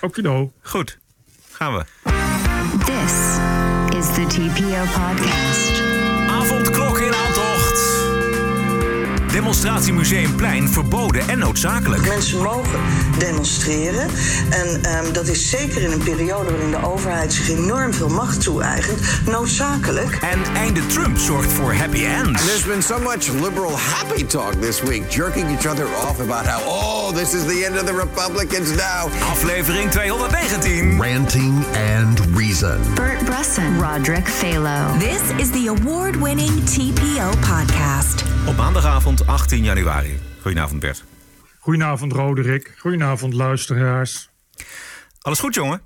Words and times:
Okido. 0.00 0.50
Goed, 0.62 0.98
gaan 1.50 1.74
we. 1.76 1.84
This 2.84 3.38
is 3.98 4.14
the 4.14 4.24
TPO 4.28 4.84
podcast. 4.86 5.97
Demonstratiemuseumplein 9.38 10.68
verboden 10.68 11.28
en 11.28 11.38
noodzakelijk. 11.38 12.06
Mensen 12.06 12.42
mogen 12.42 12.80
demonstreren. 13.18 14.08
En 14.50 14.82
ehm, 14.82 15.12
dat 15.12 15.28
is 15.28 15.50
zeker 15.50 15.82
in 15.82 15.92
een 15.92 16.02
periode 16.02 16.50
waarin 16.50 16.70
de 16.70 16.82
overheid 16.82 17.32
zich 17.32 17.48
enorm 17.48 17.94
veel 17.94 18.08
macht 18.08 18.42
toe-eigent, 18.42 19.00
noodzakelijk. 19.26 20.18
En 20.20 20.54
einde 20.54 20.86
Trump 20.86 21.18
zorgt 21.18 21.52
voor 21.52 21.74
happy 21.74 22.04
ends. 22.04 22.44
There's 22.44 22.64
been 22.64 22.82
so 22.82 22.98
much 22.98 23.28
liberal 23.28 23.78
happy 23.78 24.24
talk 24.24 24.52
this 24.52 24.80
week, 24.82 25.10
jerking 25.10 25.50
each 25.50 25.66
other 25.66 25.86
off 25.86 26.20
about 26.20 26.46
how, 26.46 26.62
oh, 26.66 27.14
this 27.14 27.34
is 27.34 27.44
the 27.44 27.64
end 27.66 27.78
of 27.80 27.86
the 27.86 27.96
Republicans 27.96 28.70
now. 28.70 29.08
Aflevering 29.32 29.90
219. 29.90 31.00
Ranting 31.00 31.64
and 31.74 32.36
Reason. 32.36 32.94
Bert 32.94 33.24
Bresson, 33.24 33.78
Roderick 33.80 34.26
Phalo. 34.26 34.98
This 34.98 35.22
is 35.38 35.50
the 35.50 35.68
award 35.68 36.16
winning 36.16 36.50
TPO 36.64 37.32
podcast. 37.40 38.27
Op 38.48 38.56
maandagavond 38.56 39.26
18 39.26 39.64
januari. 39.64 40.18
Goedenavond 40.40 40.80
Bert. 40.80 41.04
Goedenavond, 41.58 42.12
Roderick. 42.12 42.74
Goedenavond, 42.78 43.34
luisteraars. 43.34 44.28
Alles 45.20 45.38
goed 45.38 45.54
jongen? 45.54 45.82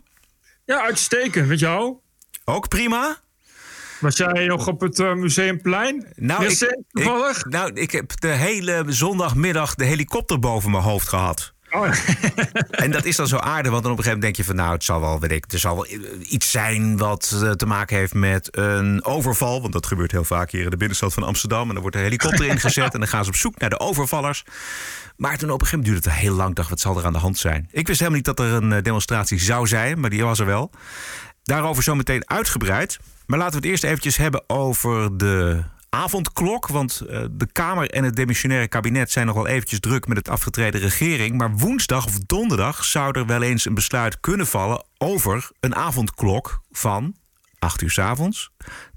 Ja, 0.64 0.82
uitstekend. 0.82 1.48
Met 1.48 1.58
jou? 1.58 1.96
Ook 2.44 2.68
prima? 2.68 3.16
Was 4.00 4.16
jij 4.16 4.46
nog 4.46 4.66
op 4.66 4.80
het 4.80 4.98
eh, 4.98 5.14
Museumplein? 5.14 6.06
Nou, 6.16 6.46
ik, 6.46 7.44
nou, 7.48 7.72
ik 7.72 7.90
heb 7.90 8.20
de 8.20 8.28
hele 8.28 8.84
zondagmiddag 8.86 9.74
de 9.74 9.84
helikopter 9.84 10.38
boven 10.38 10.70
mijn 10.70 10.82
hoofd 10.82 11.08
gehad. 11.08 11.51
Oh, 11.72 11.88
En 12.70 12.90
dat 12.90 13.04
is 13.04 13.16
dan 13.16 13.28
zo 13.28 13.36
aardig, 13.36 13.70
want 13.70 13.82
dan 13.82 13.92
op 13.92 13.98
een 13.98 14.04
gegeven 14.04 14.20
moment 14.20 14.22
denk 14.22 14.36
je 14.36 14.44
van... 14.44 14.56
nou, 14.56 14.72
het 14.72 14.84
zal 14.84 15.00
wel, 15.00 15.20
weet 15.20 15.30
ik, 15.30 15.52
er 15.52 15.58
zal 15.58 15.74
wel 15.74 15.86
iets 16.28 16.50
zijn 16.50 16.96
wat 16.96 17.40
eh, 17.42 17.50
te 17.50 17.66
maken 17.66 17.96
heeft 17.96 18.14
met 18.14 18.56
een 18.56 19.04
overval. 19.04 19.60
Want 19.60 19.72
dat 19.72 19.86
gebeurt 19.86 20.10
heel 20.10 20.24
vaak 20.24 20.50
hier 20.50 20.64
in 20.64 20.70
de 20.70 20.76
binnenstad 20.76 21.14
van 21.14 21.22
Amsterdam. 21.22 21.66
En 21.66 21.72
dan 21.72 21.82
wordt 21.82 21.96
een 21.96 22.02
helikopter 22.02 22.46
ingezet 22.46 22.94
en 22.94 23.00
dan 23.00 23.08
gaan 23.08 23.24
ze 23.24 23.30
op 23.30 23.36
zoek 23.36 23.58
naar 23.58 23.70
de 23.70 23.78
overvallers. 23.78 24.44
Maar 25.16 25.38
toen 25.38 25.50
op 25.50 25.60
een 25.60 25.66
gegeven 25.66 25.78
moment 25.78 26.02
duurde 26.02 26.08
het 26.08 26.26
heel 26.26 26.34
lang. 26.34 26.54
Dacht, 26.54 26.70
wat 26.70 26.80
zal 26.80 26.98
er 26.98 27.04
aan 27.04 27.12
de 27.12 27.18
hand 27.18 27.38
zijn? 27.38 27.68
Ik 27.70 27.86
wist 27.86 27.98
helemaal 27.98 28.20
niet 28.24 28.36
dat 28.36 28.46
er 28.46 28.52
een 28.52 28.72
eh, 28.72 28.82
demonstratie 28.82 29.40
zou 29.40 29.66
zijn, 29.66 30.00
maar 30.00 30.10
die 30.10 30.24
was 30.24 30.38
er 30.38 30.46
wel. 30.46 30.70
Daarover 31.42 31.82
zometeen 31.82 32.28
uitgebreid. 32.28 32.98
Maar 33.26 33.38
laten 33.38 33.54
we 33.54 33.60
het 33.60 33.70
eerst 33.70 33.84
eventjes 33.84 34.16
hebben 34.16 34.42
over 34.46 35.16
de 35.18 35.62
avondklok. 35.94 36.68
Want 36.68 37.00
eh, 37.00 37.24
de 37.30 37.52
Kamer 37.52 37.90
en 37.90 38.04
het 38.04 38.16
demissionaire 38.16 38.68
kabinet 38.68 39.10
zijn 39.10 39.26
nog 39.26 39.34
wel 39.34 39.46
eventjes 39.46 39.80
druk 39.80 40.06
met 40.06 40.16
het 40.16 40.28
afgetreden 40.28 40.80
regering. 40.80 41.36
Maar 41.36 41.56
woensdag 41.56 42.06
of 42.06 42.18
donderdag 42.18 42.84
zou 42.84 43.18
er 43.18 43.26
wel 43.26 43.42
eens 43.42 43.64
een 43.64 43.74
besluit 43.74 44.20
kunnen 44.20 44.46
vallen 44.46 44.84
over 44.98 45.50
een 45.60 45.74
avondklok 45.74 46.60
van 46.70 47.14
8 47.62 47.82
uur 47.82 47.90
s 47.90 47.98
avonds 47.98 48.50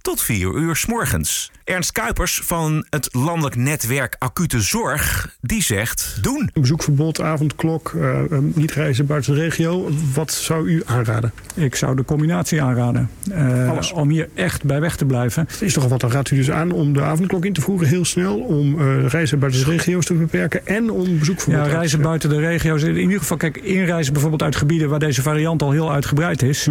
tot 0.06 0.22
4 0.22 0.54
uur 0.54 0.76
s 0.76 0.86
morgens. 0.86 1.52
Ernst 1.64 1.92
Kuipers 1.92 2.42
van 2.44 2.86
het 2.90 3.14
landelijk 3.14 3.56
netwerk 3.56 4.16
Acute 4.20 4.62
Zorg, 4.62 5.36
die 5.42 5.64
zegt 5.64 6.18
doen. 6.22 6.50
Een 6.54 6.62
bezoekverbod, 6.62 7.22
avondklok, 7.22 7.94
eh, 7.96 8.20
eh, 8.20 8.38
niet 8.40 8.72
reizen 8.72 9.06
buiten 9.06 9.34
de 9.34 9.40
regio. 9.40 9.90
Wat 10.14 10.32
zou 10.32 10.70
u 10.70 10.82
aanraden? 10.86 11.32
Ik 11.56 11.76
zou 11.76 11.96
de 11.96 12.06
combinatie 12.06 12.62
aanraden. 12.62 13.10
Eh, 13.32 13.70
Alles. 13.70 13.92
om 13.92 14.10
hier 14.10 14.30
echt 14.34 14.64
bij 14.64 14.82
weg 14.82 14.96
te 14.96 15.06
blijven. 15.06 15.48
Is 15.60 15.74
toch 15.74 15.84
al 15.84 15.90
wat, 15.90 16.00
dan 16.00 16.12
raadt 16.12 16.32
u 16.32 16.36
dus 16.36 16.52
aan 16.52 16.72
om 16.72 16.94
de 16.94 17.02
avondklok 17.02 17.46
in 17.46 17.54
te 17.54 17.62
voeren 17.62 17.88
heel 17.88 18.06
snel. 18.06 18.40
Om 18.40 18.80
eh, 18.80 19.08
reizen 19.08 19.40
buiten 19.40 19.66
de 19.66 19.72
regio's 19.72 20.06
te 20.06 20.14
beperken. 20.14 20.68
En 20.68 20.90
om 20.90 21.20
bezoekverbod 21.20 21.60
Ja, 21.60 21.70
te 21.70 21.76
reizen 21.76 22.02
buiten 22.02 22.30
de 22.30 22.40
regio's. 22.40 22.84
In 22.84 22.98
ieder 22.98 23.20
geval, 23.20 23.38
kijk, 23.38 23.58
inreizen 23.58 24.14
bijvoorbeeld 24.14 24.44
uit 24.44 24.56
gebieden 24.56 24.90
waar 24.90 25.00
deze 25.00 25.22
variant 25.22 25.62
al 25.62 25.72
heel 25.72 25.92
uitgebreid 25.92 26.42
is. 26.42 26.68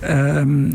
Ehm, 0.00 0.70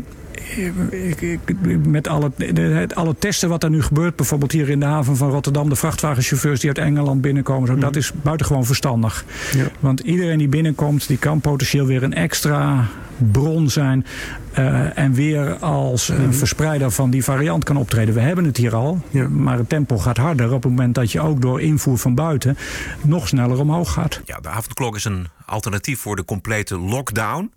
ik, 0.90 1.20
ik, 1.20 1.40
met 1.86 2.08
alle, 2.08 2.30
de- 2.36 2.60
het- 2.60 2.94
alle 2.94 3.14
testen 3.18 3.48
wat 3.48 3.62
er 3.62 3.70
nu 3.70 3.82
gebeurt, 3.82 4.16
bijvoorbeeld 4.16 4.52
hier 4.52 4.68
in 4.68 4.80
de 4.80 4.86
haven 4.86 5.16
van 5.16 5.30
Rotterdam, 5.30 5.68
de 5.68 5.76
vrachtwagenchauffeurs 5.76 6.60
die 6.60 6.68
uit 6.68 6.78
Engeland 6.78 7.20
binnenkomen, 7.20 7.68
zo, 7.68 7.76
dat 7.78 7.96
is 7.96 8.12
buitengewoon 8.22 8.64
verstandig. 8.64 9.24
Mhm. 9.48 9.58
Ja. 9.58 9.64
Want 9.80 10.00
iedereen 10.00 10.38
die 10.38 10.48
binnenkomt, 10.48 11.06
die 11.08 11.18
kan 11.18 11.40
potentieel 11.40 11.86
weer 11.86 12.02
een 12.02 12.14
extra 12.14 12.86
bron 13.32 13.70
zijn. 13.70 14.06
eh, 14.52 14.98
en 14.98 15.12
weer 15.12 15.54
als 15.56 16.08
Mhm. 16.08 16.20
een 16.22 16.34
verspreider 16.34 16.90
van 16.90 17.10
die 17.10 17.24
variant 17.24 17.64
kan 17.64 17.76
optreden. 17.76 18.14
We 18.14 18.20
hebben 18.20 18.44
het 18.44 18.56
hier 18.56 18.74
al, 18.74 19.00
Ja. 19.10 19.28
maar 19.28 19.58
het 19.58 19.68
tempo 19.68 19.98
gaat 19.98 20.16
harder 20.16 20.46
op 20.52 20.62
het 20.62 20.70
moment 20.72 20.94
dat 20.94 21.12
je 21.12 21.20
ook 21.20 21.42
door 21.42 21.60
invoer 21.60 21.98
van 21.98 22.14
buiten 22.14 22.56
nog 23.02 23.28
sneller 23.28 23.58
omhoog 23.58 23.92
gaat. 23.92 24.20
Ja, 24.24 24.38
de 24.40 24.48
avondklok 24.48 24.96
is 24.96 25.04
een 25.04 25.26
alternatief 25.46 26.00
voor 26.00 26.16
de 26.16 26.24
complete 26.24 26.78
lockdown. 26.78 27.52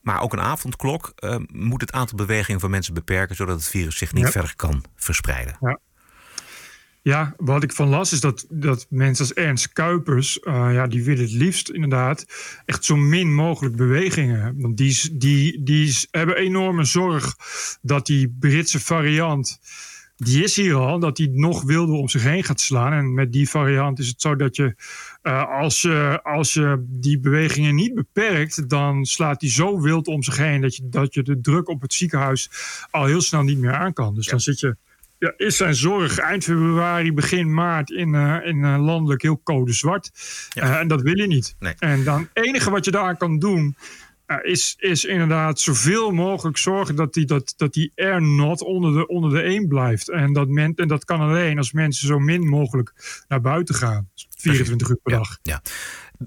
Maar 0.00 0.20
ook 0.20 0.32
een 0.32 0.40
avondklok 0.40 1.12
eh, 1.16 1.36
moet 1.52 1.80
het 1.80 1.92
aantal 1.92 2.16
bewegingen 2.16 2.60
van 2.60 2.70
mensen 2.70 2.94
beperken, 2.94 3.36
zodat 3.36 3.56
het 3.56 3.68
virus 3.68 3.96
zich 3.98 4.12
niet 4.12 4.24
Ja. 4.24 4.30
verder 4.30 4.56
kan 4.56 4.84
verspreiden. 4.96 5.78
Ja, 7.02 7.34
wat 7.36 7.62
ik 7.62 7.72
van 7.72 7.88
las 7.88 8.12
is 8.12 8.20
dat, 8.20 8.46
dat 8.48 8.86
mensen 8.88 9.24
als 9.24 9.34
Ernst 9.34 9.72
Kuipers, 9.72 10.40
eh, 10.40 10.68
ja, 10.72 10.86
die 10.86 11.04
willen 11.04 11.22
het 11.22 11.32
liefst 11.32 11.68
inderdaad 11.70 12.26
echt 12.64 12.84
zo 12.84 12.96
min 12.96 13.34
mogelijk 13.34 13.76
bewegingen. 13.76 14.60
Want 14.60 14.76
die, 14.76 15.16
die, 15.16 15.62
die 15.62 15.96
hebben 16.10 16.36
enorme 16.36 16.84
zorg 16.84 17.36
dat 17.82 18.06
die 18.06 18.36
Britse 18.38 18.80
variant, 18.80 19.60
die 20.16 20.42
is 20.44 20.56
hier 20.56 20.74
al, 20.74 20.98
dat 20.98 21.16
die 21.16 21.30
nog 21.30 21.62
wilder 21.62 21.94
om 21.94 22.08
zich 22.08 22.22
heen 22.22 22.44
gaat 22.44 22.60
slaan. 22.60 22.92
En 22.92 23.14
met 23.14 23.32
die 23.32 23.48
variant 23.48 23.98
is 23.98 24.08
het 24.08 24.20
zo 24.20 24.36
dat 24.36 24.56
je, 24.56 24.74
eh, 25.22 25.58
als 25.58 25.82
je, 25.82 26.20
als 26.22 26.52
je 26.52 26.84
die 26.88 27.18
bewegingen 27.18 27.74
niet 27.74 27.94
beperkt, 27.94 28.68
dan 28.68 29.04
slaat 29.04 29.40
die 29.40 29.50
zo 29.50 29.80
wild 29.80 30.06
om 30.06 30.22
zich 30.22 30.36
heen 30.36 30.60
dat 30.60 30.76
je, 30.76 30.88
dat 30.88 31.14
je 31.14 31.22
de 31.22 31.40
druk 31.40 31.68
op 31.68 31.82
het 31.82 31.92
ziekenhuis 31.92 32.50
al 32.90 33.04
heel 33.04 33.20
snel 33.20 33.42
niet 33.42 33.58
meer 33.58 33.74
aan 33.74 33.92
kan. 33.92 34.14
Dus 34.14 34.26
dan 34.26 34.40
zit 34.40 34.60
je 34.60 34.76
ja, 35.20 35.32
is 35.36 35.56
zijn 35.56 35.74
zorg 35.74 36.18
eind 36.18 36.44
februari, 36.44 37.12
begin 37.12 37.54
maart 37.54 37.90
in, 37.90 38.14
eh, 38.14 38.36
in 38.44 38.64
eh, 38.64 38.84
landelijk 38.84 39.22
heel 39.22 39.40
code 39.42 39.72
zwart. 39.72 40.10
Ja. 40.48 40.62
Eh, 40.62 40.80
en 40.80 40.88
dat 40.88 41.02
wil 41.02 41.18
je 41.18 41.26
niet. 41.26 41.54
Nee. 41.58 41.74
En 41.78 42.04
dan 42.04 42.28
het 42.32 42.46
enige 42.46 42.70
wat 42.70 42.84
je 42.84 42.90
daar 42.90 43.16
kan 43.16 43.38
doen. 43.38 43.76
Eh, 44.30 44.50
is, 44.50 44.74
is 44.78 45.04
inderdaad 45.04 45.60
zoveel 45.60 46.10
mogelijk 46.10 46.58
zorgen 46.58 46.96
dat 46.96 47.14
die, 47.14 47.24
dat, 47.24 47.54
dat 47.56 47.72
die 47.72 47.92
air 47.96 48.22
not 48.22 48.62
onder 48.62 48.92
de, 48.92 49.06
onder 49.06 49.30
de 49.30 49.40
1 49.40 49.68
blijft. 49.68 50.08
En 50.08 50.32
dat, 50.32 50.48
men, 50.48 50.74
en 50.74 50.88
dat 50.88 51.04
kan 51.04 51.20
alleen 51.20 51.58
als 51.58 51.72
mensen 51.72 52.06
zo 52.06 52.18
min 52.18 52.48
mogelijk 52.48 53.22
naar 53.28 53.40
buiten 53.40 53.74
gaan. 53.74 54.10
24 54.36 54.88
uur 54.88 54.96
per 55.02 55.12
Ja, 55.12 55.18
dag. 55.18 55.38
ja. 55.42 55.62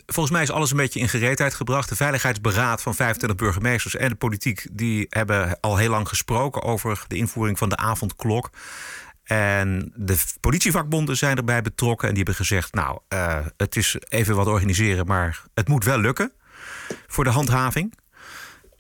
Volgens 0.06 0.36
mij 0.36 0.44
is 0.44 0.52
alles 0.52 0.72
een 0.72 0.78
beetje 0.78 1.00
in 1.00 1.10
gereedheid 1.10 1.54
gebracht. 1.54 1.90
De 1.90 1.96
Veiligheidsberaad 1.96 2.82
van 2.82 2.96
25 2.96 3.38
burgemeesters 3.38 3.96
en 3.96 4.10
de 4.10 4.16
politiek... 4.16 4.68
die 4.72 5.06
hebben 5.10 5.60
al 5.60 5.78
heel 5.78 5.90
lang 5.90 6.08
gesproken 6.08 6.62
over 6.62 7.04
de 7.08 7.16
invoering 7.16 7.58
van 7.58 7.70
de 7.70 7.78
avondklok. 7.78 8.50
En 9.24 9.92
de 9.96 10.18
politievakbonden 10.40 11.18
zijn 11.18 11.38
erbij 11.38 11.62
betrokken. 11.62 12.08
En 12.08 12.14
die 12.14 12.24
hebben 12.24 12.46
gezegd, 12.46 12.74
nou, 12.74 13.00
eh, 13.08 13.46
het 13.58 13.76
is 13.76 13.96
even 14.10 14.36
wat 14.36 14.48
organiseren... 14.48 15.06
maar 15.06 15.44
het 15.54 15.68
moet 15.68 15.84
wel 15.84 16.00
lukken 16.00 16.32
voor 17.08 17.24
de 17.24 17.30
handhaving. 17.30 17.94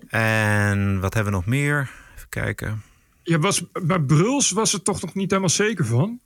En 0.07 1.00
wat 1.00 1.13
hebben 1.13 1.31
we 1.31 1.40
nog 1.40 1.47
meer? 1.47 1.90
Even 2.16 2.29
kijken. 2.29 2.81
Ja, 3.24 3.40
was, 3.40 3.63
bij 3.84 4.00
Bruls 4.00 4.51
was 4.51 4.72
het 4.72 4.84
toch 4.84 5.01
nog 5.01 5.13
niet 5.13 5.29
helemaal 5.29 5.50
zeker 5.50 5.85
van. 5.85 6.19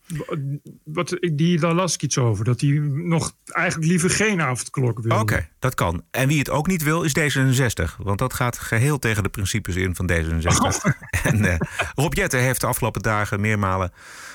Wat, 0.83 1.17
die, 1.19 1.59
daar 1.59 1.73
las 1.73 1.93
ik 1.93 2.01
iets 2.01 2.17
over. 2.17 2.45
Dat 2.45 2.61
hij 2.61 2.69
nog 2.93 3.35
eigenlijk 3.45 3.89
liever 3.89 4.09
geen 4.09 4.41
avondklok 4.41 4.99
wil. 4.99 5.19
Oké, 5.19 5.49
dat 5.59 5.73
kan. 5.73 6.03
En 6.11 6.27
wie 6.27 6.39
het 6.39 6.49
ook 6.49 6.67
niet 6.67 6.83
wil, 6.83 7.03
is 7.03 7.15
D66. 7.19 7.95
Want 7.97 8.19
dat 8.19 8.33
gaat 8.33 8.57
geheel 8.57 8.99
tegen 8.99 9.23
de 9.23 9.29
principes 9.29 9.75
in 9.75 9.95
van 9.95 10.11
D66. 10.11 10.95
En 11.23 11.45
eh, 11.45 11.59
Rob 11.95 12.13
Jetten 12.13 12.39
heeft 12.39 12.61
de 12.61 12.67
afgelopen 12.67 13.01
dagen 13.01 13.41
meermalen 13.41 13.91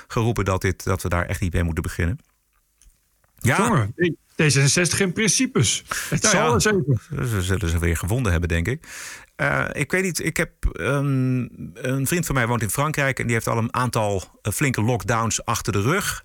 geroepen 0.06 0.44
dat, 0.44 0.60
dit, 0.60 0.84
dat 0.84 1.02
we 1.02 1.08
daar 1.08 1.26
echt 1.26 1.40
niet 1.40 1.52
mee 1.52 1.62
moeten 1.62 1.82
beginnen. 1.82 2.18
Ja, 3.38 3.56
Jongen, 3.56 3.94
D66 4.32 4.96
geen 4.96 5.12
principes. 5.12 5.84
Het 6.10 6.22
Nou 6.22 6.60
zal 6.60 6.74
ja. 6.74 7.26
ze 7.26 7.42
zullen 7.42 7.68
ze 7.68 7.78
weer 7.78 7.96
gevonden 7.96 8.32
hebben, 8.32 8.48
denk 8.48 8.68
ik. 8.68 8.86
Eh, 9.36 9.64
ik 9.72 9.90
weet 9.90 10.02
niet, 10.02 10.24
ik 10.24 10.36
heb 10.36 10.52
een, 10.72 11.50
een 11.74 12.06
vriend 12.06 12.26
van 12.26 12.34
mij 12.34 12.46
woont 12.46 12.62
in 12.62 12.70
Frankrijk 12.70 13.18
en 13.18 13.24
die 13.24 13.34
heeft 13.34 13.48
al 13.48 13.58
een 13.58 13.74
aantal 13.74 14.24
eh, 14.42 14.52
flinke 14.52 14.82
lockdowns 14.82 15.44
achter 15.44 15.72
de 15.72 15.80
rug. 15.80 16.24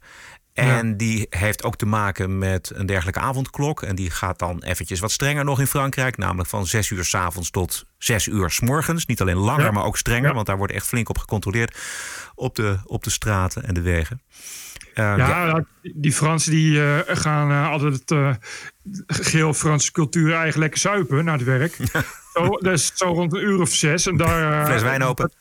En 0.54 0.98
die 0.98 1.28
heeft 1.30 1.64
ook 1.64 1.76
te 1.76 1.86
maken 1.86 2.38
met 2.38 2.72
een 2.74 2.86
dergelijke 2.86 3.20
avondklok. 3.20 3.81
En 3.81 3.96
die 3.96 4.10
gaat 4.12 4.40
dan 4.40 4.64
eventjes 4.64 5.00
wat 5.00 5.12
strenger 5.12 5.44
nog 5.44 5.60
in 5.60 5.68
Frankrijk. 5.68 6.18
Namelijk 6.18 6.50
van 6.50 6.66
6 6.68 6.90
uur 6.90 7.06
s 7.06 7.16
avonds 7.16 7.50
tot 7.50 7.86
6 7.98 8.28
uur 8.28 8.52
s 8.52 8.60
morgens. 8.60 9.06
Niet 9.06 9.22
alleen 9.22 9.36
langer, 9.38 9.66
Ja. 9.66 9.72
maar 9.72 9.84
ook 9.84 9.98
strenger. 9.98 10.34
Want 10.34 10.46
daar 10.46 10.58
wordt 10.58 10.74
echt 10.74 10.88
flink 10.88 11.10
op 11.10 11.18
gecontroleerd. 11.18 11.78
Op 12.36 12.56
de, 12.56 12.78
op 12.86 13.04
de 13.04 13.10
straten 13.10 13.64
en 13.64 13.74
de 13.74 13.81
wegen. 13.81 14.22
Eh, 14.98 15.14
Ja, 15.18 15.46
ja, 15.46 15.66
die 15.82 16.12
Fransen 16.14 16.52
die 16.52 16.82
eh, 16.84 17.00
gaan 17.18 17.50
eh, 17.52 17.70
altijd 17.70 18.12
eh 18.12 18.34
geel 19.08 19.54
Franse 19.54 19.92
cultuur 19.92 20.26
eigenlijk 20.28 20.58
lekker 20.58 20.80
zuipen 20.80 21.26
naar 21.26 21.38
het 21.38 21.48
werk. 21.48 21.78
Zo, 22.34 22.48
dus 22.58 22.92
zo 22.96 23.06
rond 23.06 23.34
een 23.34 23.44
uur 23.44 23.60
of 23.62 23.70
zes. 23.70 24.08
En 24.08 24.18
daar, 24.18 24.66
Fles 24.66 24.82
wijn 24.82 25.04
open. 25.04 25.32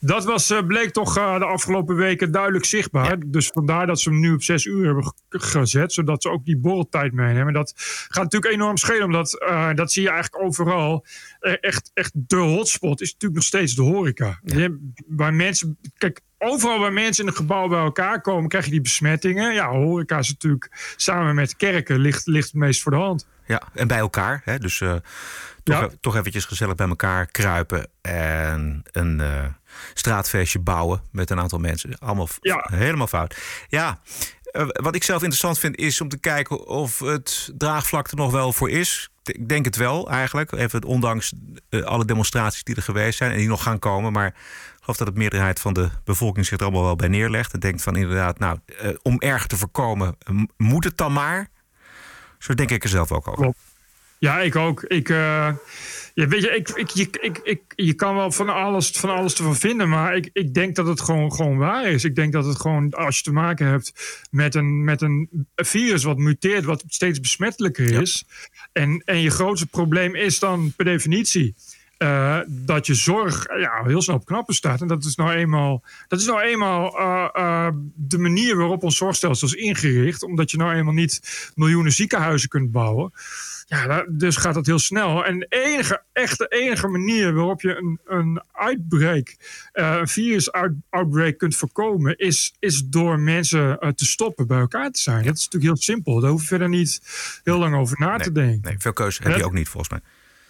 dat 0.00 0.24
was, 0.24 0.52
bleek 0.66 0.90
toch 0.92 1.14
de 1.14 1.44
afgelopen 1.44 1.96
weken 1.96 2.32
duidelijk 2.32 2.64
zichtbaar. 2.64 3.16
Dus 3.26 3.46
vandaar 3.46 3.86
dat 3.86 4.00
ze 4.00 4.10
hem 4.10 4.20
nu 4.20 4.32
op 4.32 4.42
zes 4.42 4.64
uur 4.64 4.84
hebben 4.84 5.14
gezet. 5.28 5.92
Zodat 5.92 6.22
ze 6.22 6.30
ook 6.30 6.44
die 6.44 6.56
borreltijd 6.58 7.12
meenemen. 7.12 7.52
Dat 7.52 7.72
gaat 8.08 8.22
natuurlijk 8.22 8.52
enorm 8.54 8.76
schelen. 8.76 9.04
Omdat 9.04 9.30
dat 9.74 9.92
zie 9.92 10.02
je 10.02 10.10
eigenlijk 10.10 10.42
overal. 10.44 11.06
Echt, 11.40 11.90
echt 11.94 12.12
de 12.14 12.36
hotspot 12.36 13.00
is 13.00 13.12
natuurlijk 13.12 13.40
nog 13.40 13.48
steeds 13.48 13.74
de 13.74 13.82
horeca. 13.82 14.40
Je- 14.44 14.92
waar 15.06 15.34
mensen, 15.34 15.78
kijk, 15.98 16.20
overal 16.42 16.78
waar 16.78 16.92
mensen 16.92 17.24
in 17.24 17.30
een 17.30 17.36
gebouw 17.36 17.68
bij 17.68 17.78
elkaar 17.80 18.20
komen, 18.20 18.48
krijg 18.48 18.64
je 18.64 18.70
die 18.70 18.80
besmettingen. 18.80 19.54
Ja, 19.54 19.68
horeca 19.70 20.18
is 20.18 20.28
natuurlijk 20.28 20.92
samen 20.96 21.34
met 21.34 21.56
kerken 21.56 21.98
ligt, 21.98 22.26
ligt 22.26 22.46
het 22.46 22.54
meest 22.56 22.82
voor 22.82 22.92
de 22.92 22.98
hand. 22.98 23.26
Ja, 23.46 23.62
en 23.74 23.88
bij 23.88 23.98
elkaar. 23.98 24.40
Hè? 24.44 24.58
Dus 24.58 24.80
eh, 24.80 24.94
toch, 25.62 25.80
Ja. 25.80 25.82
e- 25.82 25.96
toch 26.00 26.16
eventjes 26.16 26.44
gezellig 26.44 26.74
bij 26.74 26.88
elkaar 26.88 27.26
kruipen. 27.26 27.86
En 28.02 28.82
een 28.92 29.20
eh, 29.20 29.44
straatfeestje 29.94 30.58
bouwen 30.58 31.02
met 31.10 31.30
een 31.30 31.40
aantal 31.40 31.58
mensen. 31.58 31.98
Allemaal 31.98 32.28
Ja. 32.40 32.66
helemaal 32.72 33.06
fout. 33.06 33.36
Ja, 33.68 33.98
eh, 34.42 34.66
wat 34.66 34.94
ik 34.94 35.04
zelf 35.04 35.20
interessant 35.20 35.58
vind 35.58 35.76
is 35.76 36.00
om 36.00 36.08
te 36.08 36.18
kijken 36.18 36.66
of 36.66 36.98
het 36.98 37.50
draagvlak 37.58 38.10
er 38.10 38.16
nog 38.16 38.30
wel 38.30 38.52
voor 38.52 38.70
is. 38.70 39.10
Ik 39.22 39.48
denk 39.48 39.64
het 39.64 39.76
wel 39.76 40.10
eigenlijk. 40.10 40.52
Even 40.52 40.84
ondanks 40.84 41.32
alle 41.84 42.04
demonstraties 42.04 42.64
die 42.64 42.76
er 42.76 42.82
geweest 42.82 43.18
zijn 43.18 43.30
en 43.30 43.36
die 43.38 43.48
nog 43.48 43.62
gaan 43.62 43.78
komen. 43.78 44.12
Maar 44.12 44.34
geloof 44.90 45.08
dat 45.08 45.14
de 45.14 45.20
meerderheid 45.20 45.60
van 45.60 45.72
de 45.72 45.88
bevolking 46.04 46.46
zich 46.46 46.58
er 46.58 46.64
allemaal 46.64 46.84
wel 46.84 46.96
bij 46.96 47.08
neerlegt. 47.08 47.52
En 47.52 47.60
denkt 47.60 47.82
van 47.82 47.96
inderdaad, 47.96 48.38
nou, 48.38 48.58
eh, 48.78 48.90
om 49.02 49.18
erger 49.18 49.48
te 49.48 49.56
voorkomen, 49.56 50.16
moet 50.56 50.84
het 50.84 50.96
dan 50.96 51.12
maar. 51.12 51.50
Zo 52.38 52.54
denk 52.54 52.70
ik 52.70 52.82
er 52.82 52.88
zelf 52.88 53.12
ook 53.12 53.28
over. 53.28 53.54
Ja, 54.18 54.40
ik 54.40 54.56
ook. 54.56 54.82
Ik, 54.82 55.08
eh, 55.08 55.48
ja, 56.14 56.26
weet 56.26 56.42
je, 56.42 56.50
ik, 56.50 56.68
ik, 56.68 56.88
je, 56.88 57.08
ik, 57.20 57.40
ik, 57.42 57.60
je 57.76 57.94
kan 57.94 58.14
wel 58.14 58.32
van 58.32 58.48
alles, 58.48 58.90
van 58.90 59.10
alles 59.10 59.34
ervan 59.34 59.56
vinden, 59.56 59.88
maar 59.88 60.16
ik, 60.16 60.30
ik 60.32 60.54
denk 60.54 60.76
dat 60.76 60.86
het 60.86 61.00
gewoon, 61.00 61.32
gewoon 61.32 61.56
waar 61.56 61.84
is. 61.90 62.04
Ik 62.04 62.14
denk 62.14 62.32
dat 62.32 62.44
het 62.44 62.60
gewoon, 62.60 62.90
als 62.90 63.16
je 63.16 63.22
te 63.22 63.32
maken 63.32 63.66
hebt 63.66 63.92
met 64.30 64.54
een, 64.54 64.84
met 64.84 65.02
een 65.02 65.46
virus 65.54 66.02
wat 66.02 66.18
muteert, 66.18 66.64
wat 66.64 66.84
steeds 66.86 67.20
besmettelijker 67.20 68.00
is. 68.02 68.24
En, 68.72 69.02
en 69.04 69.20
je 69.20 69.30
grootste 69.30 69.66
probleem 69.66 70.14
is 70.14 70.38
dan 70.38 70.72
per 70.76 70.84
definitie. 70.84 71.54
Eh, 72.00 72.38
dat 72.46 72.86
je 72.86 72.94
zorg 72.94 73.46
ja, 73.58 73.82
heel 73.84 74.02
snel 74.02 74.16
op 74.16 74.24
knappen 74.24 74.54
staat. 74.54 74.80
En 74.80 74.86
dat 74.86 75.04
is 75.04 75.14
nou 75.14 75.30
eenmaal, 75.30 75.82
dat 76.08 76.20
is 76.20 76.26
nou 76.26 76.40
eenmaal 76.40 76.98
eh, 76.98 77.28
eh, 77.32 77.74
de 77.94 78.18
manier 78.18 78.56
waarop 78.56 78.82
ons 78.82 78.96
zorgstelsel 78.96 79.48
is 79.48 79.54
ingericht. 79.54 80.22
Omdat 80.22 80.50
je 80.50 80.56
nou 80.56 80.74
eenmaal 80.74 80.94
niet 80.94 81.52
miljoenen 81.54 81.92
ziekenhuizen 81.92 82.48
kunt 82.48 82.72
bouwen. 82.72 83.12
Ja, 83.70 84.04
dus 84.08 84.36
gaat 84.36 84.54
dat 84.54 84.66
heel 84.66 84.78
snel. 84.78 85.24
En 85.24 85.38
de 85.38 85.46
enige, 85.48 86.02
echt 86.12 86.38
de 86.38 86.46
enige 86.48 86.88
manier 86.88 87.34
waarop 87.34 87.60
je 87.60 87.76
een, 87.76 88.00
een 88.04 88.42
uitbreak, 88.52 89.36
eh, 89.72 89.96
een 90.00 90.08
virus-outbreak 90.08 91.38
kunt 91.38 91.56
voorkomen, 91.56 92.16
is, 92.18 92.54
is 92.58 92.82
door 92.86 93.18
mensen 93.18 93.78
eh, 93.78 93.88
te 93.88 94.04
stoppen 94.04 94.46
bij 94.46 94.58
elkaar 94.58 94.90
te 94.90 95.00
zijn. 95.00 95.24
Dat 95.24 95.36
is 95.36 95.44
natuurlijk 95.44 95.72
heel 95.72 95.82
simpel. 95.82 96.20
Daar 96.20 96.30
hoef 96.30 96.40
je 96.40 96.46
verder 96.46 96.68
niet 96.68 97.00
heel 97.44 97.58
lang 97.58 97.74
over 97.74 98.00
na 98.00 98.18
te 98.18 98.32
denken. 98.32 98.70
Nee, 98.70 98.78
veel 98.78 98.92
keuze 98.92 99.22
heb 99.22 99.36
je 99.36 99.44
ook 99.44 99.52
niet 99.52 99.68
volgens 99.68 99.90
mij. 99.90 100.00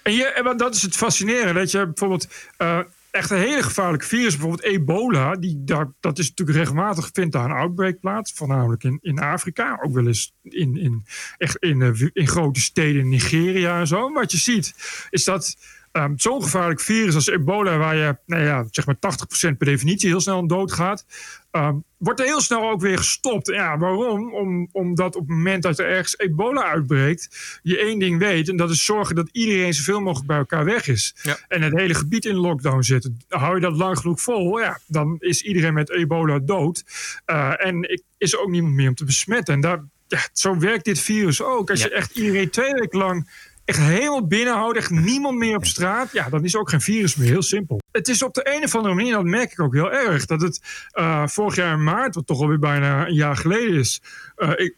En, 0.02 0.12
je, 0.12 0.24
en 0.24 0.56
dat 0.56 0.74
is 0.74 0.82
het 0.82 0.96
fascinerende. 0.96 1.60
Dat 1.60 1.70
je 1.70 1.84
bijvoorbeeld 1.84 2.28
eh, 2.56 2.78
echt 3.10 3.30
een 3.30 3.38
hele 3.38 3.62
gevaarlijke 3.62 4.06
virus, 4.06 4.36
bijvoorbeeld 4.36 4.62
ebola, 4.62 5.36
die, 5.36 5.64
daar, 5.64 5.92
dat 6.00 6.18
is 6.18 6.28
natuurlijk 6.28 6.58
regelmatig, 6.58 7.10
vindt 7.12 7.32
daar 7.32 7.44
een 7.44 7.56
outbreak 7.56 8.00
plaats. 8.00 8.32
Voornamelijk 8.32 8.84
in, 8.84 8.98
in 9.02 9.18
Afrika, 9.18 9.78
ook 9.82 9.94
wel 9.94 10.06
eens 10.06 10.34
in, 10.42 10.76
in, 10.76 11.04
echt 11.36 11.56
in, 11.56 11.82
eh, 11.82 12.08
in 12.12 12.28
grote 12.28 12.60
steden 12.60 13.00
in 13.00 13.08
Nigeria 13.08 13.80
en 13.80 13.86
zo. 13.86 14.12
Wat 14.12 14.32
je 14.32 14.38
ziet, 14.38 14.74
is 15.10 15.24
dat 15.24 15.56
ehm, 15.92 16.12
zo'n 16.16 16.42
gevaarlijk 16.42 16.80
virus 16.80 17.14
als 17.14 17.26
ebola, 17.28 17.76
waar 17.76 17.96
je 17.96 18.16
nou 18.26 18.42
ja, 18.42 18.64
zeg 18.70 18.86
maar 18.86 18.98
80% 18.98 19.58
per 19.58 19.66
definitie 19.66 20.08
heel 20.08 20.20
snel 20.20 20.36
aan 20.36 20.46
dood 20.46 20.72
gaat, 20.72 21.04
ehm, 21.50 21.74
wordt 21.98 22.20
er 22.20 22.26
heel 22.26 22.40
snel 22.40 22.70
ook 22.70 22.80
weer 22.80 22.98
gestopt. 22.98 23.46
Ja, 23.46 23.78
waarom? 23.78 24.34
Om, 24.34 24.68
omdat 24.72 25.14
op 25.16 25.20
het 25.20 25.36
moment 25.36 25.62
dat 25.62 25.78
er 25.78 25.86
ergens 25.86 26.18
ebola 26.18 26.64
uitbreekt, 26.64 27.58
je 27.62 27.78
één 27.78 27.98
ding 27.98 28.18
weet, 28.18 28.48
en 28.48 28.56
dat 28.56 28.70
is 28.70 28.84
zorgen 28.84 29.14
dat 29.14 29.28
iedereen 29.32 29.74
zoveel 29.74 30.00
mogelijk 30.00 30.26
bij 30.26 30.36
elkaar 30.38 30.64
weg 30.64 30.86
is. 30.88 31.14
Ja. 31.22 31.38
En 31.48 31.62
het 31.62 31.72
hele 31.76 31.94
gebied 31.94 32.24
in 32.24 32.34
lockdown 32.36 32.82
zit. 32.82 33.10
Hou 33.28 33.54
je 33.54 33.60
dat 33.60 33.76
lang 33.76 33.98
genoeg 33.98 34.20
vol, 34.20 34.58
ja, 34.60 34.78
dan 34.86 35.16
is 35.18 35.42
iedereen 35.42 35.74
met 35.74 35.90
ebola 35.90 36.38
dood. 36.38 36.84
Eh, 37.24 37.66
en 37.66 37.90
ik, 37.90 38.02
is 38.18 38.32
er 38.32 38.40
ook 38.40 38.50
niemand 38.50 38.74
meer 38.74 38.88
om 38.88 38.94
te 38.94 39.04
besmetten. 39.04 39.54
En 39.54 39.60
daar, 39.60 39.84
ja, 40.08 40.18
zo 40.32 40.58
werkt 40.58 40.84
dit 40.84 40.98
virus 41.00 41.42
ook. 41.42 41.70
Als 41.70 41.80
Ja. 41.82 41.86
je 41.86 41.94
echt 41.94 42.16
iedereen 42.16 42.50
twee 42.50 42.72
weken 42.72 42.98
lang 42.98 43.48
echt 43.70 43.88
helemaal 43.88 44.26
binnenhoudt, 44.26 44.76
echt 44.76 44.90
niemand 44.90 45.38
meer 45.38 45.56
op 45.56 45.66
straat, 45.66 46.12
ja, 46.12 46.28
dan 46.28 46.44
is 46.44 46.56
ook 46.56 46.70
geen 46.70 46.80
virus 46.80 47.14
meer. 47.14 47.28
Heel 47.28 47.42
simpel. 47.42 47.80
Het 47.92 48.08
is 48.08 48.22
op 48.22 48.34
de 48.34 48.56
een 48.56 48.64
of 48.64 48.74
andere 48.74 48.94
manier, 48.94 49.12
dat 49.12 49.24
merk 49.24 49.52
ik 49.52 49.60
ook 49.60 49.74
heel 49.74 49.92
erg, 49.92 50.26
dat 50.26 50.40
het 50.40 50.60
eh, 50.90 51.26
vorig 51.26 51.56
jaar 51.56 51.72
in 51.72 51.84
maart, 51.84 52.14
wat 52.14 52.26
toch 52.26 52.40
alweer 52.40 52.58
bijna 52.58 53.06
een 53.06 53.14
jaar 53.14 53.36
geleden 53.36 53.78
is, 53.78 54.02
eh, 54.36 54.50
ik, 54.56 54.76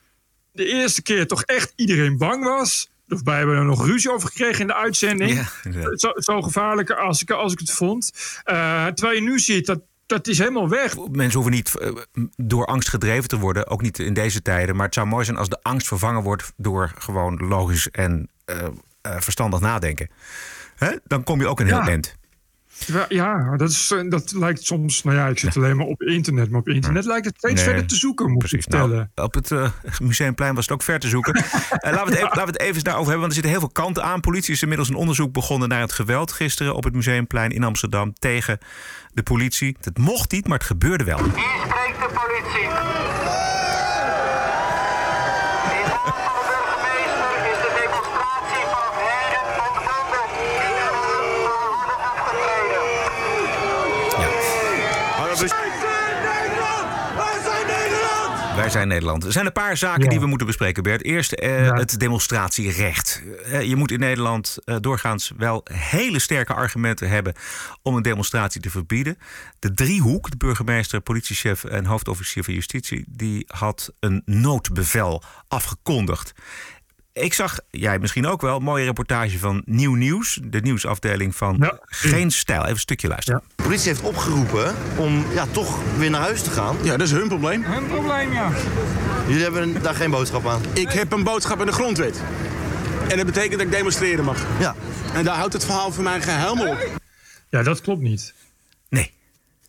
de 0.53 0.67
eerste 0.67 1.03
keer 1.03 1.27
toch 1.27 1.43
echt 1.43 1.73
iedereen 1.77 2.19
bang 2.19 2.44
was. 2.44 2.91
Of 3.09 3.23
wij 3.23 3.39
hebben 3.39 3.56
er 3.56 3.65
nog 3.65 3.87
ruzie 3.87 4.12
over 4.12 4.29
gekregen 4.29 4.61
in 4.61 4.67
de 4.67 4.75
uitzending. 4.75 5.33
Ja, 5.62 5.97
zo, 5.97 6.12
zo 6.15 6.43
gevaarlijk 6.43 6.91
als 6.91 7.23
ik, 7.23 7.31
als 7.31 7.53
ik 7.53 7.59
het 7.59 7.71
vond. 7.71 8.12
Eh, 8.44 8.87
terwijl 8.87 9.17
je 9.17 9.23
nu 9.23 9.39
ziet 9.39 9.67
dat 9.67 9.81
dat 10.06 10.27
is 10.27 10.39
helemaal 10.39 10.69
weg. 10.69 10.97
Mensen 11.11 11.41
hoeven 11.41 11.53
niet 11.53 11.75
door 12.37 12.67
angst 12.67 12.89
gedreven 12.89 13.29
te 13.29 13.39
worden, 13.39 13.67
ook 13.69 13.83
niet 13.83 13.99
in 13.99 14.15
deze 14.15 14.43
tijden. 14.43 14.77
Maar 14.77 14.85
het 14.85 14.94
zou 14.94 15.06
mooi 15.06 15.25
zijn 15.25 15.37
als 15.37 15.49
de 15.49 15.62
angst 15.62 15.87
vervangen 15.87 16.23
wordt 16.23 16.53
door 16.56 16.93
gewoon 16.99 17.37
logisch 17.37 17.89
en 17.91 18.29
verstandig 19.03 19.61
nadenken. 19.61 20.11
Hè? 20.77 20.91
Dan 21.07 21.23
kom 21.25 21.41
je 21.41 21.47
ook 21.49 21.61
een 21.61 21.67
heel 21.67 21.77
Ja. 21.77 21.87
eind. 21.89 22.21
Ja, 23.09 23.57
dat, 23.57 23.71
is, 23.71 23.91
eh, 23.91 24.11
dat 24.11 24.33
lijkt 24.33 24.65
soms. 24.65 25.03
Nou 25.03 25.17
ja, 25.17 25.27
ik 25.27 25.39
zit 25.39 25.57
alleen 25.57 25.77
maar 25.77 25.87
op 25.87 26.03
internet. 26.03 26.51
Maar 26.51 26.61
op 26.61 26.69
internet 26.69 27.05
lijkt 27.05 27.27
het 27.27 27.35
steeds 27.37 27.55
Nee, 27.55 27.65
verder 27.65 27.87
te 27.87 27.95
zoeken, 27.97 28.27
moet 28.31 28.43
ik 28.43 28.49
Precies. 28.49 28.67
vertellen. 28.71 29.11
Nou, 29.15 29.29
op 29.29 29.35
het 29.35 29.51
eh, 29.51 29.69
Museumplein 30.01 30.55
was 30.55 30.65
het 30.65 30.75
ook 30.75 30.83
ver 30.83 30.99
te 30.99 31.09
zoeken. 31.09 31.35
Eh, 31.43 31.93
laten, 31.93 32.07
we 32.07 32.11
het 32.11 32.15
even, 32.15 32.29
laten 32.29 32.45
we 32.45 32.51
het 32.51 32.61
even 32.61 32.85
daarover 32.85 33.11
hebben, 33.11 33.21
want 33.21 33.27
er 33.27 33.33
zitten 33.43 33.51
heel 33.51 33.61
veel 33.61 33.69
kanten 33.85 34.03
aan. 34.05 34.21
Politie 34.21 34.55
is 34.55 34.63
inmiddels 34.63 34.89
een 34.89 34.95
onderzoek 34.95 35.33
begonnen 35.33 35.69
naar 35.69 35.81
het 35.81 35.93
geweld 35.93 36.33
gisteren 36.33 36.75
op 36.75 36.85
het 36.85 36.95
Museumplein 36.95 37.51
in 37.51 37.65
Amsterdam 37.65 38.13
tegen 38.19 38.59
de 39.13 39.23
politie. 39.23 39.77
Het 39.81 39.99
mocht 39.99 40.33
niet, 40.33 40.49
maar 40.49 40.59
het 40.59 40.67
gebeurde 40.67 41.05
wel. 41.05 41.19
Hier 41.19 41.33
spreekt 41.67 41.99
de 41.99 42.09
politie. 42.15 42.63
In 42.63 42.69
naam 45.89 46.07
van 46.07 46.13
de 46.13 46.19
burgemeester 46.47 47.35
is 47.53 47.59
de 47.67 47.73
demonstratie 47.83 48.65
vanaf 48.73 48.95
heden 49.09 49.43
ontbonden. 49.45 50.23
We 51.17 51.23
worden 51.77 52.01
afgetreden. 52.13 52.91
Wij 58.62 58.70
zijn 58.70 58.88
Nederland. 58.88 59.25
Er 59.25 59.32
zijn 59.32 59.47
een 59.47 59.53
paar 59.53 59.76
zaken 59.76 60.03
Ja. 60.03 60.09
die 60.11 60.20
we 60.20 60.26
moeten 60.26 60.47
bespreken, 60.47 60.82
Bert. 60.82 61.03
Eerst 61.05 61.32
eh, 61.32 61.64
Ja. 61.64 61.75
het 61.75 61.99
demonstratierecht. 61.99 63.23
Eh, 63.44 63.62
je 63.62 63.76
moet 63.76 63.91
in 63.91 63.99
Nederland 63.99 64.56
eh, 64.64 64.76
doorgaans 64.81 65.32
wel 65.37 65.64
hele 65.73 66.19
sterke 66.19 66.55
argumenten 66.55 67.08
hebben 67.08 67.34
om 67.82 67.96
een 67.96 68.03
demonstratie 68.03 68.60
te 68.60 68.70
verbieden. 68.70 69.19
De 69.58 69.75
driehoek, 69.75 70.31
de 70.31 70.37
burgemeester, 70.37 71.01
politiechef 71.01 71.65
en 71.65 71.84
hoofdofficier 71.84 72.44
van 72.44 72.55
justitie, 72.55 73.05
die 73.08 73.44
had 73.46 73.93
een 74.01 74.22
noodbevel 74.25 75.22
afgekondigd. 75.48 76.32
Ik 77.13 77.35
zag, 77.35 77.59
jij 77.71 77.99
misschien 77.99 78.27
ook 78.27 78.41
wel, 78.41 78.57
een 78.57 78.63
mooie 78.63 78.85
reportage 78.85 79.39
van 79.39 79.63
Nieuw 79.65 79.95
Nieuws, 79.95 80.41
de 80.45 80.61
nieuwsafdeling 80.61 81.37
van 81.37 81.57
Ja. 81.61 81.79
Geen 81.81 82.31
Stijl. 82.31 82.61
Even 82.61 82.73
een 82.73 82.79
stukje 82.79 83.09
luisteren. 83.09 83.43
De 83.57 83.63
politie 83.63 83.89
heeft 83.89 84.03
opgeroepen 84.03 84.75
om 84.97 85.25
ja, 85.35 85.47
toch 85.51 85.79
weer 85.99 86.11
naar 86.11 86.21
huis 86.21 86.43
te 86.43 86.51
gaan. 86.51 86.77
Ja, 86.83 86.97
dat 86.97 87.07
is 87.07 87.13
hun 87.13 87.29
probleem. 87.29 87.65
Geen 87.65 87.87
probleem, 87.87 88.33
ja. 88.33 88.51
Jullie 89.27 89.43
hebben 89.43 89.83
daar 89.83 89.95
geen 89.95 90.11
boodschap 90.11 90.47
aan. 90.47 90.63
Ik 90.73 90.93
heb 90.93 91.13
een 91.13 91.23
boodschap 91.23 91.61
in 91.61 91.67
de 91.67 91.73
grondwet. 91.73 92.21
En 93.09 93.17
dat 93.17 93.27
betekent 93.27 93.53
dat 93.53 93.61
ik 93.61 93.71
demonstreren 93.71 94.25
mag. 94.25 94.47
Ja. 94.59 94.75
En 95.15 95.25
daar 95.25 95.37
houdt 95.37 95.53
het 95.53 95.65
verhaal 95.65 95.93
voor 95.93 96.03
mij 96.03 96.21
helemaal 96.23 96.69
op. 96.69 97.01
Ja, 97.49 97.63
dat 97.63 97.81
klopt 97.81 98.01
niet. 98.01 98.35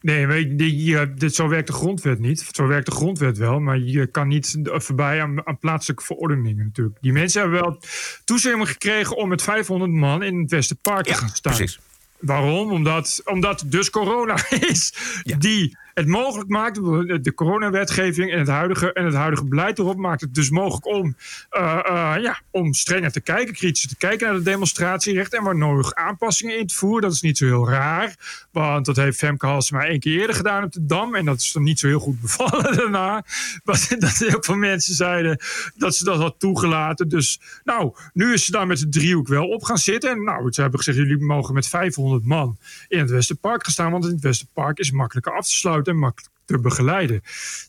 Nee. 0.04 0.56
Je, 0.58 0.84
je- 0.84 1.14
dit, 1.14 1.36
zo 1.36 1.48
werkt 1.48 1.68
de 1.68 1.74
grondwet 1.74 2.20
niet. 2.20 2.48
Zo 2.52 2.68
werkt 2.68 2.86
de 2.86 2.92
grondwet 2.92 3.38
wel, 3.38 3.60
maar 3.60 3.78
je 3.80 4.08
kan 4.08 4.28
niet 4.28 4.60
eh, 4.64 4.80
voorbij 4.80 5.22
aan, 5.22 5.48
aan 5.48 5.58
plaatselijke 5.58 6.04
verordeningen 6.04 6.66
natuurlijk. 6.66 6.98
Die 7.02 7.12
mensen 7.14 7.42
hebben 7.42 7.62
wel 7.62 7.80
toestemming 8.26 8.68
gekregen 8.70 9.18
om 9.18 9.30
met 9.30 9.42
500 9.42 9.92
man 9.92 10.24
in 10.24 10.40
het 10.42 10.52
Westerpark 10.52 11.06
te 11.06 11.14
gaan 11.14 11.30
staan. 11.30 11.54
precies. 11.56 11.80
Waarom? 12.20 12.72
Omdat, 12.72 13.22
omdat 13.26 13.64
dus 13.66 13.90
corona 13.90 14.36
is 14.72 14.94
Ja. 15.24 15.38
die 15.38 15.78
het 15.94 16.08
mogelijk 16.08 16.50
maakt. 16.50 16.76
De 16.76 17.32
coronawetgeving 17.36 18.32
en 18.32 18.40
het 18.40 18.48
huidige, 18.48 18.94
en 18.94 19.06
het 19.06 19.14
huidige 19.14 19.46
beleid 19.46 19.80
erop 19.80 19.98
maakt 19.98 20.22
het 20.22 20.34
dus 20.34 20.50
mogelijk 20.50 20.86
om, 20.86 21.16
eh, 21.50 21.80
eh, 21.86 22.22
ja, 22.22 22.42
om 22.52 22.74
strenger 22.74 23.12
te 23.12 23.22
kijken, 23.22 23.54
kritischer 23.54 23.90
te 23.90 23.98
kijken 23.98 24.26
naar 24.26 24.36
het 24.36 24.46
demonstratierecht. 24.46 25.34
En 25.34 25.44
waar 25.44 25.58
nodig 25.58 25.94
aanpassingen 25.94 26.58
in 26.58 26.68
te 26.68 26.76
voeren. 26.76 27.02
Dat 27.02 27.12
is 27.12 27.22
niet 27.22 27.38
zo 27.38 27.46
heel 27.46 27.70
raar. 27.70 28.16
Want 28.52 28.86
dat 28.86 28.96
heeft 28.96 29.18
Femke 29.18 29.46
Halsema 29.46 29.86
één 29.86 30.00
keer 30.00 30.20
eerder 30.20 30.36
gedaan 30.36 30.64
op 30.64 30.72
de 30.72 30.86
Dam. 30.86 31.16
En 31.16 31.26
dat 31.26 31.40
is 31.40 31.52
dan 31.52 31.64
niet 31.64 31.80
zo 31.80 31.88
heel 31.88 32.00
goed 32.00 32.22
bevallen 32.22 32.76
daarna. 32.78 33.26
Maar 33.64 33.88
dat 34.00 34.18
heel 34.18 34.44
veel 34.44 34.56
mensen 34.56 34.96
zeiden 34.96 35.40
dat 35.76 35.96
ze 35.96 36.04
dat 36.04 36.18
had 36.18 36.40
toegelaten. 36.40 37.10
Dus 37.10 37.40
nou, 37.64 37.96
nu 38.14 38.34
is 38.34 38.46
ze 38.46 38.52
daar 38.52 38.68
met 38.68 38.80
de 38.80 38.90
driehoek 38.90 39.28
wel 39.28 39.48
op 39.48 39.64
gaan 39.64 39.78
zitten. 39.78 40.10
En 40.10 40.24
nou, 40.24 40.52
ze 40.52 40.62
hebben 40.62 40.80
gezegd, 40.80 40.98
jullie 40.98 41.24
mogen 41.24 41.54
met 41.54 41.68
500 41.68 41.92
500 41.94 42.26
man 42.26 42.58
in 42.88 43.00
het 43.00 43.10
Westerpark 43.10 43.64
gestaan. 43.66 43.92
Want 43.92 44.06
in 44.06 44.12
het 44.12 44.22
Westerpark 44.22 44.80
is 44.80 44.92
makkelijker 44.92 45.34
af 45.34 45.46
te 45.46 45.54
sluiten 45.54 45.83
en 45.88 45.98
makkelijk 45.98 46.32
te 46.46 46.60
begeleiden. 46.60 47.22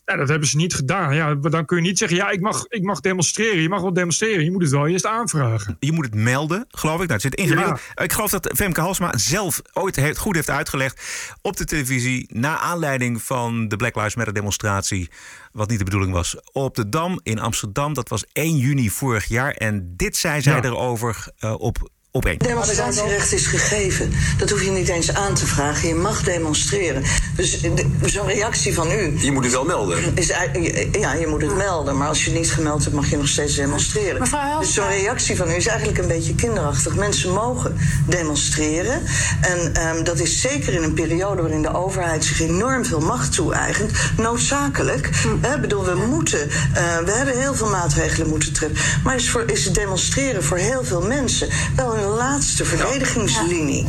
Nou, 0.05 0.19
dat 0.19 0.29
hebben 0.29 0.47
ze 0.47 0.57
niet 0.57 0.73
gedaan. 0.73 1.15
Ja, 1.15 1.35
dan 1.35 1.65
kun 1.65 1.77
je 1.77 1.83
niet 1.83 1.97
zeggen, 1.97 2.17
ja, 2.17 2.29
ik 2.29 2.41
mag, 2.41 2.65
ik 2.67 2.83
mag 2.83 2.99
demonstreren. 2.99 3.61
Je 3.61 3.69
mag 3.69 3.81
wel 3.81 3.93
demonstreren. 3.93 4.43
Je 4.43 4.51
moet 4.51 4.61
het 4.61 4.71
wel 4.71 4.87
eerst 4.87 5.05
aanvragen. 5.05 5.77
Je 5.79 5.91
moet 5.91 6.05
het 6.05 6.15
melden, 6.15 6.65
geloof 6.69 7.01
ik. 7.01 7.07
Nou, 7.07 7.11
het 7.11 7.21
zit 7.21 7.35
ingewikkeld. 7.35 7.79
Ik 7.95 8.13
geloof 8.13 8.29
dat 8.29 8.51
Femke 8.55 8.81
Halsma 8.81 9.17
zelf 9.17 9.61
ooit 9.73 9.95
heeft, 9.95 10.17
goed 10.17 10.35
heeft 10.35 10.49
uitgelegd 10.49 11.01
op 11.41 11.57
de 11.57 11.65
televisie... 11.65 12.29
na 12.33 12.57
aanleiding 12.59 13.21
van 13.21 13.67
de 13.67 13.75
Black 13.75 13.95
Lives 13.95 14.15
Matter 14.15 14.33
demonstratie... 14.33 15.09
wat 15.51 15.69
niet 15.69 15.77
de 15.77 15.83
bedoeling 15.85 16.13
was, 16.13 16.37
op 16.51 16.75
de 16.75 16.89
Dam 16.89 17.19
in 17.23 17.39
Amsterdam. 17.39 17.93
Dat 17.93 18.09
was 18.09 18.25
1 18.33 18.57
juni 18.57 18.89
vorig 18.89 19.25
jaar. 19.25 19.51
En 19.51 19.93
dit 19.95 20.17
zei 20.17 20.41
zij 20.41 20.55
Ja. 20.55 20.63
erover 20.63 21.27
eh, 21.39 21.53
op, 21.53 21.89
op 22.15 22.25
1. 22.25 22.37
Demonstratierecht 22.37 23.33
is 23.33 23.45
gegeven. 23.47 24.11
Dat 24.37 24.49
hoef 24.49 24.63
je 24.63 24.71
niet 24.71 24.87
eens 24.87 25.13
aan 25.13 25.33
te 25.33 25.45
vragen. 25.45 25.87
Je 25.87 25.95
mag 25.95 26.23
demonstreren. 26.23 27.03
Dus 27.35 27.61
de- 27.61 27.85
zo'n 28.05 28.27
reactie 28.27 28.73
van 28.73 28.91
u. 28.91 29.13
Je 29.19 29.31
moet 29.31 29.43
het 29.43 29.53
wel 29.53 29.65
melden. 29.65 29.97
Is, 30.13 30.27
ja, 30.91 31.13
je 31.13 31.27
moet 31.27 31.41
het 31.41 31.55
melden. 31.55 31.97
Maar 31.97 32.07
als 32.07 32.23
je 32.25 32.29
het 32.31 32.39
niet 32.39 32.51
gemeld 32.51 32.83
hebt, 32.83 32.95
mag 32.95 33.09
je 33.09 33.17
nog 33.17 33.27
steeds 33.27 33.55
demonstreren. 33.55 34.19
Dus 34.59 34.73
zo'n 34.73 34.87
reactie 34.87 35.35
van 35.35 35.49
u 35.49 35.53
is 35.53 35.67
eigenlijk 35.67 35.97
een 35.99 36.07
beetje 36.07 36.35
kinderachtig. 36.35 36.95
Mensen 36.95 37.31
mogen 37.33 37.77
demonstreren. 38.07 39.01
En 39.41 39.73
ehm, 39.73 40.03
dat 40.03 40.19
is 40.19 40.41
zeker 40.41 40.73
in 40.73 40.83
een 40.83 40.93
periode 40.93 41.41
waarin 41.41 41.61
de 41.61 41.73
overheid 41.73 42.25
zich 42.25 42.41
enorm 42.41 42.85
veel 42.85 42.99
macht 42.99 43.33
toe-eigent. 43.33 43.91
Noodzakelijk. 44.17 45.09
Hè, 45.41 45.55
Ik 45.55 45.61
bedoel, 45.61 45.83
we 45.85 45.95
moeten. 45.95 46.49
eh, 46.49 46.97
we 47.05 47.11
hebben 47.11 47.39
heel 47.39 47.55
veel 47.55 47.69
maatregelen 47.69 48.29
moeten 48.29 48.53
treffen. 48.53 48.77
Maar 49.03 49.15
is, 49.15 49.29
voor, 49.29 49.43
is 49.51 49.65
het 49.65 49.73
demonstreren 49.75 50.43
voor 50.43 50.57
heel 50.57 50.83
veel 50.83 51.01
mensen 51.01 51.49
wel 51.75 51.95
hun 51.95 52.03
laatste 52.07 52.65
verdedigingslinie? 52.65 53.85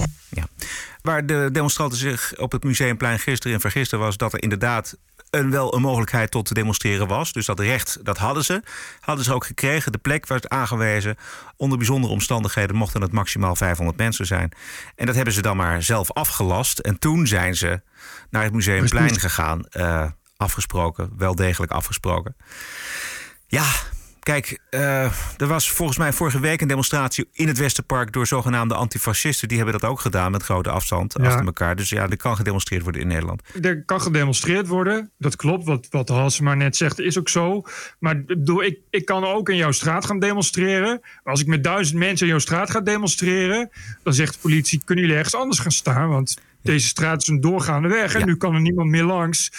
Waar 1.02 1.26
de 1.26 1.48
demonstranten 1.52 1.98
zich 1.98 2.34
op 2.36 2.52
het 2.52 2.64
Museumplein 2.64 3.18
gisteren 3.18 3.52
in 3.52 3.60
vergisten 3.60 3.98
was 3.98 4.16
dat 4.16 4.32
er 4.32 4.42
inderdaad 4.42 4.96
een, 5.30 5.50
wel 5.50 5.74
een 5.74 5.82
mogelijkheid 5.82 6.30
tot 6.30 6.46
te 6.46 6.54
demonstreren 6.54 7.06
was. 7.06 7.32
Dus 7.32 7.46
dat 7.46 7.60
recht, 7.60 7.98
dat 8.02 8.18
hadden 8.18 8.44
ze. 8.44 8.62
Hadden 9.00 9.24
ze 9.24 9.32
ook 9.34 9.46
gekregen. 9.46 9.92
De 9.92 9.98
plek 9.98 10.26
werd 10.26 10.48
aangewezen. 10.48 11.16
Onder 11.56 11.78
bijzondere 11.78 12.12
omstandigheden 12.12 12.76
mochten 12.76 13.02
het 13.02 13.12
maximaal 13.12 13.56
500 13.56 13.98
mensen 13.98 14.26
zijn. 14.26 14.52
En 14.94 15.06
dat 15.06 15.14
hebben 15.14 15.34
ze 15.34 15.42
dan 15.42 15.56
maar 15.56 15.82
zelf 15.82 16.12
afgelast. 16.12 16.78
En 16.78 16.98
toen 16.98 17.26
zijn 17.26 17.56
ze 17.56 17.80
naar 18.30 18.42
het 18.42 18.52
Museumplein 18.52 19.20
gegaan. 19.20 19.66
eh, 19.66 20.04
afgesproken, 20.36 21.10
wel 21.16 21.34
degelijk 21.34 21.72
afgesproken. 21.72 22.36
Ja, 23.46 23.64
kijk, 24.26 24.58
eh, 24.70 25.04
er 25.36 25.46
was 25.46 25.70
volgens 25.70 25.98
mij 25.98 26.12
vorige 26.12 26.40
week 26.40 26.60
een 26.60 26.68
demonstratie 26.68 27.28
in 27.32 27.48
het 27.48 27.58
Westerpark 27.58 28.12
door 28.12 28.26
zogenaamde 28.26 28.74
antifascisten. 28.74 29.48
Die 29.48 29.56
hebben 29.56 29.80
dat 29.80 29.90
ook 29.90 30.00
gedaan 30.00 30.30
met 30.30 30.42
grote 30.42 30.70
afstand 30.70 31.14
Ja. 31.18 31.26
achter 31.26 31.46
elkaar. 31.46 31.76
Dus 31.76 31.88
ja, 31.88 32.08
er 32.08 32.16
kan 32.16 32.36
gedemonstreerd 32.36 32.82
worden 32.82 33.00
in 33.00 33.06
Nederland. 33.08 33.42
Er 33.62 33.84
kan 33.84 34.00
gedemonstreerd 34.00 34.66
worden. 34.66 35.10
Dat 35.18 35.36
klopt. 35.36 35.64
Wat, 35.64 35.86
wat 35.90 36.08
Halsema 36.08 36.54
net 36.54 36.76
zegt, 36.76 36.98
is 36.98 37.18
ook 37.18 37.28
zo. 37.28 37.62
Maar 37.98 38.16
ik 38.16 38.26
bedoel, 38.26 38.62
ik, 38.62 38.78
ik 38.90 39.04
kan 39.04 39.24
ook 39.24 39.48
in 39.48 39.56
jouw 39.56 39.72
straat 39.72 40.06
gaan 40.06 40.18
demonstreren. 40.18 40.98
Maar 41.02 41.32
als 41.32 41.40
ik 41.40 41.46
met 41.46 41.64
duizend 41.64 41.98
mensen 41.98 42.26
in 42.26 42.32
jouw 42.32 42.40
straat 42.40 42.70
ga 42.70 42.80
demonstreren. 42.80 43.70
dan 44.02 44.14
zegt 44.14 44.34
de 44.34 44.40
politie: 44.40 44.82
kunnen 44.84 45.04
jullie 45.04 45.18
ergens 45.18 45.40
anders 45.40 45.58
gaan 45.58 45.70
staan? 45.72 46.08
Want 46.08 46.38
deze 46.66 46.86
straat 46.86 47.22
is 47.22 47.28
een 47.28 47.40
doorgaande 47.40 47.88
weg. 47.88 48.14
En 48.14 48.26
nu 48.26 48.36
kan 48.36 48.54
er 48.54 48.60
niemand 48.60 48.88
meer 48.90 49.04
langs. 49.04 49.50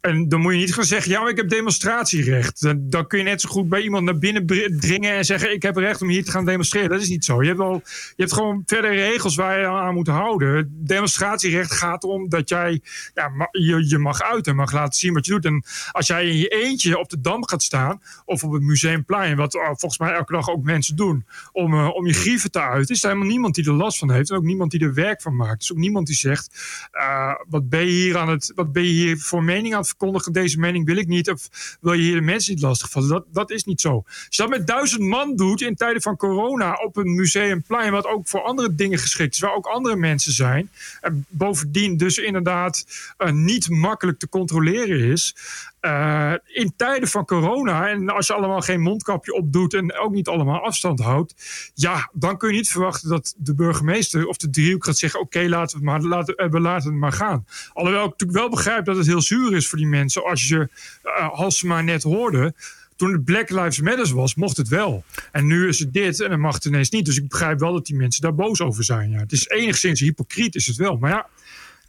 En 0.00 0.28
dan 0.28 0.40
moet 0.40 0.52
je 0.52 0.58
niet 0.58 0.74
gaan 0.74 0.84
zeggen: 0.84 1.10
ja, 1.10 1.20
maar 1.20 1.30
ik 1.30 1.36
heb 1.36 1.48
demonstratierecht. 1.48 2.62
Dan, 2.62 2.90
dan 2.90 3.06
kun 3.06 3.18
je 3.18 3.24
net 3.24 3.40
zo 3.40 3.48
goed 3.48 3.68
bij 3.68 3.80
iemand 3.80 4.04
naar 4.04 4.18
binnen 4.18 4.46
dringen 4.80 5.12
en 5.12 5.24
zeggen: 5.24 5.52
ik 5.52 5.62
heb 5.62 5.76
recht 5.76 6.02
om 6.02 6.08
hier 6.08 6.24
te 6.24 6.30
gaan 6.30 6.44
demonstreren. 6.44 6.88
Dat 6.88 7.00
is 7.00 7.08
niet 7.08 7.24
zo. 7.24 7.42
Je 7.42 7.46
hebt, 7.46 7.58
wel, 7.58 7.82
je 7.84 8.22
hebt 8.22 8.32
gewoon 8.32 8.62
verder 8.66 8.94
regels 8.94 9.36
waar 9.36 9.60
je 9.60 9.66
aan 9.66 9.94
moet 9.94 10.06
houden. 10.06 10.74
Demonstratierecht 10.84 11.72
gaat 11.72 12.04
erom 12.04 12.28
dat 12.28 12.48
jij 12.48 12.80
ja, 13.14 13.48
je, 13.50 13.88
je 13.88 13.98
mag 13.98 14.22
uit 14.22 14.46
en 14.46 14.56
mag 14.56 14.72
laten 14.72 14.98
zien 14.98 15.14
wat 15.14 15.26
je 15.26 15.32
doet. 15.32 15.44
En 15.44 15.64
als 15.92 16.06
jij 16.06 16.26
in 16.26 16.36
je 16.36 16.48
eentje 16.48 16.98
op 16.98 17.08
de 17.08 17.20
dam 17.20 17.48
gaat 17.48 17.62
staan 17.62 18.02
of 18.24 18.44
op 18.44 18.52
het 18.52 18.62
museumplein, 18.62 19.36
wat 19.36 19.54
eh, 19.54 19.62
volgens 19.64 19.98
mij 19.98 20.12
elke 20.12 20.32
dag 20.32 20.50
ook 20.50 20.62
mensen 20.62 20.96
doen, 20.96 21.26
om, 21.52 21.74
eh, 21.74 21.94
om 21.94 22.06
je 22.06 22.12
grieven 22.12 22.50
te 22.50 22.60
uiten, 22.60 22.94
is 22.94 23.02
er 23.02 23.08
helemaal 23.08 23.30
niemand 23.30 23.54
die 23.54 23.64
er 23.64 23.72
last 23.72 23.98
van 23.98 24.10
heeft 24.10 24.30
en 24.30 24.36
ook 24.36 24.42
niemand 24.42 24.70
die 24.70 24.80
er 24.80 24.94
werk 24.94 25.22
van 25.22 25.36
maakt. 25.36 25.58
Dus 25.58 25.72
ook 25.72 25.78
niemand 25.78 26.06
die 26.06 26.16
zegt: 26.16 26.47
eh, 26.90 27.34
wat 27.48 27.68
ben 27.68 27.80
je 27.80 27.92
hier 27.92 28.18
aan 28.18 28.28
het, 28.28 28.52
wat 28.54 28.72
ben 28.72 28.82
je 28.82 28.88
hier 28.88 29.18
voor 29.18 29.44
mening 29.44 29.72
aan 29.72 29.78
het 29.78 29.88
verkondigen? 29.88 30.32
Deze 30.32 30.58
mening 30.58 30.86
wil 30.86 30.96
ik 30.96 31.06
niet. 31.06 31.30
Of 31.30 31.76
wil 31.80 31.92
je 31.92 32.02
hier 32.02 32.14
de 32.14 32.20
mensen 32.20 32.54
niet 32.54 32.62
lastigvallen? 32.62 33.08
Dat, 33.08 33.24
dat 33.32 33.50
is 33.50 33.64
niet 33.64 33.80
zo. 33.80 33.94
Als 34.06 34.26
je 34.28 34.42
dat 34.42 34.50
met 34.50 34.66
duizend 34.66 35.02
man 35.02 35.36
doet 35.36 35.60
in 35.60 35.74
tijden 35.74 36.02
van 36.02 36.16
corona 36.16 36.72
op 36.72 36.96
een 36.96 37.14
museumplein, 37.14 37.92
wat 37.92 38.06
ook 38.06 38.28
voor 38.28 38.42
andere 38.42 38.74
dingen 38.74 38.98
geschikt 38.98 39.34
is, 39.34 39.40
waar 39.40 39.54
ook 39.54 39.66
andere 39.66 39.96
mensen 39.96 40.32
zijn. 40.32 40.70
En 41.00 41.26
bovendien 41.28 41.96
dus 41.96 42.18
inderdaad 42.18 42.86
eh, 43.16 43.32
niet 43.32 43.68
makkelijk 43.68 44.18
te 44.18 44.28
controleren 44.28 45.00
is. 45.00 45.34
Eh, 45.80 46.32
in 46.46 46.72
tijden 46.76 47.08
van 47.08 47.24
corona, 47.24 47.88
en 47.88 48.08
als 48.08 48.26
je 48.26 48.32
allemaal 48.32 48.60
geen 48.60 48.80
mondkapje 48.80 49.34
opdoet 49.34 49.74
en 49.74 49.98
ook 49.98 50.12
niet 50.12 50.28
allemaal 50.28 50.64
afstand 50.64 51.00
houdt, 51.00 51.34
ja, 51.74 52.10
dan 52.12 52.38
kun 52.38 52.48
je 52.48 52.54
niet 52.54 52.68
verwachten 52.68 53.08
dat 53.08 53.34
de 53.36 53.54
burgemeester 53.54 54.26
of 54.26 54.36
de 54.36 54.50
driehoek 54.50 54.84
gaat 54.84 54.98
zeggen: 54.98 55.20
Oké, 55.20 55.48
laten 55.48 55.80
we 55.80 55.90
het 55.90 56.02
maar, 56.02 56.10
laten, 56.10 56.34
eh, 56.34 56.50
we 56.50 56.60
laten 56.60 56.98
maar 56.98 57.12
gaan. 57.12 57.46
Alhoewel 57.72 58.04
ik 58.04 58.10
natuurlijk 58.10 58.38
wel 58.38 58.48
begrijp 58.48 58.84
dat 58.84 58.96
het 58.96 59.06
heel 59.06 59.20
zuur 59.20 59.56
is 59.56 59.68
voor 59.68 59.78
die 59.78 59.86
mensen. 59.86 60.24
Als 60.24 60.48
je 60.48 60.68
uh, 61.04 61.28
Halsema 61.32 61.80
net 61.80 62.02
hoorde, 62.02 62.54
toen 62.96 63.12
het 63.12 63.24
Black 63.24 63.50
Lives 63.50 63.80
Matter 63.80 64.14
was, 64.14 64.34
mocht 64.34 64.56
het 64.56 64.68
wel. 64.68 65.04
En 65.32 65.46
nu 65.46 65.68
is 65.68 65.78
het 65.78 65.92
dit 65.92 66.20
en 66.20 66.30
dan 66.30 66.40
mag 66.40 66.54
het 66.54 66.64
ineens 66.64 66.90
niet. 66.90 67.04
Dus 67.04 67.16
ik 67.16 67.28
begrijp 67.28 67.58
wel 67.58 67.72
dat 67.72 67.86
die 67.86 67.96
mensen 67.96 68.22
daar 68.22 68.34
boos 68.34 68.60
over 68.60 68.84
zijn. 68.84 69.10
Ja. 69.10 69.18
Het 69.18 69.32
is 69.32 69.48
enigszins 69.48 70.00
hypocriet, 70.00 70.54
is 70.54 70.66
het 70.66 70.76
wel. 70.76 70.96
Maar 70.96 71.10
ja, 71.10 71.26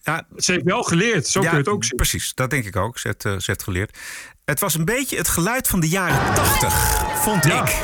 ja 0.10 0.24
ze 0.38 0.52
heeft 0.52 0.64
wel 0.64 0.84
geleerd. 0.84 1.28
Zo 1.28 1.42
kun 1.42 1.50
je 1.52 1.58
het 1.58 1.68
ook 1.68 1.84
zien. 1.84 1.96
Precies, 1.96 2.32
dat 2.34 2.50
denk 2.50 2.66
ik 2.66 2.76
ook. 2.76 2.98
Ze 2.98 3.08
heeft, 3.08 3.26
uh, 3.26 3.32
ze 3.32 3.44
heeft 3.46 3.64
geleerd. 3.64 3.98
Het 4.46 4.60
was 4.60 4.76
een 4.76 4.86
beetje 4.86 5.18
het 5.18 5.28
geluid 5.28 5.68
van 5.68 5.80
de 5.80 5.90
jaren 5.90 6.34
80, 6.36 6.74
vond 7.22 7.46
ja. 7.46 7.64
ik. 7.64 7.76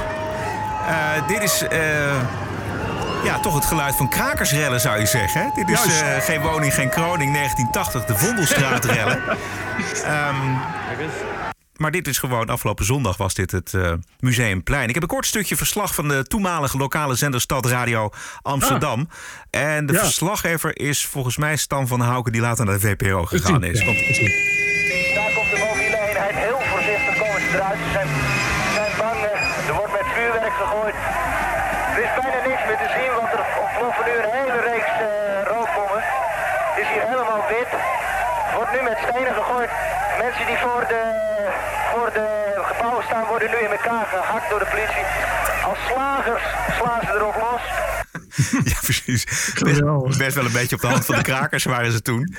Uh, 0.88 1.28
dit 1.28 1.42
is. 1.42 1.64
Uh, 1.72 2.22
ja, 3.24 3.40
toch 3.40 3.54
het 3.54 3.66
geluid 3.66 3.96
van 3.96 4.10
krakersrellen 4.10 4.80
zou 4.80 5.00
je 5.00 5.06
zeggen. 5.06 5.42
Hè? 5.42 5.64
Dit 5.64 5.70
is 5.70 5.86
uh, 5.86 6.18
geen 6.18 6.42
woning, 6.42 6.74
geen 6.74 6.90
kroning, 6.90 7.34
1980, 7.34 8.06
de 8.06 8.16
Vondelstraatrellen. 8.16 9.22
um, 10.06 10.58
maar 11.78 11.92
dit 11.92 12.08
is 12.08 12.18
gewoon, 12.18 12.50
afgelopen 12.50 12.86
zondag 12.86 13.18
was 13.18 13.34
dit 13.34 13.52
het 13.52 13.74
uh, 13.74 13.94
Museumplein. 14.20 14.88
Ik 14.88 14.94
heb 14.94 15.04
een 15.04 15.10
kort 15.10 15.26
stukje 15.26 15.56
verslag 15.56 15.96
van 15.96 16.08
de 16.08 16.24
toenmalige 16.24 16.78
lokale 16.78 17.16
zender 17.16 17.42
Stad 17.42 17.66
Radio 17.66 18.10
Amsterdam. 18.42 19.10
Ah. 19.10 19.62
En 19.62 19.86
de 19.86 19.94
ja. 19.94 20.00
verslaggever 20.00 20.80
is 20.80 21.06
volgens 21.06 21.38
mij 21.38 21.56
Stan 21.56 21.88
van 21.88 22.02
Houken, 22.02 22.32
die 22.32 22.42
later 22.42 22.66
naar 22.66 22.80
de 22.80 22.88
VPRO 22.88 23.26
gegaan 23.26 23.64
is. 23.64 23.84
Komt. 23.84 23.98
Daar 25.16 25.32
komt 25.36 25.50
de 25.52 25.66
mobiele 25.68 26.00
eenheid 26.10 26.36
heel 26.36 26.62
voorzichtig 26.72 27.18
komen 27.22 27.42
ze 27.42 27.48
eruit. 27.58 27.80
Ze 27.86 27.92
zijn, 27.92 28.08
zijn 28.74 28.92
bang, 28.98 29.20
er 29.68 29.76
wordt 29.80 29.92
met 29.92 30.08
vuurwerk 30.16 30.56
gegooid. 30.64 30.96
Er 31.96 32.04
is 32.08 32.14
bijna 32.20 32.40
niks 32.50 32.64
meer 32.68 32.80
te 32.86 32.90
zien, 32.98 33.12
want 33.18 33.30
er 33.36 33.44
ontploffen 33.64 34.06
nu 34.08 34.14
een 34.22 34.34
hele 34.40 34.60
reeks 34.72 34.94
uh, 35.02 35.08
rookbommen. 35.54 36.04
Het 36.70 36.78
is 36.84 36.90
hier 36.94 37.06
helemaal 37.12 37.44
wit. 37.54 37.72
Er 38.50 38.56
wordt 38.60 38.72
nu 38.76 38.82
met 38.90 38.98
stenen 39.08 39.34
gegooid. 39.42 39.72
Mensen 40.24 40.46
die 40.50 40.58
voor 40.66 40.84
de, 40.94 41.04
voor 41.92 42.10
de 42.18 42.28
gebouwen 42.72 43.04
staan 43.04 43.26
worden 43.46 43.70
nu 43.70 43.76
in 43.76 43.82
elkaar 43.82 44.06
gehakt 44.06 44.50
door 44.50 44.60
de 44.60 44.66
politie. 44.66 45.06
Als 45.64 45.78
slagers 45.88 46.44
slaan 46.78 47.02
ze 47.02 47.14
erop 47.14 47.36
los. 47.36 47.62
ja, 48.72 48.80
precies. 48.82 49.24
Best, 49.64 50.18
best, 50.18 50.36
wel 50.36 50.46
een 50.46 50.52
beetje 50.52 50.76
op 50.76 50.82
de 50.82 50.88
hand 50.88 51.06
van 51.06 51.16
de 51.16 51.22
krakers 51.32 51.64
waren 51.64 51.92
ze 51.92 52.02
toen. 52.02 52.36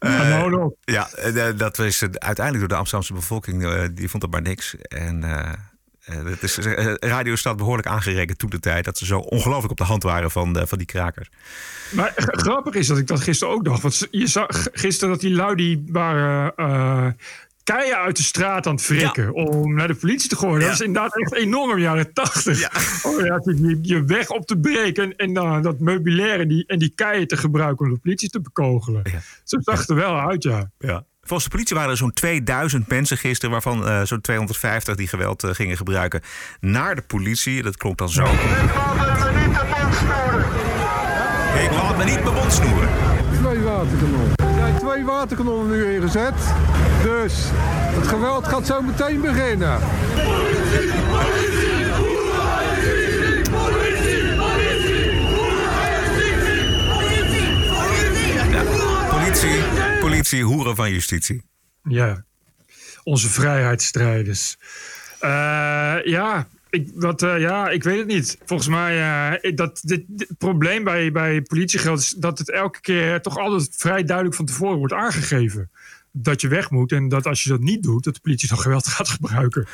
Uh, 0.00 0.28
ja, 0.28 0.46
no. 0.46 0.76
ja, 0.80 1.08
dat 1.56 1.76
was 1.76 2.02
uiteindelijk 2.02 2.58
door 2.58 2.68
de 2.68 2.74
Amsterdamse 2.74 3.14
bevolking, 3.14 3.62
uh, 3.62 3.84
die 3.92 4.08
vond 4.08 4.22
het 4.22 4.32
maar 4.32 4.42
niks. 4.42 4.74
En 4.80 5.22
uh, 5.24 6.24
het 6.24 6.42
is, 6.42 6.58
radio 6.98 7.36
staat 7.36 7.56
behoorlijk 7.56 7.88
aangerekend 7.88 8.38
toen 8.38 8.50
de 8.50 8.60
tijd 8.60 8.84
dat 8.84 8.98
ze 8.98 9.06
zo 9.06 9.18
ongelooflijk 9.18 9.70
op 9.70 9.78
de 9.78 9.84
hand 9.84 10.02
waren 10.02 10.30
van, 10.30 10.52
de, 10.52 10.66
van 10.66 10.78
die 10.78 10.86
krakers. 10.86 11.28
Maar 11.90 12.12
grappig 12.16 12.74
is 12.74 12.86
dat 12.86 12.98
ik 12.98 13.06
dat 13.06 13.20
gisteren 13.20 13.54
ook 13.54 13.64
dacht. 13.64 13.82
Want 13.82 14.06
je 14.10 14.26
zag 14.26 14.46
gisteren 14.72 15.10
dat 15.10 15.20
die 15.20 15.34
lui 15.34 15.54
die 15.54 15.84
waren 15.86 17.16
keien 17.72 17.96
uit 17.96 18.16
de 18.16 18.22
straat 18.22 18.66
aan 18.66 18.74
het 18.74 18.82
frikken 18.82 19.24
ja. 19.24 19.30
om 19.30 19.74
naar 19.74 19.88
de 19.88 19.94
politie 19.94 20.28
te 20.28 20.36
gooien. 20.36 20.60
Ja. 20.60 20.64
Dat 20.64 20.74
is 20.74 20.80
inderdaad 20.80 21.18
echt 21.20 21.34
enorm 21.34 21.70
in 21.70 21.76
de 21.76 21.82
jaren 21.82 22.12
tachtig. 22.12 22.60
Ja. 22.60 22.70
Oh, 23.02 23.20
ja, 23.24 23.40
je, 23.44 23.78
je 23.82 24.04
weg 24.04 24.28
op 24.28 24.46
te 24.46 24.58
breken 24.58 25.04
en, 25.04 25.16
en 25.16 25.44
uh, 25.44 25.62
dat 25.62 25.80
meubilaire 25.80 26.46
die, 26.46 26.64
en 26.66 26.78
die 26.78 26.92
keien 26.94 27.26
te 27.26 27.36
gebruiken 27.36 27.86
om 27.86 27.92
de 27.92 27.98
politie 27.98 28.28
te 28.28 28.40
bekogelen. 28.40 29.00
Ja. 29.12 29.20
Zo 29.44 29.58
zag 29.60 29.78
het 29.78 29.88
er 29.88 29.94
wel 29.94 30.20
uit, 30.20 30.42
ja. 30.42 30.70
ja. 30.78 31.04
Volgens 31.20 31.44
de 31.44 31.50
politie 31.50 31.76
waren 31.76 31.90
er 31.90 31.96
zo'n 31.96 32.12
2000 32.12 32.88
mensen 32.88 33.16
gisteren, 33.16 33.50
waarvan 33.50 33.86
uh, 33.86 34.02
zo'n 34.02 34.20
250 34.20 34.94
die 34.96 35.08
geweld 35.08 35.44
uh, 35.44 35.50
gingen 35.50 35.76
gebruiken 35.76 36.20
naar 36.60 36.94
de 36.94 37.02
politie. 37.02 37.62
Dat 37.62 37.76
klonk 37.76 37.98
dan 37.98 38.08
zo. 38.08 38.24
Ik 41.64 41.70
laat 41.70 41.96
me 41.96 42.04
niet 42.04 42.22
mijn 42.22 42.34
mond 42.34 42.52
snoeren. 42.52 42.88
Twee 43.42 43.58
waterkanonnen 43.58 44.39
twee 44.80 45.04
waterkanonnen 45.04 45.76
nu 45.76 45.94
ingezet. 45.94 46.34
Dus 47.02 47.34
het 47.98 48.06
geweld 48.06 48.46
gaat 48.46 48.66
zo 48.66 48.82
meteen 48.82 49.20
beginnen. 49.20 49.78
Politie, 50.14 50.92
politie! 51.10 51.60
politie, 59.10 59.62
politie, 60.00 60.44
hoeren 60.44 60.76
van 60.76 60.90
justitie. 60.90 61.42
Ja, 61.82 62.24
onze 63.02 63.28
vrijheidsstrijders. 63.28 64.56
Uh, 65.22 65.28
ja, 66.04 66.48
ik, 66.70 66.90
wat, 66.94 67.22
eh, 67.22 67.40
ja, 67.40 67.68
ik 67.68 67.82
weet 67.82 67.98
het 67.98 68.06
niet. 68.06 68.38
Volgens 68.44 68.68
mij, 68.68 68.98
eh, 69.40 69.56
dat, 69.56 69.80
dit, 69.82 70.02
het 70.16 70.38
probleem 70.38 70.84
bij, 70.84 71.12
bij 71.12 71.42
politiegeld 71.42 71.98
is 71.98 72.10
dat 72.10 72.38
het 72.38 72.50
elke 72.50 72.80
keer 72.80 73.20
toch 73.20 73.38
altijd 73.38 73.70
vrij 73.76 74.04
duidelijk 74.04 74.36
van 74.36 74.44
tevoren 74.44 74.78
wordt 74.78 74.92
aangegeven. 74.92 75.70
Dat 76.12 76.40
je 76.40 76.48
weg 76.48 76.70
moet 76.70 76.92
en 76.92 77.08
dat 77.08 77.26
als 77.26 77.42
je 77.42 77.48
dat 77.48 77.60
niet 77.60 77.82
doet, 77.82 78.04
dat 78.04 78.14
de 78.14 78.20
politie 78.20 78.48
dan 78.48 78.58
geweld 78.58 78.86
gaat 78.96 79.08
gebruiken. 79.08 79.66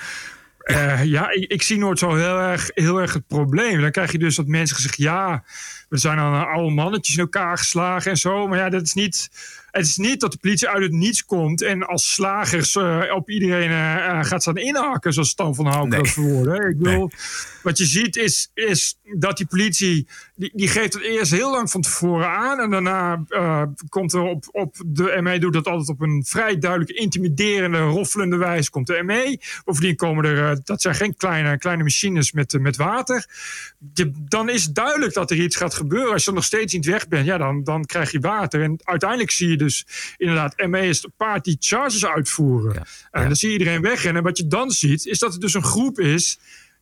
Ja, 0.67 1.01
ja 1.01 1.31
ik, 1.31 1.63
zie 1.63 1.79
nooit 1.79 1.99
zo 1.99 2.15
heel 2.15 2.39
erg, 2.39 2.71
heel 2.75 3.01
erg 3.01 3.13
het 3.13 3.27
probleem. 3.27 3.81
Dan 3.81 3.91
krijg 3.91 4.13
je 4.13 4.19
dus 4.19 4.37
dat 4.37 4.47
mensen 4.47 4.83
zeggen: 4.83 5.05
ja, 5.05 5.45
we 5.89 5.99
zijn 5.99 6.17
dan 6.17 6.49
oude 6.49 6.75
mannetjes 6.75 7.17
in 7.17 7.21
elkaar 7.21 7.59
geslagen 7.59 8.11
en 8.11 8.17
zo. 8.17 8.47
Maar 8.47 8.59
ja, 8.59 8.69
dat 8.69 8.83
is 8.83 8.95
niet. 8.95 9.31
Het 9.77 9.87
is 9.87 9.97
niet 9.97 10.21
dat 10.21 10.33
de 10.33 10.39
politie 10.39 10.69
uit 10.69 10.83
het 10.83 10.93
niets 10.93 11.25
komt 11.25 11.63
en 11.63 11.83
als 11.83 12.13
slagers 12.13 12.77
eh, 12.77 13.03
op 13.15 13.31
iedereen 13.31 13.71
eh, 13.71 14.07
eh, 14.07 14.25
gaat 14.25 14.43
staan 14.43 14.57
inhaken, 14.57 15.13
zoals 15.13 15.29
Stan 15.29 15.55
van 15.55 15.67
Houken 15.67 16.23
Nee. 16.23 16.43
dat. 16.45 16.65
Ik 16.71 16.79
bedoel, 16.79 17.11
wat 17.63 17.79
je 17.79 17.87
ziet 17.87 18.17
is, 18.17 18.51
is 18.55 18.99
dat 19.03 19.37
die 19.37 19.47
politie, 19.47 20.07
die, 20.37 20.51
die 20.55 20.69
geeft 20.69 20.93
het 20.93 21.03
eerst 21.03 21.31
heel 21.31 21.51
lang 21.51 21.71
van 21.71 21.81
tevoren 21.81 22.29
aan. 22.29 22.61
En 22.61 22.71
daarna 22.71 23.25
eh, 23.29 23.63
komt 23.89 24.13
er 24.13 24.21
op, 24.21 24.45
op, 24.51 24.77
de 24.87 25.19
ME 25.21 25.39
doet 25.39 25.53
dat 25.53 25.67
altijd 25.67 25.89
op 25.89 26.01
een 26.01 26.25
vrij 26.27 26.59
duidelijk 26.59 26.91
intimiderende, 26.91 27.79
roffelende 27.79 28.37
wijze, 28.37 28.71
komt 28.71 28.87
de 28.87 29.03
ME. 29.03 29.41
Bovendien 29.65 29.97
komen 29.97 30.25
er, 30.25 30.51
eh, 30.51 30.57
dat 30.65 30.83
zijn 30.83 30.95
geen 30.95 31.17
kleine, 31.17 31.59
kleine 31.59 31.83
machines 31.83 32.33
met, 32.33 32.55
eh, 32.55 32.61
met 32.61 32.77
water. 32.77 33.27
Je- 33.95 34.13
dan 34.29 34.49
is 34.49 34.65
het 34.65 34.75
duidelijk 34.75 35.15
dat 35.15 35.31
er 35.31 35.37
iets 35.43 35.57
gaat 35.57 35.75
gebeuren. 35.75 36.13
Als 36.13 36.25
je 36.25 36.33
nog 36.33 36.45
steeds 36.45 36.73
niet 36.73 36.87
weg 36.87 37.09
bent, 37.09 37.27
ja, 37.27 37.39
dan, 37.39 37.65
dan 37.65 37.85
krijg 37.85 38.11
je 38.11 38.21
water. 38.21 38.63
En 38.63 38.79
uiteindelijk 38.83 39.31
zie 39.31 39.49
je 39.49 39.57
dus 39.57 39.87
inderdaad, 40.17 40.67
ME 40.67 40.89
is 40.89 41.03
het 41.03 41.17
paard 41.17 41.45
die 41.45 41.57
charges 41.61 42.07
uitvoeren. 42.07 42.87
En 43.11 43.25
dan 43.25 43.37
zie 43.37 43.51
je 43.51 43.59
iedereen 43.59 43.83
wegrennen. 43.83 44.23
En 44.23 44.29
wat 44.29 44.39
je 44.39 44.47
dan 44.47 44.71
ziet, 44.71 45.07
is 45.07 45.19
dat 45.19 45.35
er 45.35 45.41
dus 45.41 45.55
een 45.55 45.63
groep 45.63 46.01
is 46.01 46.39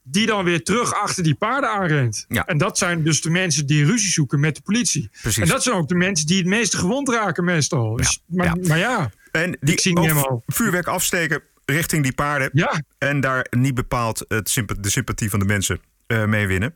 die 0.07 0.27
dan 0.27 0.45
weer 0.45 0.63
terug 0.63 0.95
achter 0.95 1.23
die 1.23 1.35
paarden 1.35 1.71
aanrent. 1.71 2.27
En 2.29 2.59
dat 2.59 2.79
zijn 2.79 3.03
dus 3.03 3.21
de 3.21 3.31
mensen 3.31 3.67
die 3.67 3.85
ruzie 3.85 4.11
zoeken 4.11 4.41
met 4.41 4.57
de 4.57 4.63
politie. 4.63 5.11
Precies. 5.23 5.43
En 5.43 5.49
dat 5.49 5.63
zijn 5.63 5.77
ook 5.77 5.89
de 5.89 5.95
mensen 5.95 6.27
die 6.27 6.39
het 6.39 6.47
meeste 6.47 6.77
gewond 6.77 7.09
raken 7.09 7.45
meestal. 7.45 7.97
Dus, 7.97 8.21
maar, 8.27 8.57
maar 8.67 8.79
ja, 8.79 9.11
En 9.33 9.57
die 9.61 9.75
ik 9.75 9.81
zie 9.81 9.93
niet 9.93 10.01
ook 10.01 10.07
helemaal... 10.07 10.43
vuurwerk 10.47 10.87
afsteken 10.87 11.43
richting 11.65 12.03
die 12.03 12.13
paarden. 12.13 12.51
En 12.99 13.21
daar 13.21 13.47
niet 13.51 13.75
bepaald 13.75 14.25
het 14.29 14.65
de 14.81 14.91
sympathie 14.91 15.31
van 15.31 15.39
de 15.39 15.45
mensen 15.45 15.81
eh, 16.07 16.25
mee 16.25 16.47
winnen. 16.47 16.75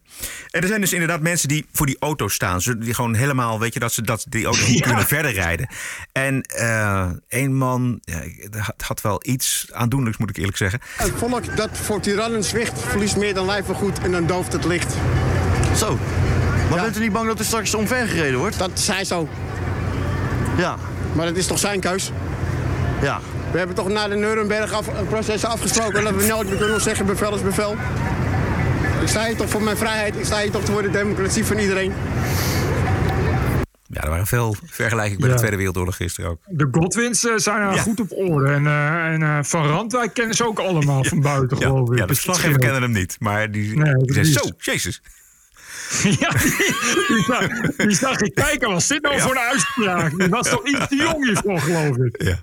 En 0.51 0.61
er 0.61 0.69
zijn 0.69 0.81
dus 0.81 0.93
inderdaad 0.93 1.21
mensen 1.21 1.49
die 1.49 1.67
voor 1.73 1.87
die 1.87 1.97
auto 2.01 2.29
staan. 2.29 2.61
Ze- 2.61 2.79
Die 2.79 2.95
gewoon 2.95 3.15
helemaal, 3.15 3.61
weet 3.61 3.75
je, 3.75 3.81
dat 3.81 3.93
ze 3.93 4.03
dat 4.03 4.25
die 4.29 4.45
auto 4.45 4.67
niet 4.67 4.79
Ja. 4.79 4.85
kunnen 4.87 5.07
verder 5.07 5.33
rijden. 5.33 5.69
En 6.13 6.43
eh 6.43 7.09
één 7.29 7.55
man, 7.57 7.99
ja, 8.01 8.21
ik- 8.21 8.53
dat 8.53 8.61
had, 8.61 8.83
had 8.87 9.01
wel 9.01 9.21
iets 9.25 9.67
aandoenlijks, 9.73 10.19
moet 10.19 10.31
ik 10.31 10.37
eerlijk 10.37 10.57
zeggen. 10.57 10.81
Het 10.97 11.13
volk 11.17 11.57
dat 11.57 11.71
voor 11.73 12.01
tirannen 12.01 12.45
zwicht, 12.45 12.81
verliest 12.81 13.17
meer 13.17 13.35
dan 13.35 13.47
lijfvergoed 13.47 13.99
en 13.99 14.11
dan 14.13 14.27
dooft 14.27 14.53
het 14.53 14.65
licht. 14.65 14.95
Zo. 15.77 15.99
Maar 16.71 16.81
bent 16.83 16.97
u 16.97 17.01
niet 17.01 17.13
bang 17.13 17.27
dat 17.27 17.39
er 17.39 17.45
straks 17.45 17.75
omvergereden 17.75 18.39
wordt? 18.39 18.59
Dat 18.59 18.71
zij 18.75 19.05
zo. 19.05 19.29
Ja. 20.57 20.77
Maar 21.15 21.27
dat 21.27 21.37
is 21.37 21.47
toch 21.47 21.59
zijn 21.59 21.81
keus? 21.81 22.11
Ja. 23.03 23.21
We 23.53 23.59
hebben 23.59 23.77
toch 23.77 23.89
na 23.89 24.09
de 24.09 24.15
Nuremberg-processen 24.17 25.49
afgesproken 25.49 26.05
dat 26.05 26.15
we 26.15 26.27
nooit 26.27 26.49
meer 26.49 26.59
kunnen 26.59 26.81
zeggen 26.81 27.07
bevel 27.07 27.35
is 27.35 27.43
bevel. 27.43 27.77
Ik 29.03 29.09
sta 29.09 29.27
hier 29.27 29.37
toch 29.37 29.49
voor 29.51 29.63
mijn 29.63 29.77
vrijheid, 29.77 30.17
ik 30.17 30.25
sta 30.25 30.41
hier 30.41 30.51
toch 30.51 30.65
voor 30.65 30.83
de 30.83 30.91
democratie 30.91 31.45
van 31.45 31.59
iedereen. 31.59 31.93
Ja, 33.91 34.01
er 34.03 34.11
waren 34.11 34.27
veel 34.27 34.57
vergelijkingen 34.65 35.21
met 35.21 35.27
Ja. 35.29 35.33
de 35.35 35.39
Tweede 35.39 35.57
Wereldoorlog 35.57 35.97
gisteren 35.97 36.31
ook. 36.31 36.41
De 36.47 36.69
Godwins 36.71 37.27
eh, 37.27 37.33
zijn 37.37 37.79
goed 37.79 38.01
op 38.01 38.13
orde. 38.13 38.53
En, 38.53 38.67
eh, 38.67 39.05
en 39.07 39.23
eh, 39.23 39.39
Van 39.43 39.67
Randwijk 39.67 40.15
kennen 40.15 40.35
ze 40.37 40.47
ook 40.47 40.59
allemaal 40.59 41.05
van 41.05 41.21
buiten, 41.33 41.59
Ja, 41.59 41.67
geloof 41.67 41.91
ik. 41.91 41.99
ja, 41.99 42.07
de 42.07 42.15
verslaggever 42.15 42.59
kennen 42.59 42.83
hem 42.83 42.91
niet. 42.93 43.17
Maar 43.19 43.51
die, 43.51 43.77
Nee, 43.77 43.95
die 43.95 44.13
zei, 44.15 44.25
precies. 44.25 44.35
zo, 44.35 44.51
jezus. 44.73 45.03
Ja, 46.21 46.31
die, 46.31 46.57
die, 47.09 47.23
zag, 47.27 47.49
die 47.77 47.95
zag 47.95 48.21
ik 48.21 48.35
kijken. 48.35 48.69
Was 48.71 48.87
dit 48.89 49.03
nou 49.03 49.15
Ja. 49.17 49.21
voor 49.23 49.31
een 49.31 49.39
uitspraak? 49.39 50.19
Die 50.19 50.29
was 50.29 50.49
toch 50.49 50.67
iets 50.67 50.89
te 50.89 50.97
jong 51.05 51.25
hiervoor, 51.25 51.61
geloof 51.61 51.97
ik. 51.97 52.23
Ja. 52.23 52.39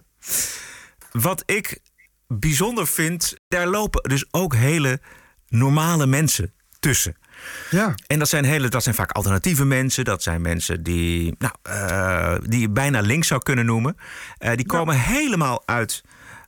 Wat 1.11 1.43
ik 1.45 1.79
bijzonder 2.27 2.87
vind, 2.87 3.35
daar 3.47 3.67
lopen 3.67 4.09
dus 4.09 4.25
ook 4.31 4.55
hele 4.55 4.99
normale 5.47 6.05
mensen 6.05 6.53
tussen. 6.79 7.15
Ja. 7.69 7.95
En 8.07 8.19
dat 8.19 8.29
zijn, 8.29 8.45
hele, 8.45 8.67
dat 8.67 8.83
zijn 8.83 8.95
vaak 8.95 9.11
alternatieve 9.11 9.65
mensen. 9.65 10.05
Dat 10.05 10.23
zijn 10.23 10.41
mensen 10.41 10.83
die, 10.83 11.35
nou, 11.37 11.53
eh, 11.61 12.35
die 12.43 12.59
je 12.59 12.69
bijna 12.69 12.99
links 12.99 13.27
zou 13.27 13.41
kunnen 13.41 13.65
noemen. 13.65 13.97
Eh, 14.37 14.55
die 14.55 14.65
komen 14.65 14.99
helemaal 14.99 15.63
uit 15.65 16.03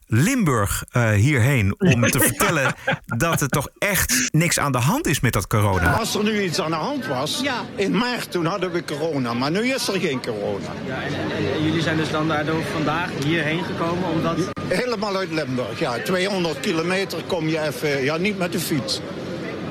Limburg 0.10 0.84
eh, 0.92 1.10
hierheen 1.12 1.76
om 1.80 2.10
te 2.10 2.20
vertellen 2.20 2.74
dat 3.18 3.42
er 3.42 3.48
toch 3.48 3.68
echt 3.78 4.30
niks 4.32 4.60
aan 4.60 4.72
de 4.72 4.78
hand 4.78 5.08
is 5.08 5.20
met 5.20 5.34
dat 5.34 5.48
corona. 5.48 5.94
Als 5.94 6.16
er 6.16 6.24
nu 6.24 6.42
iets 6.44 6.62
aan 6.62 6.70
de 6.72 6.76
hand 6.78 7.08
was, 7.08 7.42
in 7.76 7.98
maart 7.98 8.32
toen 8.32 8.46
hadden 8.46 8.72
we 8.72 8.84
corona, 8.84 9.34
maar 9.34 9.52
nu 9.52 9.60
is 9.74 9.88
er 9.88 10.00
geen 10.00 10.22
corona. 10.22 10.66
Ja, 10.86 10.96
en, 11.02 11.14
en- 11.14 11.54
en 11.54 11.64
jullie 11.64 11.82
zijn 11.82 11.98
dus 11.98 12.12
dan 12.12 12.28
daardoor 12.28 12.64
vandaag 12.74 13.10
hierheen 13.26 13.64
gekomen 13.64 14.10
omdat... 14.10 14.38
Helemaal 14.68 15.16
uit 15.16 15.32
Limburg, 15.32 15.80
ja. 15.80 15.98
200 16.04 16.60
kilometer 16.60 17.24
kom 17.28 17.48
je 17.48 17.62
even, 17.62 18.04
ja 18.04 18.18
niet 18.18 18.38
met 18.38 18.52
de 18.52 18.60
fiets. 18.60 19.02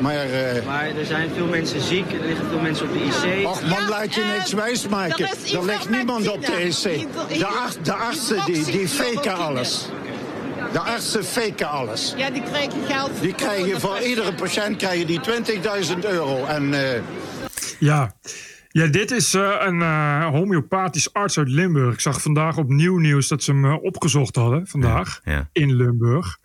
Maar, 0.01 0.14
eh, 0.14 0.66
Maar 0.66 0.85
er 0.99 1.07
zijn 1.07 1.31
veel 1.37 1.46
mensen 1.46 1.81
ziek, 1.81 2.12
er 2.12 2.27
liggen 2.27 2.46
veel 2.49 2.59
mensen 2.61 2.87
op 2.87 2.92
de 2.92 2.99
IC. 3.38 3.46
Och 3.46 3.62
man, 3.62 3.88
laat 3.88 4.14
je 4.14 4.25
niks 4.37 4.53
wijsmaken. 4.53 5.25
er 5.29 5.37
is 5.44 5.53
Er 5.53 5.64
ligt 5.64 5.85
iemand 5.85 5.96
niemand 5.96 6.29
op 6.29 6.44
de 6.46 7.46
arts- 7.46 7.77
de 7.83 7.92
artsen 7.92 8.44
die, 8.44 8.64
die 8.64 8.88
faken 8.88 9.35
alles. 9.37 9.88
De 10.77 10.83
artsen 10.83 11.25
faken 11.25 11.69
alles. 11.69 12.15
Ja, 12.17 12.31
die 12.31 12.43
krijgen 12.43 12.85
geld. 12.85 13.21
Die 13.21 13.35
krijgen 13.35 13.81
voor 13.81 13.99
iedere 14.01 14.35
patiënt 14.35 14.77
krijgen 14.77 15.07
die 15.07 15.21
20.000 15.95 15.99
euro. 16.01 16.45
En 16.45 16.75
eh, 16.95 17.03
Ja. 17.79 18.15
Ja, 18.69 18.87
dit 18.87 19.11
is 19.11 19.35
eh, 19.35 19.55
een 19.59 19.83
eh, 19.83 20.27
homeopathisch 20.27 21.12
arts 21.12 21.39
uit 21.39 21.49
Limburg. 21.49 21.93
Ik 21.95 22.01
zag 22.01 22.23
vandaag 22.23 22.57
op 22.57 22.69
nieuw 22.69 22.99
nieuws 22.99 23.29
dat 23.29 23.43
ze 23.43 23.53
hem 23.53 23.75
opgezocht 23.75 24.37
hadden 24.37 24.67
vandaag 24.67 25.21
Ja. 25.25 25.49
in 25.53 25.75
Limburg. 25.77 26.39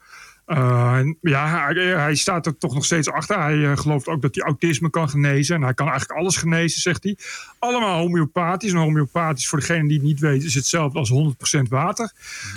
En 0.55 1.17
ja, 1.21 1.47
hij, 1.47 1.85
hij 1.85 2.15
staat 2.15 2.45
er 2.45 2.57
toch 2.57 2.73
nog 2.73 2.85
steeds 2.85 3.09
achter. 3.09 3.41
Hij 3.41 3.71
eh, 3.71 3.77
gelooft 3.77 4.07
ook 4.07 4.21
dat 4.21 4.35
hij 4.35 4.43
autisme 4.43 4.89
kan 4.89 5.09
genezen. 5.09 5.55
En 5.55 5.61
hij 5.61 5.73
kan 5.73 5.87
eigenlijk 5.87 6.19
alles 6.19 6.37
genezen, 6.37 6.81
zegt 6.81 7.03
hij. 7.03 7.17
Allemaal 7.59 7.97
homeopathisch. 7.97 8.71
En 8.71 8.77
homeopathisch, 8.77 9.47
voor 9.47 9.59
degene 9.59 9.87
die 9.87 9.97
het 9.97 10.05
niet 10.05 10.19
weet, 10.19 10.43
is 10.43 10.53
hetzelfde 10.53 10.99
als 10.99 11.11
100% 11.57 11.61
water. 11.69 12.11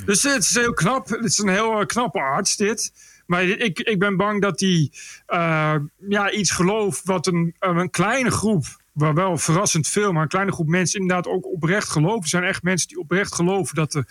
Dus 0.04 0.22
het 0.22 0.42
is 0.42 0.54
heel 0.54 0.72
knap. 0.72 1.08
Het 1.08 1.24
is 1.24 1.38
een 1.38 1.48
heel 1.48 1.80
eh, 1.80 1.86
knappe 1.86 2.20
arts, 2.20 2.56
dit. 2.56 2.92
Maar 3.26 3.44
ik, 3.44 3.80
ik 3.80 3.98
ben 3.98 4.16
bang 4.16 4.42
dat 4.42 4.60
hij 4.60 4.90
ja, 6.08 6.30
iets 6.30 6.50
gelooft 6.50 7.04
wat 7.04 7.26
een, 7.26 7.54
een 7.58 7.90
kleine 7.90 8.30
groep, 8.30 8.64
waar 8.92 9.14
wel 9.14 9.38
verrassend 9.38 9.88
veel, 9.88 10.12
maar 10.12 10.22
een 10.22 10.28
kleine 10.28 10.52
groep 10.52 10.68
mensen 10.68 11.00
inderdaad 11.00 11.26
ook 11.26 11.46
oprecht 11.46 11.88
geloven. 11.88 12.22
Er 12.22 12.28
zijn 12.28 12.44
echt 12.44 12.62
mensen 12.62 12.88
die 12.88 12.98
oprecht 12.98 13.34
geloven 13.34 13.74
dat 13.74 13.94
er 13.94 14.06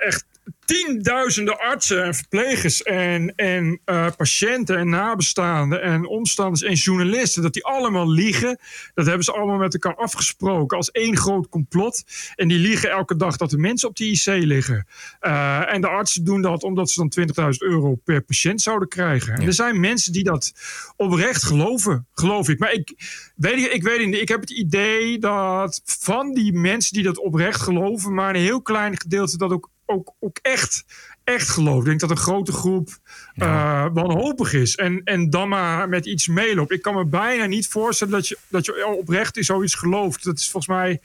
echt 0.00 0.24
tienduizenden 0.68 1.58
artsen 1.58 2.04
en 2.04 2.14
verplegers 2.14 2.82
en, 2.82 3.34
en 3.34 3.80
eh, 3.84 4.06
patiënten 4.16 4.76
en 4.76 4.88
nabestaanden 4.88 5.82
en 5.82 6.06
omstanders 6.06 6.62
en 6.62 6.74
journalisten, 6.74 7.42
dat 7.42 7.52
die 7.52 7.64
allemaal 7.64 8.10
liegen. 8.10 8.58
Dat 8.94 9.06
hebben 9.06 9.24
ze 9.24 9.32
allemaal 9.32 9.56
met 9.56 9.72
elkaar 9.72 9.94
afgesproken 9.94 10.76
als 10.76 10.90
één 10.90 11.16
groot 11.16 11.48
complot. 11.48 12.04
En 12.34 12.48
die 12.48 12.58
liegen 12.58 12.90
elke 12.90 13.16
dag 13.16 13.36
dat 13.36 13.50
de 13.50 13.58
mensen 13.58 13.88
op 13.88 13.96
de 13.96 14.04
IC 14.04 14.26
liggen. 14.26 14.86
Eh, 15.20 15.72
en 15.72 15.80
de 15.80 15.88
artsen 15.88 16.24
doen 16.24 16.42
dat 16.42 16.62
omdat 16.62 16.90
ze 16.90 17.00
dan 17.00 17.12
20.000 17.52 17.58
euro 17.58 17.94
per 17.94 18.22
patiënt 18.22 18.60
zouden 18.60 18.88
krijgen. 18.88 19.34
En 19.34 19.46
er 19.46 19.52
zijn 19.52 19.80
mensen 19.80 20.12
die 20.12 20.24
dat 20.24 20.52
oprecht 20.96 21.42
geloven, 21.44 22.06
geloof 22.12 22.48
ik. 22.48 22.58
Maar 22.58 22.72
ik 22.72 22.92
weet, 23.36 23.72
ik 23.72 23.82
weet 23.82 24.06
niet, 24.06 24.20
ik 24.20 24.28
heb 24.28 24.40
het 24.40 24.50
idee 24.50 25.18
dat 25.18 25.80
van 25.84 26.34
die 26.34 26.52
mensen 26.52 26.92
die 26.92 27.02
dat 27.02 27.18
oprecht 27.18 27.60
geloven, 27.60 28.14
maar 28.14 28.34
een 28.34 28.40
heel 28.40 28.62
klein 28.62 29.00
gedeelte 29.00 29.36
dat 29.36 29.50
ook, 29.50 29.70
ook, 29.88 30.14
ook 30.20 30.38
echt, 30.42 30.84
echt 31.24 31.48
gelooft. 31.48 31.78
Ik 31.78 31.84
denk 31.84 32.00
dat 32.00 32.10
een 32.10 32.16
grote 32.16 32.52
groep 32.52 32.88
eh, 33.34 33.86
wanhopig 33.92 34.52
is 34.52 34.76
en, 34.76 35.00
en 35.04 35.30
dan 35.30 35.48
maar 35.48 35.88
met 35.88 36.06
iets 36.06 36.26
meeloopt. 36.28 36.72
Ik 36.72 36.82
kan 36.82 36.94
me 36.94 37.04
bijna 37.04 37.46
niet 37.46 37.68
voorstellen 37.68 38.12
dat 38.12 38.28
je, 38.28 38.38
dat 38.48 38.64
je 38.64 38.86
oprecht 38.86 39.36
in 39.36 39.44
zoiets 39.44 39.74
gelooft. 39.74 40.24
Dat 40.24 40.38
is 40.38 40.50
volgens 40.50 40.76
mij 40.76 41.00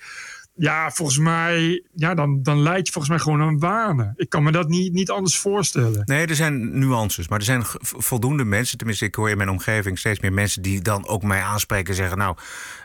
ja, 0.56 0.92
volgens 0.92 1.18
mij, 1.18 1.84
ja, 1.96 2.13
dan, 2.13 2.44
dan 2.44 2.62
leid 2.62 2.86
je 2.86 2.92
volgens 2.92 3.13
mij 3.13 3.24
gewoon 3.24 3.42
aan 3.42 3.60
wanen. 3.60 4.13
Ik 4.16 4.30
kan 4.30 4.44
me 4.44 4.52
dat 4.52 4.68
niet, 4.68 4.94
niet 4.94 5.10
anders 5.10 5.38
voorstellen. 5.38 6.02
Nee, 6.06 6.26
er 6.26 6.36
zijn 6.36 6.80
nuances. 6.80 7.28
Maar 7.28 7.39
er 7.39 7.46
zijn 7.46 7.63
voldoende 7.82 8.44
mensen, 8.44 8.78
tenminste, 8.78 9.06
ik 9.06 9.16
hoor 9.16 9.30
in 9.30 9.38
mijn 9.38 9.50
omgeving 9.50 10.00
steeds 10.00 10.20
meer 10.20 10.34
mensen 10.34 10.62
die 10.62 10.82
dan 10.82 11.08
ook 11.08 11.24
mij 11.24 11.42
aanspreken 11.42 11.89
en 11.89 11.96
zeggen: 11.96 12.18
Nou, 12.18 12.36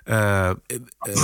eh, 0.05 0.49
eh, 0.49 0.55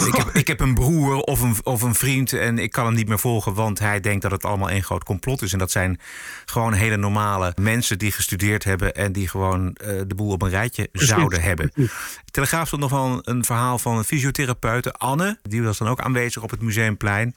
ik, 0.07 0.15
heb, 0.15 0.29
ik 0.33 0.47
heb 0.47 0.61
een 0.61 0.75
broer 0.75 1.17
of 1.17 1.41
een, 1.41 1.55
of 1.63 1.83
een 1.83 1.95
vriend 1.95 2.33
en 2.33 2.59
ik 2.59 2.73
kan 2.73 2.85
hem 2.85 2.95
niet 2.95 3.09
meer 3.09 3.19
volgen, 3.19 3.55
want 3.55 3.79
hij 3.79 4.01
denkt 4.01 4.23
dat 4.23 4.31
het 4.31 4.45
allemaal 4.45 4.71
één 4.71 4.83
groot 4.83 5.05
complot 5.05 5.43
is. 5.43 5.53
En 5.53 5.59
dat 5.59 5.71
zijn 5.71 6.01
gewoon 6.45 6.73
hele 6.73 6.97
normale 6.97 7.53
mensen 7.61 7.99
die 7.99 8.13
gestudeerd 8.13 8.65
hebben 8.65 8.95
en 8.95 9.13
die 9.13 9.29
gewoon 9.29 9.75
eh, 9.75 10.01
de 10.07 10.15
boel 10.15 10.31
op 10.31 10.43
een 10.43 10.51
rijtje 10.51 10.89
Precies, 10.93 11.09
zouden 11.09 11.43
hebben. 11.43 11.73
Telegraaf 12.31 12.67
stond 12.67 12.83
nog 12.83 12.91
wel 12.91 13.07
een, 13.07 13.21
een 13.23 13.45
verhaal 13.45 13.79
van 13.79 13.97
een 13.97 14.05
fysiotherapeute, 14.05 14.93
Anne. 14.93 15.39
Die 15.43 15.63
was 15.63 15.79
dan 15.79 15.89
ook 15.89 16.01
aanwezig 16.01 16.34
op 16.43 16.51
het 16.51 16.63
museumplein. 16.63 17.33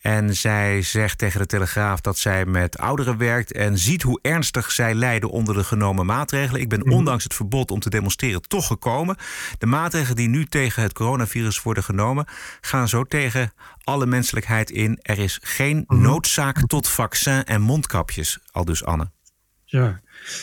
En 0.00 0.36
zij 0.36 0.82
zegt 0.82 1.18
tegen 1.18 1.40
de 1.40 1.46
Telegraaf 1.46 2.00
dat 2.00 2.18
zij 2.18 2.46
met 2.46 2.78
ouderen 2.78 3.16
werkt 3.18 3.52
en 3.52 3.78
ziet 3.78 4.02
hoe 4.02 4.18
ernstig 4.22 4.70
zij 4.70 4.94
lijden 4.94 5.30
onder 5.30 5.54
de 5.54 5.64
genomen 5.64 6.06
maatregelen. 6.06 6.60
Ik 6.60 6.68
ben 6.68 6.78
Mhm. 6.80 6.92
ondanks 6.92 7.24
het 7.24 7.34
verbod 7.34 7.70
om 7.70 7.80
te 7.80 7.90
demonstreren 7.90 8.42
toch 8.42 8.66
gekomen. 8.66 9.16
De 9.58 9.66
maatregelen 9.66 10.16
die 10.16 10.28
nu 10.28 10.46
tegen 10.46 10.82
het 10.82 10.92
coronavirus 10.92 11.62
worden 11.62 11.82
genomen, 11.84 12.26
gaan 12.60 12.88
zo 12.88 13.04
tegen 13.04 13.52
alle 13.84 14.06
menselijkheid 14.06 14.70
in. 14.70 14.98
Er 15.02 15.18
is 15.18 15.38
geen 15.42 15.84
Mhm. 15.86 16.00
noodzaak 16.02 16.66
tot 16.66 16.88
vaccin 16.88 17.44
en 17.44 17.60
mondkapjes, 17.60 18.38
al 18.50 18.64
dus 18.64 18.84
Anne. 18.84 19.10
Ja. 19.64 20.00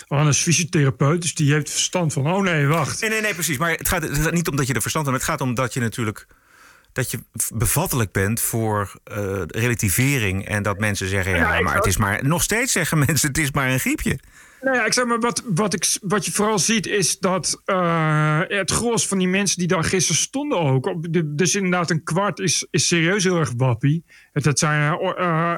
Anne 0.08 0.30
is 0.30 0.42
fysiotherapeut, 0.42 1.22
dus 1.22 1.36
die 1.36 1.54
heeft 1.54 1.70
verstand 1.70 2.14
van... 2.14 2.32
oh 2.32 2.42
nee, 2.42 2.68
wacht. 2.68 3.02
Nee, 3.02 3.10
nee, 3.10 3.22
nee, 3.22 3.34
precies. 3.34 3.58
Maar 3.58 3.72
het 3.72 3.88
gaat, 3.88 4.02
het 4.02 4.18
gaat 4.18 4.34
niet 4.34 4.48
om 4.48 4.56
dat 4.56 4.68
je 4.68 4.74
er 4.74 4.82
verstand 4.82 5.06
van 5.06 5.14
hebt. 5.14 5.28
Het 5.28 5.36
gaat 5.38 5.48
om 5.48 5.56
dat 5.56 5.74
je 5.74 5.80
natuurlijk 5.80 6.28
dat 6.94 7.12
je 7.12 7.20
bevattelijk 7.54 8.12
bent 8.12 8.42
voor 8.42 8.94
eh, 9.04 9.42
relativering. 9.48 10.48
En 10.48 10.64
dat 10.64 10.80
mensen 10.80 11.08
zeggen, 11.08 11.36
ja, 11.36 11.56
ik 11.56 11.64
maar 11.64 11.76
het 11.76 11.86
is 11.86 11.98
maar... 11.98 12.26
Nog 12.26 12.44
steeds 12.44 12.72
zeggen 12.72 12.98
mensen, 13.08 13.28
het 13.28 13.38
is 13.38 13.52
maar 13.52 13.70
een 13.70 13.80
griepje. 13.80 14.20
Nou 14.62 14.76
ja, 14.76 14.86
ik 14.86 14.94
zeg 14.94 15.06
maar, 15.06 15.20
wat, 15.20 15.44
wat, 15.46 15.74
ik, 15.74 15.98
wat 16.02 16.26
je 16.26 16.32
vooral 16.32 16.60
ziet 16.60 16.88
is 16.88 17.20
dat 17.20 17.62
eh, 17.66 18.40
het 18.48 18.72
gros 18.72 19.08
van 19.08 19.18
die 19.18 19.28
mensen 19.28 19.58
die 19.58 19.68
daar 19.68 19.84
gisteren 19.84 20.22
stonden 20.22 20.60
ook. 20.60 20.96
dus 21.38 21.56
inderdaad, 21.56 21.90
een 21.90 22.04
kwart 22.04 22.40
is, 22.40 22.68
is 22.70 22.88
serieus 22.88 23.24
heel 23.24 23.40
erg 23.40 23.54
wappie. 23.58 24.04
Dat 24.34 24.60
zijn, 24.60 24.98
eh, 25.00 25.56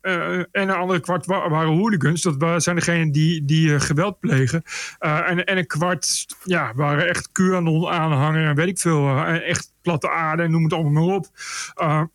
eh, 0.00 0.34
en 0.34 0.48
een 0.52 0.70
andere 0.70 1.00
kwart 1.00 1.26
wa- 1.26 1.48
waren 1.48 1.76
hooligans. 1.76 2.22
Dat 2.22 2.62
zijn 2.62 2.76
degenen 2.76 3.12
die, 3.12 3.44
die 3.44 3.80
geweld 3.80 4.20
plegen. 4.20 4.62
En, 4.98 5.44
en 5.44 5.58
een 5.58 5.66
kwart 5.66 6.26
ja, 6.44 6.72
waren 6.74 7.08
echt 7.08 7.28
QAnon-aanhanger 7.32 8.46
en 8.48 8.54
weet 8.54 8.68
ik 8.68 8.78
veel. 8.78 9.24
echt 9.26 9.72
platte 9.82 10.10
aarde 10.10 10.42
en 10.42 10.50
noem 10.50 10.64
het 10.64 10.72
allemaal 10.72 10.92
maar 11.06 11.14
op. 11.14 11.26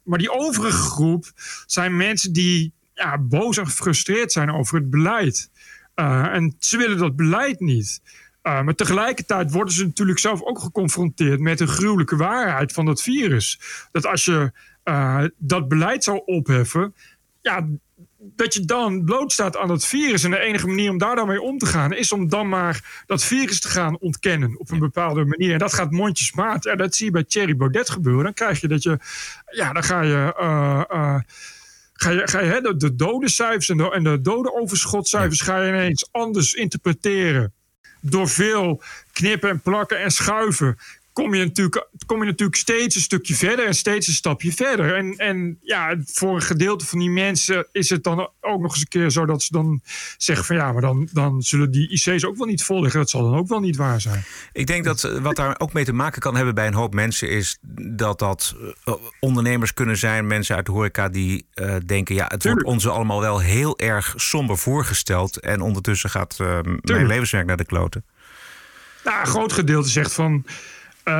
Maar 0.03 0.19
die 0.19 0.31
overige 0.31 0.77
groep 0.77 1.25
zijn 1.65 1.97
mensen 1.97 2.33
die 2.33 2.73
ja, 2.93 3.17
boos 3.17 3.57
en 3.57 3.65
gefrustreerd 3.65 4.31
zijn 4.31 4.51
over 4.51 4.75
het 4.77 4.89
beleid. 4.89 5.51
Uh, 5.95 6.33
en 6.33 6.55
ze 6.59 6.77
willen 6.77 6.97
dat 6.97 7.15
beleid 7.15 7.59
niet. 7.59 8.01
Uh, 8.43 8.61
maar 8.61 8.75
tegelijkertijd 8.75 9.51
worden 9.51 9.73
ze 9.73 9.85
natuurlijk 9.85 10.19
zelf 10.19 10.41
ook 10.41 10.59
geconfronteerd 10.59 11.39
met 11.39 11.59
een 11.59 11.67
gruwelijke 11.67 12.15
waarheid 12.15 12.71
van 12.71 12.85
dat 12.85 13.01
virus. 13.01 13.59
Dat 13.91 14.05
als 14.05 14.25
je 14.25 14.51
uh, 14.83 15.23
dat 15.37 15.67
beleid 15.67 16.03
zou 16.03 16.21
opheffen, 16.25 16.95
ja, 17.41 17.67
dat 18.17 18.53
je 18.53 18.65
dan 18.65 19.03
blootstaat 19.03 19.57
aan 19.57 19.67
dat 19.67 19.85
virus. 19.85 20.23
En 20.23 20.31
de 20.31 20.39
enige 20.39 20.67
manier 20.67 20.89
om 20.89 20.97
daar 20.97 21.15
dan 21.15 21.27
mee 21.27 21.41
om 21.41 21.57
te 21.57 21.65
gaan, 21.65 21.93
is 21.93 22.11
om 22.11 22.29
dan 22.29 22.49
maar 22.49 23.03
dat 23.05 23.23
virus 23.23 23.59
te 23.59 23.69
gaan 23.69 23.99
ontkennen 23.99 24.59
op 24.59 24.71
een 24.71 24.79
bepaalde 24.79 25.25
manier. 25.25 25.53
En 25.53 25.59
dat 25.59 25.73
gaat 25.73 25.91
mondjesmaat. 25.91 26.65
En 26.65 26.77
dat 26.77 26.95
zie 26.95 27.05
je 27.05 27.11
bij 27.11 27.23
Thierry 27.23 27.55
Baudet 27.55 27.89
gebeuren. 27.89 28.23
Dan 28.23 28.33
krijg 28.33 28.61
je 28.61 28.67
dat 28.67 28.83
je, 28.83 28.99
ja, 29.45 29.73
dan 29.73 29.83
ga 29.83 30.01
je. 30.01 30.35
Uh, 30.39 31.19
ga 32.03 32.11
je, 32.11 32.27
ga 32.27 32.39
je 32.39 32.51
hè, 32.51 32.61
de, 32.61 32.75
de 32.75 32.95
dodencijfers 32.95 33.69
en 33.69 33.77
de, 33.77 33.91
en 33.91 34.03
de 34.03 34.21
dodenoverschotcijfers 34.21 35.41
ga 35.41 35.61
je 35.61 35.67
ineens 35.67 36.07
anders 36.11 36.53
interpreteren. 36.53 37.53
Door 38.01 38.27
veel 38.27 38.81
knippen 39.11 39.49
en 39.49 39.61
plakken 39.61 39.99
en 39.99 40.11
schuiven 40.11 40.77
kom 41.13 41.33
je 41.33 41.43
natuurlijk, 41.43 41.87
kom 42.05 42.19
je 42.19 42.25
natuurlijk 42.25 42.57
steeds 42.57 42.95
een 42.95 43.01
stukje 43.01 43.35
verder 43.35 43.65
en 43.65 43.75
steeds 43.75 44.07
een 44.07 44.13
stapje 44.13 44.51
verder. 44.51 44.95
En, 44.95 45.15
en 45.17 45.57
ja, 45.61 45.97
voor 46.05 46.35
een 46.35 46.41
gedeelte 46.41 46.85
van 46.85 46.99
die 46.99 47.09
mensen 47.09 47.67
is 47.71 47.89
het 47.89 48.03
dan 48.03 48.29
ook 48.41 48.61
nog 48.61 48.71
eens 48.71 48.81
een 48.81 48.87
keer 48.87 49.09
zo 49.09 49.25
dat 49.25 49.43
ze 49.43 49.51
dan 49.51 49.81
zeggen 50.17 50.45
van 50.45 50.55
ja, 50.55 50.71
maar 50.71 50.81
dan, 50.81 51.09
dan 51.11 51.41
zullen 51.41 51.71
die 51.71 51.89
IC's 51.89 52.23
ook 52.23 52.37
wel 52.37 52.47
niet 52.47 52.63
vol 52.63 52.81
liggen. 52.81 52.99
Dat 52.99 53.09
zal 53.09 53.23
dan 53.23 53.39
ook 53.39 53.47
wel 53.47 53.59
niet 53.59 53.75
waar 53.75 54.01
zijn. 54.01 54.23
Ik 54.53 54.67
denk 54.67 54.85
dat 54.85 55.03
eh, 55.03 55.17
wat 55.17 55.35
daar 55.35 55.55
ook 55.59 55.73
mee 55.73 55.85
te 55.85 55.93
maken 55.93 56.21
kan 56.21 56.35
hebben 56.35 56.55
bij 56.55 56.67
een 56.67 56.73
hoop 56.73 56.93
mensen 56.93 57.29
is 57.29 57.57
dat 57.91 58.19
dat 58.19 58.55
uh, 58.85 58.93
ondernemers 59.19 59.73
kunnen 59.73 59.97
zijn, 59.97 60.27
mensen 60.27 60.55
uit 60.55 60.65
de 60.65 60.71
horeca 60.71 61.09
die 61.09 61.45
uh, 61.55 61.75
denken 61.85 62.15
ja, 62.15 62.25
het 62.27 62.39
Tuurlijk. 62.39 62.65
wordt 62.65 62.83
ons 62.83 62.93
allemaal 62.95 63.21
wel 63.21 63.39
heel 63.39 63.79
erg 63.79 64.13
somber 64.15 64.57
voorgesteld 64.57 65.39
en 65.39 65.61
ondertussen 65.61 66.09
gaat 66.09 66.37
uh, 66.41 66.59
mijn 66.81 67.07
levenswerk 67.07 67.45
naar 67.45 67.57
de 67.57 67.65
kloten. 67.65 68.05
Nou, 69.03 69.19
een 69.19 69.27
groot 69.27 69.53
gedeelte 69.53 69.89
zegt 69.89 70.13
van 70.13 70.45
uh, 71.05 71.13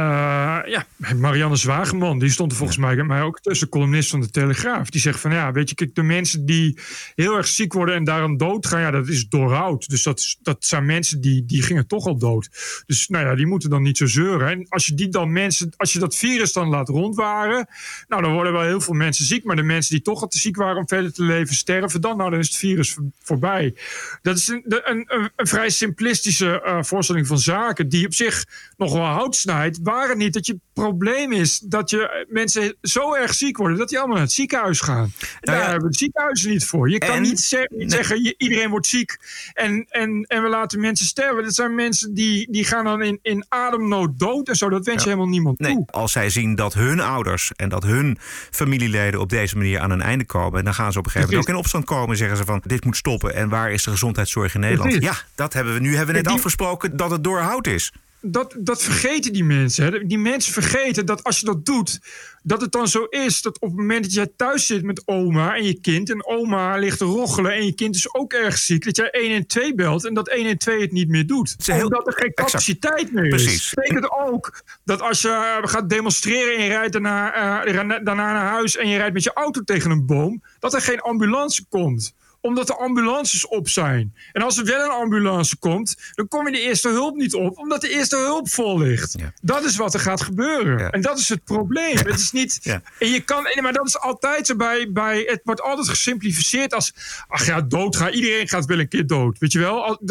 ja, 0.66 0.86
Marianne 1.16 1.56
Zwageman, 1.56 2.20
die 2.20 2.30
stond 2.30 2.52
er 2.52 2.58
volgens 2.58 2.78
mij, 2.78 2.96
mij 2.96 3.22
ook 3.22 3.40
tussen, 3.40 3.70
columnist 3.70 4.10
van 4.10 4.22
de 4.22 4.30
Telegraaf. 4.30 4.90
Die 4.90 5.02
zegt 5.02 5.20
van 5.20 5.32
ja, 5.32 5.52
weet 5.52 5.70
je, 5.70 5.76
kijk, 5.76 5.96
de 5.96 6.04
mensen 6.04 6.46
die 6.46 6.78
heel 7.16 7.38
erg 7.38 7.48
ziek 7.48 7.74
worden 7.74 7.96
en 7.96 8.04
daaraan 8.04 8.38
doodgaan, 8.38 8.82
ja, 8.82 8.92
dat 8.92 9.08
is 9.08 9.28
doorhoud. 9.28 9.90
Dus 9.90 10.04
dat, 10.04 10.20
is, 10.20 10.38
dat 10.42 10.66
zijn 10.66 10.86
mensen 10.86 11.22
die, 11.22 11.46
die 11.46 11.62
gingen 11.62 11.88
toch 11.88 12.06
al 12.06 12.18
dood. 12.18 12.50
Dus 12.86 13.08
nou 13.08 13.26
ja, 13.26 13.36
die 13.36 13.48
moeten 13.48 13.70
dan 13.70 13.82
niet 13.82 13.98
zo 13.98 14.06
zeuren. 14.06 14.50
En 14.50 14.66
als 14.70 14.86
je 14.86 14.94
die 14.94 15.10
dan 15.10 15.32
mensen, 15.32 15.74
als 15.78 15.94
je 15.94 16.00
dat 16.00 16.16
virus 16.16 16.54
dan 16.54 16.68
laat 16.68 16.90
rondwaren, 16.90 17.68
nou, 18.08 18.22
dan 18.22 18.34
worden 18.34 18.54
wel 18.54 18.62
heel 18.62 18.82
veel 18.82 18.94
mensen 18.94 19.26
ziek. 19.26 19.44
Maar 19.44 19.56
de 19.56 19.64
mensen 19.64 19.96
die 19.96 20.04
toch 20.04 20.22
al 20.22 20.28
te 20.28 20.40
ziek 20.40 20.56
waren 20.56 20.78
om 20.78 20.88
verder 20.88 21.14
te 21.14 21.24
leven, 21.24 21.56
sterven 21.56 22.02
dan, 22.02 22.18
nou, 22.18 22.30
dan 22.30 22.40
is 22.40 22.48
het 22.48 22.58
virus 22.58 22.98
voorbij. 23.22 23.76
Dat 24.22 24.38
is 24.38 24.48
een, 24.48 24.64
een, 24.66 25.06
een, 25.08 25.32
een 25.36 25.48
vrij 25.48 25.70
simplistische 25.70 26.62
uh, 26.66 26.84
voorstelling 26.84 27.28
van 27.28 27.40
zaken, 27.40 27.90
die 27.90 28.06
op 28.06 28.14
zich 28.14 28.46
nog 28.78 28.94
wel 28.94 29.02
hout 29.02 29.36
snijdt 29.36 29.73
waren 29.84 30.18
niet 30.18 30.34
dat 30.34 30.46
je 30.46 30.60
probleem 30.74 31.32
is 31.32 31.60
dat 31.60 31.90
je 31.90 32.26
mensen 32.30 32.76
zo 32.82 33.14
erg 33.14 33.34
ziek 33.34 33.58
worden 33.58 33.78
dat 33.78 33.90
die 33.90 33.98
allemaal 33.98 34.16
naar 34.16 34.26
het 34.26 34.34
ziekenhuis 34.34 34.80
gaan. 34.80 35.14
Nou 35.42 35.58
ja, 35.58 35.64
Daar 35.64 35.70
hebben 35.70 35.92
de 35.92 35.98
ziekenhuizen 35.98 36.50
niet 36.50 36.66
voor. 36.66 36.90
Je 36.90 36.98
kan 36.98 37.22
niet 37.22 37.40
ze 37.40 37.70
nee. 37.76 37.90
zeggen 37.90 38.24
je, 38.24 38.36
iedereen 38.38 38.70
wordt 38.70 38.88
ziek 38.88 39.18
en, 39.54 39.86
en, 39.90 40.24
en 40.28 40.44
we 40.44 40.50
laten 40.50 40.80
mensen 40.80 41.06
sterven. 41.06 41.44
Dat 41.44 41.54
zijn 41.54 41.76
mensen 41.76 42.14
die, 42.14 42.52
die 42.52 42.66
gaan 42.66 42.86
dan 42.86 43.02
in, 43.02 43.20
in 43.22 43.46
ademnood 43.50 44.20
dood 44.20 44.48
en 44.48 44.56
zo. 44.56 44.70
Dat 44.70 44.86
wens 44.86 45.04
je 45.04 45.10
helemaal 45.10 45.30
niemand 45.30 45.60
nee. 45.60 45.74
toe. 45.74 45.86
Als 45.86 46.12
zij 46.12 46.30
zien 46.30 46.56
dat 46.56 46.74
hun 46.74 47.00
ouders 47.00 47.52
en 47.56 47.70
dat 47.70 47.84
hun 47.84 48.18
familieleden 48.52 49.20
op 49.20 49.30
deze 49.30 49.58
manier 49.58 49.80
aan 49.80 49.92
een 49.92 50.02
einde 50.02 50.26
komen, 50.26 50.60
en 50.60 50.66
dan 50.66 50.74
gaan 50.74 50.92
ze 50.92 51.00
op 51.00 51.06
een 51.06 51.12
gegeven 51.12 51.34
moment 51.34 51.50
ook 51.50 51.56
in 51.56 51.62
opstand 51.62 51.86
komen 51.86 52.10
en 52.10 52.18
zeggen 52.18 52.38
ze 52.38 52.46
van 52.46 52.62
dit 52.66 52.86
moet 52.86 52.98
stoppen 52.98 53.36
en 53.36 53.50
waar 53.50 53.72
is 53.72 53.84
de 53.84 53.92
gezondheidszorg 53.92 54.54
in 54.54 54.60
Nederland? 54.60 55.02
Ja, 55.04 55.16
dat 55.36 55.54
hebben 55.54 55.74
we 55.74 55.80
nu 55.80 55.90
hebben 55.90 56.08
we 56.08 56.14
net 56.14 56.24
die... 56.24 56.34
afgesproken 56.34 56.98
dat 56.98 57.12
het 57.12 57.24
doorhoud 57.24 57.68
is 57.68 57.92
dat, 58.26 58.56
dat 58.60 58.84
vergeten 58.84 59.34
die 59.34 59.44
mensen. 59.44 59.86
Hè. 59.86 60.06
Die 60.06 60.18
mensen 60.18 60.54
vergeten 60.54 61.06
dat 61.06 61.24
als 61.24 61.40
je 61.40 61.46
dat 61.46 61.66
doet, 61.66 62.00
dat 62.44 62.62
het 62.62 62.72
dan 62.72 62.88
zo 62.88 63.04
is 63.04 63.42
dat 63.42 63.60
op 63.60 63.70
het 63.70 63.80
moment 63.80 64.04
dat 64.04 64.14
jij 64.14 64.32
thuis 64.36 64.66
zit 64.66 64.84
met 64.84 65.02
oma 65.06 65.56
en 65.56 65.64
je 65.64 65.80
kind, 65.80 66.10
en 66.10 66.26
oma 66.26 66.78
ligt 66.78 66.98
te 66.98 67.06
roggelen 67.06 67.54
en 67.54 67.66
je 67.66 67.74
kind 67.74 67.96
is 67.96 68.14
ook 68.14 68.34
erg 68.34 68.58
ziek, 68.58 68.86
dat 68.86 68.96
jij 68.96 69.10
112 69.22 69.76
belt 69.76 70.06
en 70.06 70.14
dat 70.14 70.30
112 70.30 70.82
het 70.82 70.92
niet 70.92 71.10
meer 71.10 71.28
doet. 71.28 71.56
Heel... 71.66 71.84
Omdat 71.84 72.08
er 72.08 72.14
geen 72.14 72.34
capaciteit 72.34 72.94
exact. 72.94 73.14
meer 73.14 73.34
is. 73.34 73.44
Precies. 73.44 73.72
Dat 73.74 73.84
betekent 73.84 74.12
ook 74.12 74.64
dat 74.84 75.02
als 75.02 75.22
je 75.22 75.60
gaat 75.62 75.90
demonstreren 75.90 76.58
en 76.58 76.64
je 76.64 76.70
rijdt 76.70 76.94
daarna, 76.94 77.66
uh, 77.66 77.90
daarna 78.04 78.34
naar 78.34 78.52
huis 78.52 78.78
en 78.78 78.88
je 78.88 78.98
rijdt 78.98 79.14
met 79.14 79.24
je 79.24 79.34
auto 79.34 79.62
tegen 79.62 79.92
een 79.92 80.06
boom, 80.06 80.44
dat 80.60 80.74
er 80.74 80.82
geen 80.82 81.00
ambulance 81.00 81.66
komt 81.70 82.14
omdat 82.44 82.68
de 82.68 82.76
ambulances 82.76 83.48
op 83.48 83.70
zijn. 83.70 84.16
En 84.32 84.42
als 84.42 84.58
er 84.58 84.66
wel 84.66 84.84
een 84.84 84.92
ambulance 84.92 85.58
komt, 85.58 85.96
dan 86.14 86.28
kom 86.28 86.46
je 86.46 86.52
de 86.52 86.62
eerste 86.62 86.90
hulp 86.90 87.16
niet 87.16 87.34
op, 87.34 87.58
omdat 87.58 87.82
de 87.82 87.90
eerste 87.90 88.16
hulp 88.16 88.50
vol 88.50 88.78
ligt. 88.78 89.20
Ja. 89.20 89.34
Dat 89.42 89.64
is 89.64 89.76
wat 89.76 89.94
er 89.94 90.00
gaat 90.00 90.22
gebeuren. 90.22 90.80
Ja. 90.80 90.90
En 90.90 91.02
dat 91.02 91.20
is 91.20 91.30
het 91.30 91.44
probleem. 91.44 91.98
Het 91.98 92.20
is 92.20 92.32
niet. 92.32 92.80
En 93.00 93.08
je 93.10 93.22
kan, 93.22 93.48
maar 93.62 93.74
dat 93.74 93.88
is 93.88 94.00
altijd 94.00 94.48
zo 94.48 94.56
bij, 94.56 94.92
bij. 94.92 95.24
Het 95.26 95.42
wordt 95.44 95.62
altijd 95.62 95.90
gesimplificeerd 95.90 96.74
als. 96.74 96.94
Ach 97.28 97.46
ja, 97.46 97.62
doodgaan. 97.62 98.12
Iedereen 98.14 98.48
gaat 98.48 98.66
wel 98.66 98.80
een 98.80 98.88
keer 98.88 99.08
dood. 99.08 99.38
Weet 99.40 99.52
je 99.52 99.60
wel? 99.60 100.02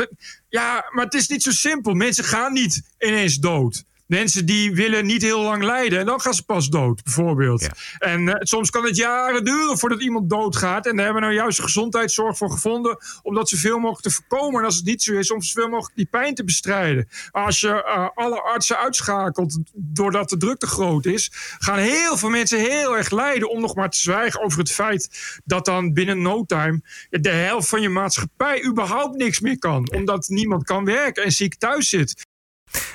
Ja, 0.49 0.85
maar 0.91 1.05
het 1.05 1.15
is 1.15 1.29
niet 1.29 1.43
zo 1.43 1.51
simpel. 1.51 1.95
Mensen 1.95 2.25
gaan 2.25 2.53
niet 2.53 2.83
ineens 2.99 3.37
dood. 3.37 3.85
Mensen 4.07 4.47
die 4.47 4.75
willen 4.75 5.07
niet 5.07 5.23
heel 5.23 5.43
lang 5.43 5.63
lijden 5.63 5.99
en 5.99 6.07
dan 6.07 6.21
gaan 6.21 6.35
ze 6.35 6.45
pas 6.45 6.69
dood, 6.69 7.05
bijvoorbeeld. 7.05 7.61
Ja. 7.61 7.73
En 7.99 8.27
uh, 8.27 8.35
soms 8.39 8.71
kan 8.71 8.85
het 8.85 8.97
jaren 8.97 9.45
duren 9.45 9.79
voordat 9.79 10.03
iemand 10.03 10.31
doodgaat. 10.31 10.87
En 10.87 10.97
daar 10.97 11.05
hebben 11.05 11.23
we 11.23 11.29
nou 11.29 11.41
juist 11.41 11.57
de 11.57 11.63
gezondheidszorg 11.63 12.37
voor 12.37 12.51
gevonden 12.51 12.99
om 13.23 13.35
dat 13.35 13.49
zoveel 13.49 13.79
mogelijk 13.79 14.03
te 14.03 14.11
voorkomen. 14.11 14.61
En 14.61 14.67
als 14.67 14.77
het 14.77 14.85
niet 14.85 15.03
zo 15.03 15.13
is, 15.13 15.33
om 15.33 15.43
zoveel 15.43 15.69
mogelijk 15.69 15.97
die 15.97 16.09
pijn 16.11 16.35
te 16.35 16.45
bestrijden. 16.45 17.09
Als 17.31 17.61
je 17.61 17.69
uh, 17.69 18.09
alle 18.15 18.41
artsen 18.41 18.79
uitschakelt 18.79 19.59
doordat 19.75 20.29
de 20.29 20.37
druk 20.37 20.59
te 20.59 20.67
groot 20.67 21.07
is, 21.07 21.31
gaan 21.59 21.79
heel 21.79 22.17
veel 22.17 22.31
mensen 22.31 22.59
heel 22.59 22.97
erg 22.97 23.11
lijden. 23.11 23.51
Om 23.51 23.61
nog 23.61 23.75
maar 23.75 23.91
te 23.91 23.99
zwijgen 23.99 24.43
over 24.43 24.59
het 24.59 24.71
feit 24.71 25.41
dat 25.45 25.65
dan 25.65 25.93
binnen 25.93 26.23
no 26.23 26.45
time 26.45 26.81
de 27.11 27.29
helft 27.29 27.69
van 27.69 27.81
je 27.81 27.89
maatschappij 27.89 28.65
überhaupt 28.65 29.17
niks 29.17 29.41
meer 29.41 29.59
kan. 29.59 29.93
Omdat 29.93 30.29
niemand 30.29 30.65
kan 30.65 30.85
werken 30.85 31.25
en 31.25 31.33
ziek 31.33 31.55
thuis 31.55 31.89
zit. 31.89 32.31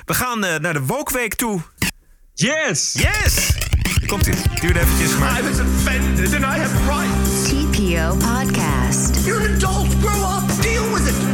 We 0.04 0.14
gaan 0.14 0.44
uh, 0.44 0.56
naar 0.56 0.72
de 0.72 0.82
Wokweek 0.82 1.34
toe. 1.34 1.60
Yes! 2.34 2.92
Yes! 2.92 3.56
Komt 4.06 4.26
ie. 4.26 4.34
Duurt 4.60 4.76
eventjes, 4.76 5.16
maar... 5.18 5.40
I 5.40 5.42
was 5.42 5.60
offended 5.60 6.34
and 6.34 6.44
I 6.44 6.58
have 6.60 6.74
rights. 6.86 7.48
TPO 7.48 8.16
Podcast. 8.16 9.24
You're 9.24 9.48
an 9.48 9.54
adult. 9.54 9.88
Grow 10.00 10.22
up. 10.22 10.62
Deal 10.62 10.92
with 10.92 11.08
it. 11.08 11.27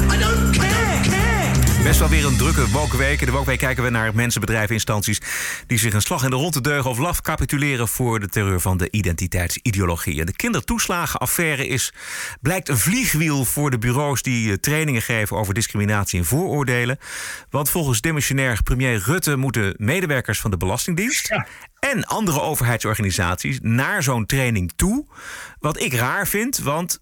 Best 1.84 1.98
wel 1.98 2.08
weer 2.08 2.26
een 2.26 2.36
drukke 2.36 2.70
Wokweek. 2.70 3.20
In 3.20 3.26
de 3.26 3.32
Wokweek 3.32 3.58
kijken 3.58 3.84
we 3.84 3.90
naar 3.90 4.14
mensen, 4.14 4.40
bedrijven, 4.40 4.74
instanties... 4.74 5.20
die 5.66 5.78
zich 5.78 5.92
een 5.92 6.02
slag 6.02 6.24
in 6.24 6.30
de 6.30 6.36
ronde 6.36 6.60
deugen 6.60 6.90
of 6.90 6.98
laf 6.98 7.20
capituleren... 7.20 7.88
voor 7.88 8.20
de 8.20 8.28
terreur 8.28 8.60
van 8.60 8.76
de 8.76 8.88
identiteitsideologie. 8.90 10.20
En 10.20 10.26
de 10.26 10.36
kindertoeslagenaffaire 10.36 11.66
is, 11.66 11.92
blijkt 12.40 12.68
een 12.68 12.78
vliegwiel 12.78 13.44
voor 13.44 13.70
de 13.70 13.78
bureaus... 13.78 14.22
die 14.22 14.50
eh, 14.50 14.56
trainingen 14.56 15.02
geven 15.02 15.36
over 15.36 15.54
discriminatie 15.54 16.18
en 16.18 16.24
vooroordelen. 16.24 16.98
Want 17.50 17.70
volgens 17.70 18.00
demissionair 18.00 18.62
premier 18.62 19.02
Rutte... 19.04 19.36
moeten 19.36 19.74
medewerkers 19.76 20.40
van 20.40 20.50
de 20.50 20.56
Belastingdienst... 20.56 21.34
en 21.78 22.04
andere 22.04 22.40
overheidsorganisaties 22.40 23.58
naar 23.62 24.02
zo'n 24.02 24.26
training 24.26 24.72
toe. 24.76 25.06
Wat 25.58 25.80
ik 25.80 25.94
raar 25.94 26.26
vind, 26.26 26.58
want 26.58 27.00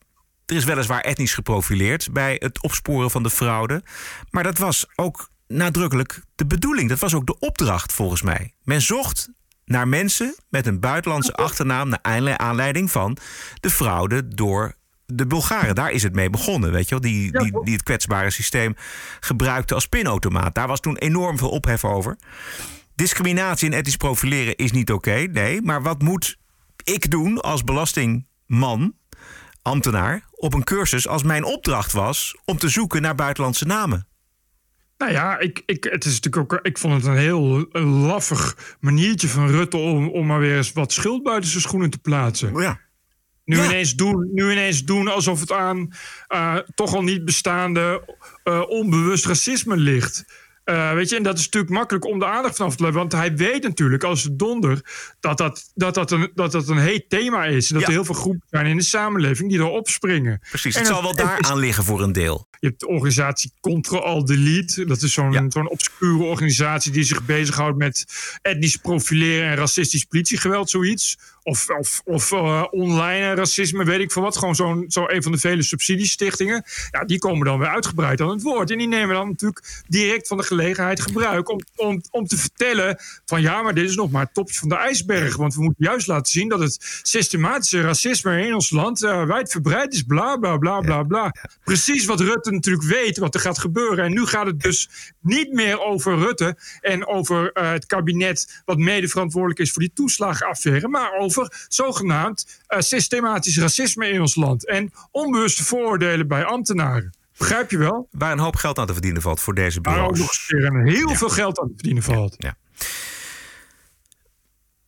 er 0.53 0.59
is 0.59 0.65
weliswaar 0.65 1.01
etnisch 1.01 1.35
geprofileerd 1.35 2.13
bij 2.13 2.37
het 2.39 2.63
opsporen 2.63 3.11
van 3.11 3.23
de 3.23 3.31
fraude. 3.31 3.83
Maar 4.31 4.43
dat 4.43 4.59
was 4.59 4.87
ook 4.97 5.31
nadrukkelijk 5.49 6.23
de 6.35 6.47
bedoeling. 6.47 6.89
Dat 6.89 6.99
was 6.99 7.15
ook 7.15 7.27
de 7.27 7.39
opdracht 7.39 7.93
volgens 7.93 8.23
mij. 8.23 8.55
Men 8.63 8.83
zocht 8.83 9.31
naar 9.65 9.89
mensen 9.89 10.35
met 10.49 10.67
een 10.67 10.81
buitenlandse 10.81 11.35
achternaam 11.35 11.89
naar 11.89 12.39
aanleiding 12.39 12.91
van 12.91 13.17
de 13.61 13.71
fraude 13.71 14.29
door 14.29 14.75
de 15.07 15.27
Bulgaren. 15.27 15.75
Daar 15.75 15.91
is 15.91 16.03
het 16.03 16.15
mee 16.15 16.31
begonnen, 16.31 16.73
weet 16.73 16.89
je 16.89 16.91
wel? 16.91 17.01
Die, 17.01 17.39
die, 17.39 17.65
die 17.65 17.75
het 17.75 17.83
kwetsbare 17.83 18.31
systeem 18.31 18.75
gebruikte 19.21 19.75
als 19.75 19.87
pinautomaat. 19.87 20.55
Daar 20.55 20.69
was 20.69 20.81
toen 20.81 20.97
enorm 20.97 21.39
veel 21.39 21.51
ophef 21.51 21.85
over. 21.85 22.17
Discriminatie 22.95 23.71
en 23.71 23.77
etnisch 23.77 23.97
profileren 23.97 24.57
is 24.57 24.73
niet 24.73 24.93
oké, 24.93 25.27
nee. 25.31 25.63
Maar 25.63 25.83
wat 25.83 26.03
moet 26.03 26.37
ik 26.85 27.11
doen 27.11 27.41
als 27.41 27.65
belastingman 27.65 28.95
ambtenaar 29.63 30.25
op 30.43 30.55
een 30.55 30.65
cursus 30.65 31.09
als 31.09 31.23
mijn 31.23 31.45
opdracht 31.45 31.93
was 31.93 32.37
om 32.45 32.59
te 32.59 32.69
zoeken 32.69 33.03
naar 33.03 33.15
buitenlandse 33.15 33.65
namen? 33.65 34.07
Nou 34.99 35.13
ja, 35.13 35.39
ik, 35.39 35.63
ik, 35.67 35.85
het 35.85 36.05
is 36.05 36.21
natuurlijk 36.21 36.53
ook, 36.53 36.61
ik 36.63 36.79
vond 36.79 36.95
het 36.95 37.05
een 37.05 37.17
heel 37.17 37.67
laffig 38.07 38.77
maniertje 38.81 39.29
van 39.29 39.51
Rutte 39.51 39.77
om, 39.77 40.09
om 40.09 40.27
maar 40.27 40.39
weer 40.39 40.57
eens 40.57 40.73
wat 40.73 40.93
schuld 40.93 41.23
buiten 41.23 41.51
zijn 41.51 41.63
schoenen 41.63 41.91
te 41.91 41.99
plaatsen. 41.99 42.55
Ja. 42.55 42.81
Nu, 43.45 43.65
Ineens 43.65 43.95
doen, 43.95 44.31
nu 44.33 44.51
ineens 44.51 44.85
doen 44.85 45.09
alsof 45.09 45.41
het 45.41 45.53
aan 45.53 45.93
uh, 46.29 46.57
toch 46.75 46.95
al 46.95 47.03
niet 47.03 47.25
bestaande 47.25 48.17
uh, 48.45 48.63
onbewust 48.69 49.27
racisme 49.27 49.77
ligt. 49.77 50.25
Uh, 50.65 50.93
weet 50.93 51.09
je, 51.09 51.17
en 51.17 51.23
dat 51.23 51.39
is 51.39 51.45
natuurlijk 51.45 51.73
makkelijk 51.73 52.07
om 52.07 52.19
de 52.19 52.27
aandacht 52.27 52.57
vanaf 52.57 52.77
te 52.77 52.83
leggen. 52.83 53.01
Want 53.01 53.13
hij 53.13 53.37
weet 53.37 53.63
natuurlijk 53.63 54.05
als 54.05 54.29
donder 54.33 54.81
dat 55.21 55.39
dat, 55.39 55.71
dat, 55.75 55.95
dat, 55.95 56.11
een, 56.11 56.31
dat, 56.35 56.53
dat 56.53 56.69
een 56.69 56.79
heet 56.79 57.09
thema 57.09 57.45
is. 57.45 57.71
En 57.71 57.75
dat 57.75 57.87
er 57.87 57.93
heel 57.93 58.05
veel 58.05 58.15
groepen 58.15 58.47
zijn 58.51 58.67
in 58.67 58.77
de 58.77 58.83
samenleving 58.83 59.51
die 59.51 59.59
erop 59.59 59.89
springen. 59.89 60.41
Precies, 60.49 60.77
het 60.77 60.87
zal 60.87 61.03
wel 61.03 61.15
daar 61.15 61.41
aan 61.41 61.59
liggen 61.59 61.85
voor 61.85 62.03
een 62.03 62.13
deel. 62.13 62.49
Je 62.61 62.67
hebt 62.69 62.81
de 62.81 62.89
organisatie 62.89 63.53
Control 63.61 64.25
Delete. 64.25 64.85
Dat 64.85 65.03
is 65.03 65.13
zo'n 65.13 65.45
zo'n 65.49 65.69
obscure 65.69 66.23
organisatie 66.23 66.93
die 66.93 67.05
zich 67.05 67.25
bezighoudt 67.25 67.79
met 67.79 68.05
etnisch 68.43 68.77
profileren 68.77 69.49
en 69.49 69.57
racistisch 69.57 70.05
politiegeweld, 70.05 70.71
zoiets. 70.71 71.19
Of, 71.43 71.69
of, 71.71 72.01
of 72.05 72.31
uh, 72.31 72.65
online 72.71 73.35
racisme, 73.35 73.85
weet 73.85 74.01
ik 74.01 74.13
veel 74.13 74.23
wat. 74.23 74.37
Gewoon 74.37 74.55
zo'n 74.55 74.85
zo 74.89 75.05
een 75.09 75.23
van 75.23 75.33
de 75.33 75.39
vele 75.39 75.63
subsidiestichtingen. 75.63 76.65
Ja, 76.91 77.05
die 77.05 77.19
komen 77.19 77.47
dan 77.47 77.59
weer 77.59 77.69
uitgebreid 77.69 78.21
aan 78.21 78.29
het 78.29 78.43
woord. 78.43 78.71
En 78.71 78.79
die 78.79 78.89
nemen 78.89 79.15
dan 79.15 79.29
natuurlijk 79.29 79.83
direct 79.89 80.29
van 80.29 80.37
de 80.37 80.43
gelegenheid 80.43 81.01
gebruik 81.01 81.51
om, 81.51 81.61
om, 81.77 82.03
om 82.11 82.27
te 82.27 82.37
vertellen 82.37 82.97
van 83.25 83.41
ja, 83.41 83.63
maar 83.63 83.75
dit 83.75 83.89
is 83.89 83.97
nog 83.97 84.11
maar 84.11 84.23
het 84.23 84.35
topje 84.35 84.59
van 84.59 84.69
de 84.69 84.77
ijsberg. 84.77 85.37
Want 85.37 85.55
we 85.55 85.63
moeten 85.63 85.85
juist 85.85 86.07
laten 86.07 86.33
zien 86.33 86.49
dat 86.49 86.61
het 86.61 87.01
systematische 87.03 87.81
racisme 87.81 88.47
in 88.47 88.55
ons 88.55 88.71
land 88.71 89.03
uh, 89.03 89.25
wijdverbreid 89.25 89.93
is. 89.93 90.03
Bla, 90.03 90.37
bla, 90.37 90.57
bla, 90.57 90.81
bla, 90.81 91.03
bla. 91.03 91.35
Precies 91.65 92.05
wat 92.05 92.21
Rutte 92.21 92.51
natuurlijk 92.51 92.87
weet 92.87 93.19
wat 93.19 93.35
er 93.35 93.41
gaat 93.41 93.59
gebeuren. 93.59 94.05
En 94.05 94.13
nu 94.13 94.27
gaat 94.27 94.47
het 94.47 94.61
dus 94.61 94.89
niet 95.21 95.53
meer 95.53 95.81
over 95.81 96.19
Rutte 96.19 96.57
en 96.81 97.07
over 97.07 97.51
uh, 97.55 97.71
het 97.71 97.87
kabinet 97.87 98.63
wat 98.65 98.79
mede 98.79 99.09
verantwoordelijk 99.09 99.61
is 99.61 99.73
voor 99.73 99.83
die 99.83 99.93
toeslagenaffaire. 99.95 100.89
Maar 100.89 101.13
over 101.13 101.32
over 101.39 101.67
zogenaamd 101.69 102.63
uh, 102.69 102.81
systematisch 102.81 103.59
racisme 103.59 104.09
in 104.09 104.21
ons 104.21 104.35
land 104.35 104.67
en 104.67 104.93
onbewuste 105.11 105.65
vooroordelen 105.65 106.29
bij 106.29 106.45
ambtenaren. 106.45 107.13
Begrijp 107.39 107.71
je 107.71 107.79
wel? 107.79 108.09
Waar 108.11 108.33
een 108.33 108.39
hoop 108.39 108.57
geld 108.57 108.79
aan 108.79 108.87
te 108.87 108.93
verdienen 108.93 109.23
valt 109.23 109.41
voor 109.41 109.55
deze 109.55 109.81
bureaus. 109.81 110.01
Waar 110.01 110.11
ook 110.11 110.17
nog 110.17 110.29
eens 110.29 110.95
heel 110.95 111.09
ja. 111.09 111.17
veel 111.17 111.29
geld 111.29 111.61
aan 111.61 111.67
te 111.67 111.75
verdienen 111.75 112.03
valt. 112.03 112.35
Ja. 112.39 112.49
ja. 112.49 112.85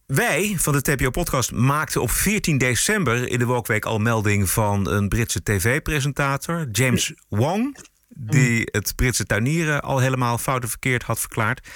Wij 0.06 0.54
van 0.58 0.72
de 0.72 0.82
TPO-podcast 0.82 1.52
maakten 1.52 2.02
op 2.02 2.10
14 2.10 2.58
december 2.58 3.28
in 3.28 3.38
de 3.38 3.44
Wokweek 3.44 3.84
al 3.84 3.98
melding 3.98 4.50
van 4.50 4.88
een 4.88 5.08
Britse 5.08 5.42
tv-presentator, 5.42 6.68
James 6.72 7.14
Wong, 7.28 7.76
die 8.08 8.68
het 8.70 8.92
Britse 8.96 9.24
tuinieren 9.24 9.82
al 9.82 9.98
helemaal 9.98 10.38
fout 10.38 10.62
en 10.62 10.68
verkeerd 10.68 11.02
had 11.02 11.20
verklaard. 11.20 11.68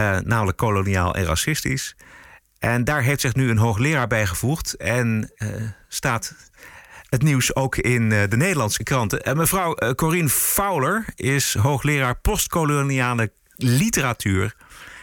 Uh, 0.00 0.18
namelijk 0.18 0.56
koloniaal 0.56 1.14
en 1.14 1.24
racistisch. 1.24 1.96
En 2.64 2.84
daar 2.84 3.02
heeft 3.02 3.20
zich 3.20 3.34
nu 3.34 3.50
een 3.50 3.58
hoogleraar 3.58 4.06
bijgevoegd. 4.06 4.76
En 4.76 5.32
uh, 5.38 5.48
staat 5.88 6.34
het 7.08 7.22
nieuws 7.22 7.56
ook 7.56 7.76
in 7.76 8.02
uh, 8.02 8.22
de 8.28 8.36
Nederlandse 8.36 8.82
kranten. 8.82 9.22
En 9.22 9.36
mevrouw 9.36 9.76
uh, 9.78 9.90
Corine 9.90 10.28
Fowler 10.28 11.04
is 11.14 11.54
hoogleraar 11.54 12.20
postkoloniale 12.20 13.32
literatuur. 13.56 14.54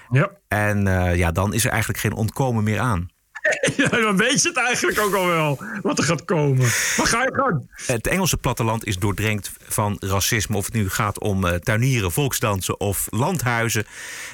Ja. 0.09 0.31
En 0.47 0.85
ja, 1.17 1.31
dan 1.31 1.53
is 1.53 1.65
er 1.65 1.69
eigenlijk 1.71 1.99
geen 1.99 2.13
ontkomen 2.13 2.63
meer 2.63 2.79
aan. 2.79 3.09
Ja, 3.77 3.89
dan 3.89 4.17
weet 4.17 4.41
je 4.41 4.47
het 4.47 4.57
eigenlijk 4.57 4.99
ook 4.99 5.13
al 5.13 5.25
wel 5.25 5.59
wat 5.81 5.97
er 5.97 6.03
gaat 6.03 6.25
komen. 6.25 6.57
Maar 6.97 7.07
ga 7.07 7.23
je 7.23 7.33
gang. 7.33 7.69
Het 7.85 8.07
Engelse 8.07 8.37
platteland 8.37 8.85
is 8.85 8.97
doordrenkt 8.97 9.51
van 9.67 9.97
racisme. 9.99 10.57
Of 10.57 10.65
het 10.65 10.73
nu 10.73 10.89
gaat 10.89 11.19
om 11.19 11.45
uh, 11.45 11.53
tuinieren, 11.53 12.11
volksdansen 12.11 12.79
of 12.79 13.07
landhuizen. 13.09 13.85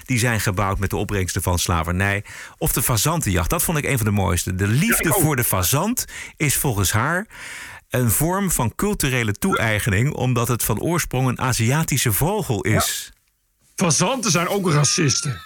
Die 0.05 0.19
zijn 0.19 0.39
gebouwd 0.39 0.79
met 0.79 0.89
de 0.89 0.95
opbrengsten 0.95 1.41
van 1.41 1.59
slavernij. 1.59 2.23
Of 2.57 2.71
de 2.71 2.83
fazantenjacht. 2.83 3.49
Dat 3.49 3.63
vond 3.63 3.77
ik 3.77 3.85
een 3.85 3.97
van 3.97 4.05
de 4.05 4.11
mooiste. 4.11 4.55
De 4.55 4.67
liefde 4.67 5.09
voor 5.09 5.35
de 5.35 5.43
fazant 5.43 6.05
is 6.37 6.55
volgens 6.55 6.91
haar 6.91 7.27
een 7.89 8.11
vorm 8.11 8.51
van 8.51 8.75
culturele 8.75 9.33
toe-eigening. 9.33 10.13
Omdat 10.13 10.47
het 10.47 10.63
van 10.63 10.81
oorsprong 10.81 11.27
een 11.27 11.39
Aziatische 11.39 12.13
vogel 12.13 12.61
is. 12.61 13.11
Ja. 13.11 13.15
Fazanten 13.75 14.31
zijn 14.31 14.47
ook 14.47 14.71
racisten. 14.71 15.41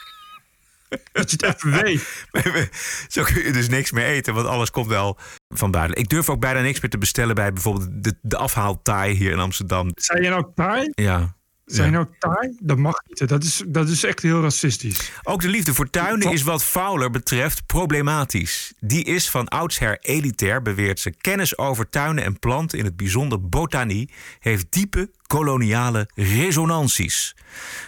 Dat 1.11 1.31
je 1.31 1.37
het 1.45 1.55
even 1.55 1.83
weet. 1.83 2.69
Zo 3.13 3.23
kun 3.23 3.43
je 3.43 3.51
dus 3.51 3.69
niks 3.69 3.91
meer 3.91 4.05
eten, 4.05 4.33
want 4.33 4.47
alles 4.47 4.71
komt 4.71 4.87
wel 4.87 5.17
van 5.49 5.71
buiten. 5.71 5.97
Ik 5.97 6.09
durf 6.09 6.29
ook 6.29 6.39
bijna 6.39 6.61
niks 6.61 6.79
meer 6.79 6.89
te 6.89 6.97
bestellen 6.97 7.35
bij 7.35 7.53
bijvoorbeeld 7.53 8.03
de, 8.03 8.17
de 8.21 8.37
afhaaltaai 8.37 9.13
hier 9.13 9.31
in 9.31 9.39
Amsterdam. 9.39 9.91
Zijn 9.95 10.23
je 10.23 10.29
nou 10.29 10.45
taai? 10.55 10.89
Ja. 10.93 11.35
Zijn 11.75 11.91
nou 11.91 12.05
taai? 12.19 12.57
Dat 12.59 12.77
mag 12.77 13.01
niet. 13.07 13.29
Dat 13.29 13.43
is, 13.43 13.63
dat 13.67 13.89
is 13.89 14.03
echt 14.03 14.21
heel 14.21 14.41
racistisch. 14.41 15.11
Ook 15.23 15.41
de 15.41 15.47
liefde 15.47 15.73
voor 15.73 15.89
tuinen 15.89 16.31
is 16.31 16.41
wat 16.41 16.63
Fowler 16.63 17.11
betreft 17.11 17.65
problematisch. 17.65 18.73
Die 18.79 19.03
is 19.03 19.29
van 19.29 19.47
oudsher 19.47 19.97
elitair, 19.99 20.61
beweert 20.61 20.99
ze. 20.99 21.11
Kennis 21.11 21.57
over 21.57 21.89
tuinen 21.89 22.23
en 22.23 22.39
planten, 22.39 22.79
in 22.79 22.85
het 22.85 22.97
bijzonder 22.97 23.49
botanie, 23.49 24.09
heeft 24.39 24.65
diepe 24.69 25.09
koloniale 25.27 26.09
resonanties. 26.15 27.35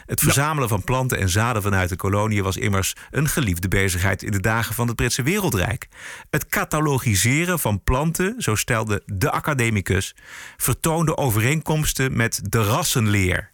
Het 0.06 0.19
verzamelen 0.19 0.69
van 0.69 0.84
planten 0.84 1.17
en 1.17 1.30
zaden 1.30 1.62
vanuit 1.62 1.89
de 1.89 1.96
koloniën 1.96 2.43
was 2.43 2.58
immers 2.58 2.96
een 3.12 3.28
geliefde 3.28 3.67
bezigheid 3.67 4.24
in 4.24 4.32
de 4.32 4.39
dagen 4.39 4.76
van 4.76 4.88
het 4.88 4.96
Britse 4.96 5.24
Wereldrijk. 5.24 5.88
Het 6.30 6.48
catalogiseren 6.48 7.60
van 7.60 7.84
planten, 7.84 8.36
zo 8.38 8.56
stelde 8.56 9.02
de 9.06 9.32
academicus, 9.32 10.15
vertoonde 10.58 11.17
overeenkomsten 11.17 12.15
met 12.15 12.39
de 12.43 12.63
rassenleer. 12.63 13.52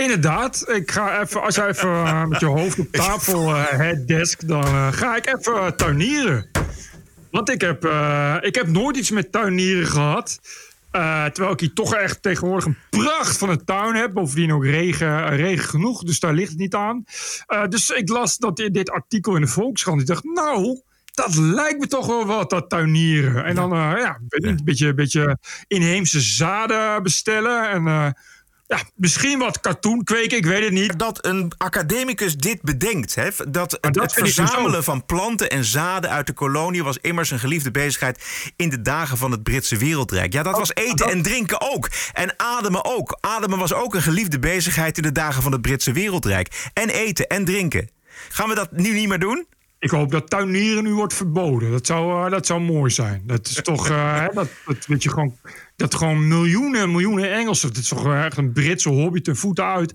Inderdaad, 0.00 0.64
ik 0.68 0.90
ga 0.90 1.20
even, 1.20 1.42
als 1.42 1.54
jij 1.54 1.68
even 1.68 1.88
uh, 1.88 2.24
met 2.24 2.40
je 2.40 2.46
hoofd 2.46 2.78
op 2.78 2.92
tafel 2.92 3.48
uh, 3.48 3.64
het 3.68 4.08
desk, 4.08 4.48
dan 4.48 4.64
uh, 4.64 4.92
ga 4.92 5.16
ik 5.16 5.26
even 5.26 5.76
tuinieren. 5.76 6.46
Want 7.30 7.50
ik 7.50 7.60
heb, 7.60 7.84
ik 8.40 8.54
heb 8.54 8.66
nooit 8.66 8.96
iets 8.96 9.10
met 9.10 9.32
tuinieren 9.32 9.86
gehad. 9.86 10.40
terwijl 11.32 11.52
ik 11.52 11.60
hier 11.60 11.72
toch 11.72 11.94
echt 11.94 12.22
tegenwoordig 12.22 12.64
een 12.64 12.78
pracht 12.90 13.38
van 13.38 13.48
een 13.48 13.64
tuin 13.64 13.94
heb. 13.94 14.12
Bovendien 14.12 14.52
ook 14.52 14.64
regen, 14.64 15.36
regen 15.36 15.68
genoeg, 15.68 16.02
dus 16.02 16.20
daar 16.20 16.32
ligt 16.32 16.50
het 16.50 16.58
niet 16.58 16.74
aan. 16.74 17.04
dus 17.68 17.90
ik 17.90 18.08
las 18.08 18.36
dat 18.36 18.58
in 18.58 18.72
dit 18.72 18.90
artikel 18.90 19.34
in 19.34 19.40
de 19.40 19.46
Volkskrant. 19.46 20.00
Ik 20.00 20.06
dacht, 20.06 20.24
nou, 20.24 20.80
dat 21.14 21.34
lijkt 21.34 21.80
me 21.80 21.86
toch 21.86 22.06
wel 22.06 22.26
wat, 22.26 22.50
dat 22.50 22.68
tuinieren. 22.68 23.44
En 23.44 23.54
dan, 23.54 23.70
ja, 23.70 24.20
een 24.28 24.60
beetje, 24.64 24.94
beetje 24.94 25.38
inheemse 25.66 26.20
zaden 26.20 27.02
bestellen. 27.02 27.70
En 27.70 28.14
ja, 28.70 28.82
misschien 28.94 29.38
wat 29.38 29.60
katoen 29.60 30.04
kweken, 30.04 30.36
ik 30.36 30.44
weet 30.44 30.62
het 30.62 30.72
niet. 30.72 30.98
Dat 30.98 31.24
een 31.26 31.52
academicus 31.56 32.36
dit 32.36 32.62
bedenkt. 32.62 33.14
Hè? 33.14 33.28
Dat, 33.48 33.78
het, 33.80 33.96
het 33.96 34.12
verzamelen 34.12 34.84
van 34.84 35.06
planten 35.06 35.50
en 35.50 35.64
zaden 35.64 36.10
uit 36.10 36.26
de 36.26 36.32
kolonie 36.32 36.84
was 36.84 36.98
immers 37.00 37.30
een 37.30 37.38
geliefde 37.38 37.70
bezigheid 37.70 38.24
in 38.56 38.68
de 38.68 38.82
dagen 38.82 39.16
van 39.16 39.30
het 39.30 39.42
Britse 39.42 39.76
wereldrijk. 39.76 40.32
Ja, 40.32 40.42
dat 40.42 40.58
was 40.58 40.74
eten 40.74 41.10
en 41.10 41.22
drinken 41.22 41.60
ook. 41.60 41.88
En 42.12 42.34
ademen 42.36 42.84
ook. 42.84 43.18
Ademen 43.20 43.58
was 43.58 43.72
ook 43.72 43.94
een 43.94 44.02
geliefde 44.02 44.38
bezigheid 44.38 44.96
in 44.96 45.02
de 45.02 45.12
dagen 45.12 45.42
van 45.42 45.52
het 45.52 45.62
Britse 45.62 45.92
wereldrijk. 45.92 46.70
En 46.72 46.88
eten 46.88 47.26
en 47.26 47.44
drinken. 47.44 47.90
Gaan 48.28 48.48
we 48.48 48.54
dat 48.54 48.72
nu 48.72 48.92
niet 48.92 49.08
meer 49.08 49.18
doen? 49.18 49.46
Ik 49.80 49.90
hoop 49.90 50.10
dat 50.10 50.30
tuinieren 50.30 50.82
nu 50.82 50.94
wordt 50.94 51.14
verboden. 51.14 51.70
Dat 51.70 51.86
zou, 51.86 52.24
uh, 52.24 52.30
dat 52.30 52.46
zou 52.46 52.60
mooi 52.60 52.90
zijn. 52.90 53.22
Dat 53.26 53.46
is 53.46 53.54
toch, 53.54 53.90
uh, 53.90 54.26
dat, 54.32 54.48
dat, 54.66 54.86
weet 54.86 55.02
je, 55.02 55.10
gewoon, 55.10 55.36
dat 55.76 55.94
gewoon 55.94 56.28
miljoenen, 56.28 56.90
miljoenen 56.90 57.32
Engelsen, 57.32 57.68
dit 57.72 57.82
is 57.82 57.88
toch 57.88 58.14
echt 58.14 58.36
een 58.36 58.52
Britse 58.52 58.88
hobby 58.88 59.20
ten 59.20 59.36
voeten 59.36 59.64
uit, 59.64 59.90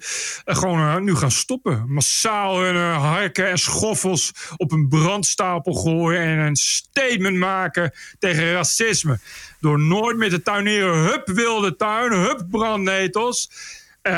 uh, 0.46 0.56
gewoon 0.56 1.04
nu 1.04 1.16
gaan 1.16 1.32
stoppen. 1.32 1.86
Massaal 1.88 2.60
hun 2.60 2.76
harken 2.94 3.50
en 3.50 3.58
schoffels 3.58 4.32
op 4.58 4.72
een 4.72 4.88
brandstapel 4.88 5.74
gooien 5.74 6.22
en 6.22 6.40
een 6.40 6.56
statement 6.56 7.38
maken 7.38 7.94
tegen 8.20 8.52
racisme. 8.52 9.20
Door 9.60 9.80
nooit 9.80 10.18
meer 10.18 10.30
te 10.30 10.42
tuineren, 10.42 10.98
hup 10.98 11.28
wilde 11.28 11.76
tuin, 11.76 12.12
hup 12.12 12.46
brandnetels. 12.50 13.50
Uh, 14.08 14.12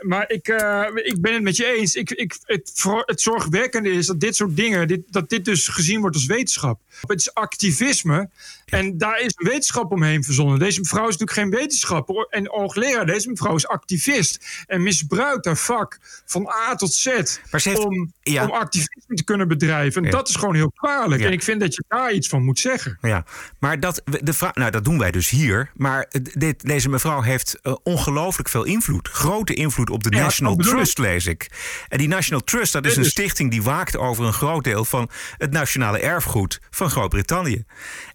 maar 0.00 0.30
ik, 0.30 0.48
uh, 0.48 0.86
ik 0.94 1.20
ben 1.20 1.32
het 1.32 1.42
met 1.42 1.56
je 1.56 1.64
eens. 1.64 1.94
Ik, 1.94 2.10
ik, 2.10 2.36
het, 2.42 2.84
het 3.04 3.20
zorgwekkende 3.20 3.90
is 3.90 4.06
dat 4.06 4.20
dit 4.20 4.36
soort 4.36 4.56
dingen, 4.56 4.88
dit, 4.88 5.00
dat 5.10 5.28
dit 5.28 5.44
dus 5.44 5.68
gezien 5.68 6.00
wordt 6.00 6.16
als 6.16 6.26
wetenschap. 6.26 6.80
Het 7.06 7.20
is 7.20 7.34
activisme 7.34 8.28
en 8.66 8.98
daar 8.98 9.20
is 9.20 9.32
een 9.36 9.48
wetenschap 9.48 9.92
omheen 9.92 10.24
verzonnen. 10.24 10.58
Deze 10.58 10.80
mevrouw 10.80 11.08
is 11.08 11.16
natuurlijk 11.16 11.38
geen 11.38 11.60
wetenschapper 11.60 12.26
en 12.30 12.46
hoogleraar. 12.46 13.06
Deze 13.06 13.28
mevrouw 13.28 13.54
is 13.54 13.66
activist 13.66 14.64
en 14.66 14.82
misbruikt 14.82 15.44
haar 15.44 15.56
vak 15.56 15.98
van 16.26 16.48
A 16.48 16.74
tot 16.74 16.92
Z 16.92 17.04
heeft, 17.50 17.78
om, 17.78 18.12
ja. 18.22 18.44
om 18.44 18.50
activisme 18.50 19.14
te 19.14 19.24
kunnen 19.24 19.48
bedrijven. 19.48 20.02
En 20.02 20.10
ja. 20.10 20.16
dat 20.16 20.28
is 20.28 20.34
gewoon 20.34 20.54
heel 20.54 20.70
kwalijk. 20.70 21.20
Ja. 21.20 21.26
En 21.26 21.32
ik 21.32 21.42
vind 21.42 21.60
dat 21.60 21.74
je 21.74 21.84
daar 21.88 22.12
iets 22.12 22.28
van 22.28 22.44
moet 22.44 22.58
zeggen. 22.58 22.98
Ja, 23.00 23.24
maar 23.58 23.80
dat, 23.80 24.02
de 24.04 24.50
nou, 24.54 24.70
dat 24.70 24.84
doen 24.84 24.98
wij 24.98 25.10
dus 25.10 25.28
hier. 25.28 25.70
Maar 25.74 26.10
dit, 26.34 26.66
deze 26.66 26.88
mevrouw 26.88 27.20
heeft 27.20 27.58
uh, 27.62 27.74
ongelooflijk 27.82 28.48
veel 28.48 28.64
invloed. 28.64 29.08
Grote 29.28 29.54
invloed 29.54 29.90
op 29.90 30.02
de 30.02 30.10
National 30.10 30.56
Trust, 30.56 30.98
lees 30.98 31.26
ik. 31.26 31.50
En 31.88 31.98
die 31.98 32.08
National 32.08 32.44
Trust, 32.44 32.72
dat 32.72 32.86
is 32.86 32.96
een 32.96 33.04
stichting 33.04 33.50
die 33.50 33.62
waakt 33.62 33.96
over 33.96 34.24
een 34.24 34.32
groot 34.32 34.64
deel 34.64 34.84
van 34.84 35.10
het 35.36 35.50
nationale 35.50 35.98
erfgoed 35.98 36.60
van 36.70 36.90
Groot-Brittannië. 36.90 37.64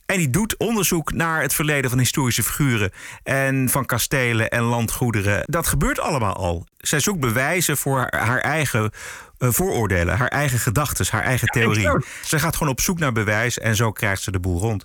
En 0.06 0.18
die 0.18 0.30
doet 0.30 0.58
onderzoek 0.58 1.14
naar 1.14 1.42
het 1.42 1.54
verleden 1.54 1.90
van 1.90 2.00
historische 2.00 2.44
figuren 2.44 2.92
en 3.24 3.70
van 3.70 3.86
kastelen 3.86 4.50
en 4.50 4.62
landgoederen. 4.62 5.44
Dat 5.46 5.68
gebeurt 5.68 6.00
allemaal 6.00 6.36
al. 6.36 6.68
Zij 6.78 7.00
zoekt 7.00 7.20
bewijzen 7.20 7.78
voor 7.78 8.08
haar 8.10 8.40
eigen 8.40 8.92
uh, 9.40 9.50
vooroordelen, 9.52 10.18
haar 10.18 10.28
eigen 10.28 10.60
gedachten, 10.60 11.06
haar 11.10 11.24
eigen 11.24 11.48
theorie. 11.48 11.90
Ze 12.24 12.40
gaat 12.40 12.56
gewoon 12.56 12.72
op 12.72 12.82
zoek 12.82 13.00
naar 13.00 13.12
bewijs 13.12 13.60
en 13.60 13.76
zo 13.76 13.92
krijgt 13.92 14.22
ze 14.22 14.32
de 14.32 14.40
boel 14.40 14.60
rond. 14.60 14.84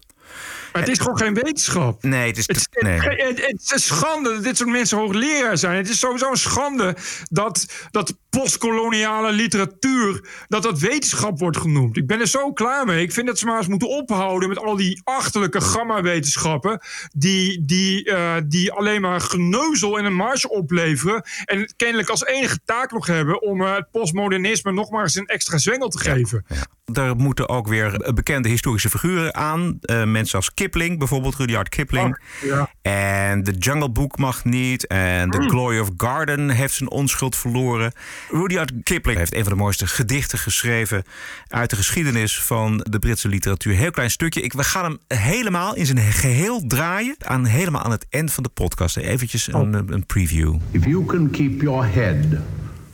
Maar 0.73 0.83
het 0.83 0.91
is 0.91 0.99
gewoon 0.99 1.19
geen 1.19 1.35
wetenschap. 1.35 2.03
Nee, 2.03 2.27
het 2.27 2.39
is, 2.39 2.47
het, 2.47 2.57
is, 2.57 2.67
nee. 2.71 3.01
het, 3.01 3.47
het 3.47 3.61
is 3.61 3.71
een 3.71 3.79
schande 3.79 4.35
dat 4.35 4.43
dit 4.43 4.57
soort 4.57 4.71
mensen 4.71 4.99
hoogleraar 4.99 5.59
zijn. 5.59 5.77
Het 5.77 5.89
is 5.89 5.99
sowieso 5.99 6.31
een 6.31 6.37
schande 6.37 6.97
dat, 7.31 7.67
dat 7.91 8.17
postkoloniale 8.31 9.33
literatuur... 9.33 10.29
dat 10.49 10.63
dat 10.63 10.79
wetenschap 10.79 11.39
wordt 11.39 11.57
genoemd. 11.57 11.97
Ik 11.97 12.07
ben 12.07 12.21
er 12.21 12.27
zo 12.27 12.53
klaar 12.53 12.87
mee. 12.87 13.03
Ik 13.03 13.13
vind 13.13 13.27
dat 13.27 13.39
ze 13.39 13.47
maar 13.47 13.59
eens 13.59 13.67
moeten 13.67 13.89
ophouden... 13.89 14.49
met 14.49 14.59
al 14.59 14.77
die 14.77 15.01
achterlijke 15.05 15.61
gamma-wetenschappen... 15.61 16.81
die, 17.13 17.65
die, 17.65 18.11
uh, 18.11 18.35
die 18.45 18.73
alleen 18.73 19.01
maar 19.01 19.21
geneuzel 19.21 19.99
en 19.99 20.05
een 20.05 20.15
marge 20.15 20.51
opleveren... 20.51 21.23
en 21.45 21.73
kennelijk 21.77 22.09
als 22.09 22.25
enige 22.25 22.59
taak 22.65 22.93
nog 22.93 23.07
hebben... 23.07 23.43
om 23.43 23.61
uh, 23.61 23.75
het 23.75 23.91
postmodernisme 23.91 24.73
nog 24.73 24.91
maar 24.91 25.03
eens 25.03 25.15
een 25.15 25.27
extra 25.27 25.59
zwengel 25.59 25.89
te 25.89 25.99
geven. 25.99 26.45
Ja, 26.49 26.57
ja. 26.57 26.67
Er 26.93 27.17
moeten 27.17 27.49
ook 27.49 27.69
weer 27.69 28.13
bekende 28.15 28.49
historische 28.49 28.91
figuren 28.91 29.35
aan. 29.35 29.79
Uh, 29.83 30.05
mensen 30.19 30.39
als 30.39 30.55
Kipling, 30.55 30.99
bijvoorbeeld 30.99 31.37
Rudyard 31.37 31.69
Kipling. 31.69 32.19
Oh, 32.43 32.49
ja. 32.49 32.71
En 32.83 33.43
The 33.45 33.53
Jungle 33.53 33.91
Book 33.91 34.19
mag 34.19 34.45
niet. 34.45 34.87
En 34.87 35.31
The 35.31 35.39
mm. 35.39 35.49
Glory 35.49 35.79
of 35.79 35.91
Garden 35.97 36.51
heeft 36.51 36.75
zijn 36.75 36.91
onschuld 36.91 37.37
verloren. 37.37 37.93
Rudyard 38.31 38.73
Kipling 38.83 39.19
heeft 39.19 39.35
een 39.35 39.43
van 39.43 39.53
de 39.53 39.59
mooiste 39.59 39.87
gedichten 39.87 40.39
geschreven 40.39 41.03
uit 41.49 41.71
de 41.71 41.77
geschiedenis 41.77 42.41
van 42.41 42.87
de 42.91 42.99
Britse 42.99 43.29
literatuur. 43.29 43.75
Heel 43.75 43.91
klein 43.91 44.11
stukje. 44.11 44.41
Ik, 44.41 44.53
we 44.53 44.65
gaan 44.65 44.85
hem 44.85 45.19
helemaal 45.19 45.75
in 45.75 45.87
zijn 45.87 45.99
geheel 45.99 46.67
draaien. 46.67 47.17
Aan, 47.19 47.45
helemaal 47.45 47.83
aan 47.83 47.91
het 47.91 48.07
eind 48.11 48.33
van 48.33 48.43
de 48.43 48.49
podcast. 48.49 48.97
Eventjes 48.97 49.49
Oh. 49.49 49.61
een, 49.61 49.93
een 49.93 50.07
preview. 50.07 50.57
If 50.71 50.85
you 50.85 51.05
can 51.05 51.31
keep 51.31 51.63
your 51.63 51.93
head 51.93 52.17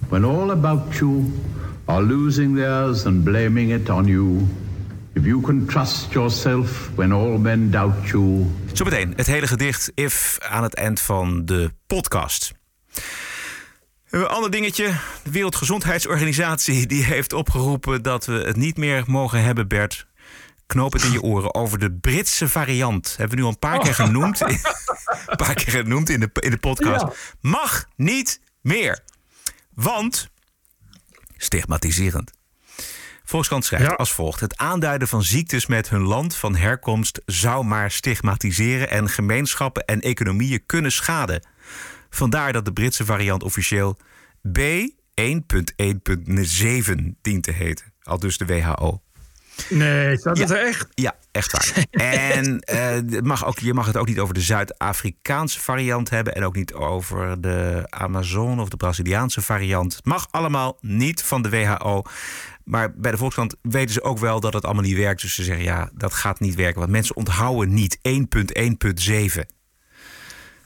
when 0.09 0.25
all 0.25 0.51
about 0.51 0.97
you 0.97 1.33
are 1.85 2.03
losing 2.03 2.57
theirs 2.57 3.05
and 3.05 3.25
blaming 3.25 3.73
it 3.73 3.91
on 3.91 4.07
you. 4.07 4.47
If 5.15 5.25
you 5.25 5.41
can 5.41 5.67
trust 5.67 6.13
yourself 6.13 6.91
when 6.95 7.13
all 7.13 7.39
men 7.39 7.71
doubt 7.71 8.09
you. 8.09 8.47
Zometeen 8.73 9.13
het 9.17 9.27
hele 9.27 9.47
gedicht 9.47 9.91
if 9.95 10.39
aan 10.41 10.63
het 10.63 10.75
eind 10.75 11.01
van 11.01 11.45
de 11.45 11.73
podcast. 11.87 12.53
Een 14.11 14.27
ander 14.27 14.51
dingetje. 14.51 14.95
De 15.23 15.31
Wereldgezondheidsorganisatie 15.31 16.87
die 16.87 17.05
heeft 17.05 17.33
opgeroepen 17.33 18.03
dat 18.03 18.27
we 18.27 18.33
het 18.33 18.57
niet 18.57 18.77
meer 18.77 19.05
mogen 19.07 19.43
hebben, 19.43 19.69
Bert. 19.69 20.07
Knoop 20.67 20.93
het 20.93 21.03
in 21.03 21.13
je 21.13 21.23
oren 21.23 21.55
over 21.55 21.79
de 21.79 21.93
Britse 21.93 22.49
variant. 22.49 23.09
Hebben 23.17 23.29
we 23.29 23.37
nu 23.37 23.43
al 23.43 23.49
een 23.49 23.59
paar 23.59 23.79
keer 23.79 23.95
genoemd. 23.95 24.41
een 25.27 25.37
paar 25.37 25.55
keer 25.55 25.71
genoemd 25.71 26.09
in 26.09 26.21
de, 26.21 26.31
in 26.33 26.51
de 26.51 26.59
podcast. 26.59 27.05
Ja. 27.05 27.13
Mag 27.41 27.85
niet 27.97 28.41
meer. 28.61 29.01
Want 29.75 30.29
stigmatiserend. 31.37 32.33
Volkskrant 33.25 33.65
schrijft 33.65 33.97
als 33.97 34.13
volgt: 34.13 34.41
Het 34.41 34.57
aanduiden 34.57 35.09
van 35.09 35.23
ziektes 35.23 35.67
met 35.67 35.89
hun 35.89 36.03
land 36.03 36.37
van 36.37 36.57
herkomst 36.57 37.23
zou 37.27 37.65
maar 37.65 37.91
stigmatiseren 37.91 38.91
en 38.91 39.09
gemeenschappen 39.09 39.85
en 39.85 40.01
economieën 40.01 40.67
kunnen 40.67 40.93
schaden. 40.93 41.47
Vandaar 42.11 42.53
dat 42.53 42.65
de 42.65 42.73
Britse 42.73 43.05
variant 43.05 43.43
officieel 43.43 43.97
B1.1.7 44.49 44.55
dient 47.23 47.43
te 47.43 47.53
heten. 47.53 47.93
Al 48.03 48.19
dus 48.19 48.39
de 48.39 48.47
WHO. 48.47 49.04
Nee, 49.69 50.19
Ja. 50.23 50.49
er 50.49 50.67
echt? 50.67 50.89
Ja, 50.95 51.15
echt 51.33 51.53
waar. 51.53 51.85
en 52.31 52.63
het 53.11 53.25
mag 53.25 53.47
ook, 53.47 53.59
je 53.59 53.75
mag 53.75 53.87
het 53.87 53.97
ook 53.97 54.07
niet 54.07 54.19
over 54.19 54.35
de 54.35 54.41
Zuid-Afrikaanse 54.41 55.61
variant 55.61 56.11
hebben. 56.11 56.35
En 56.35 56.45
ook 56.45 56.55
niet 56.57 56.73
over 56.73 57.41
de 57.41 57.87
Amazon 57.89 58.61
of 58.61 58.69
de 58.69 58.77
Braziliaanse 58.77 59.43
variant. 59.43 59.97
Het 59.97 60.05
mag 60.05 60.27
allemaal 60.31 60.79
niet 60.81 61.23
van 61.23 61.43
de 61.43 61.49
WHO. 61.49 62.03
Maar 62.65 62.95
bij 62.97 63.11
de 63.11 63.17
Volkskrant 63.17 63.57
weten 63.63 63.95
ze 63.95 64.03
ook 64.03 64.19
wel 64.19 64.41
dat 64.41 64.53
het 64.53 64.65
allemaal 64.65 64.83
niet 64.83 64.97
werkt. 64.97 65.21
Dus 65.21 65.35
ze 65.35 65.43
zeggen 65.43 65.65
ja, 65.65 65.91
dat 65.95 66.15
gaat 66.15 66.41
niet 66.41 66.55
werken. 66.55 66.79
Want 66.81 66.91
mensen 66.93 67.17
onthouden 67.17 67.75
niet 67.75 67.99
1.1.7. 68.09 69.41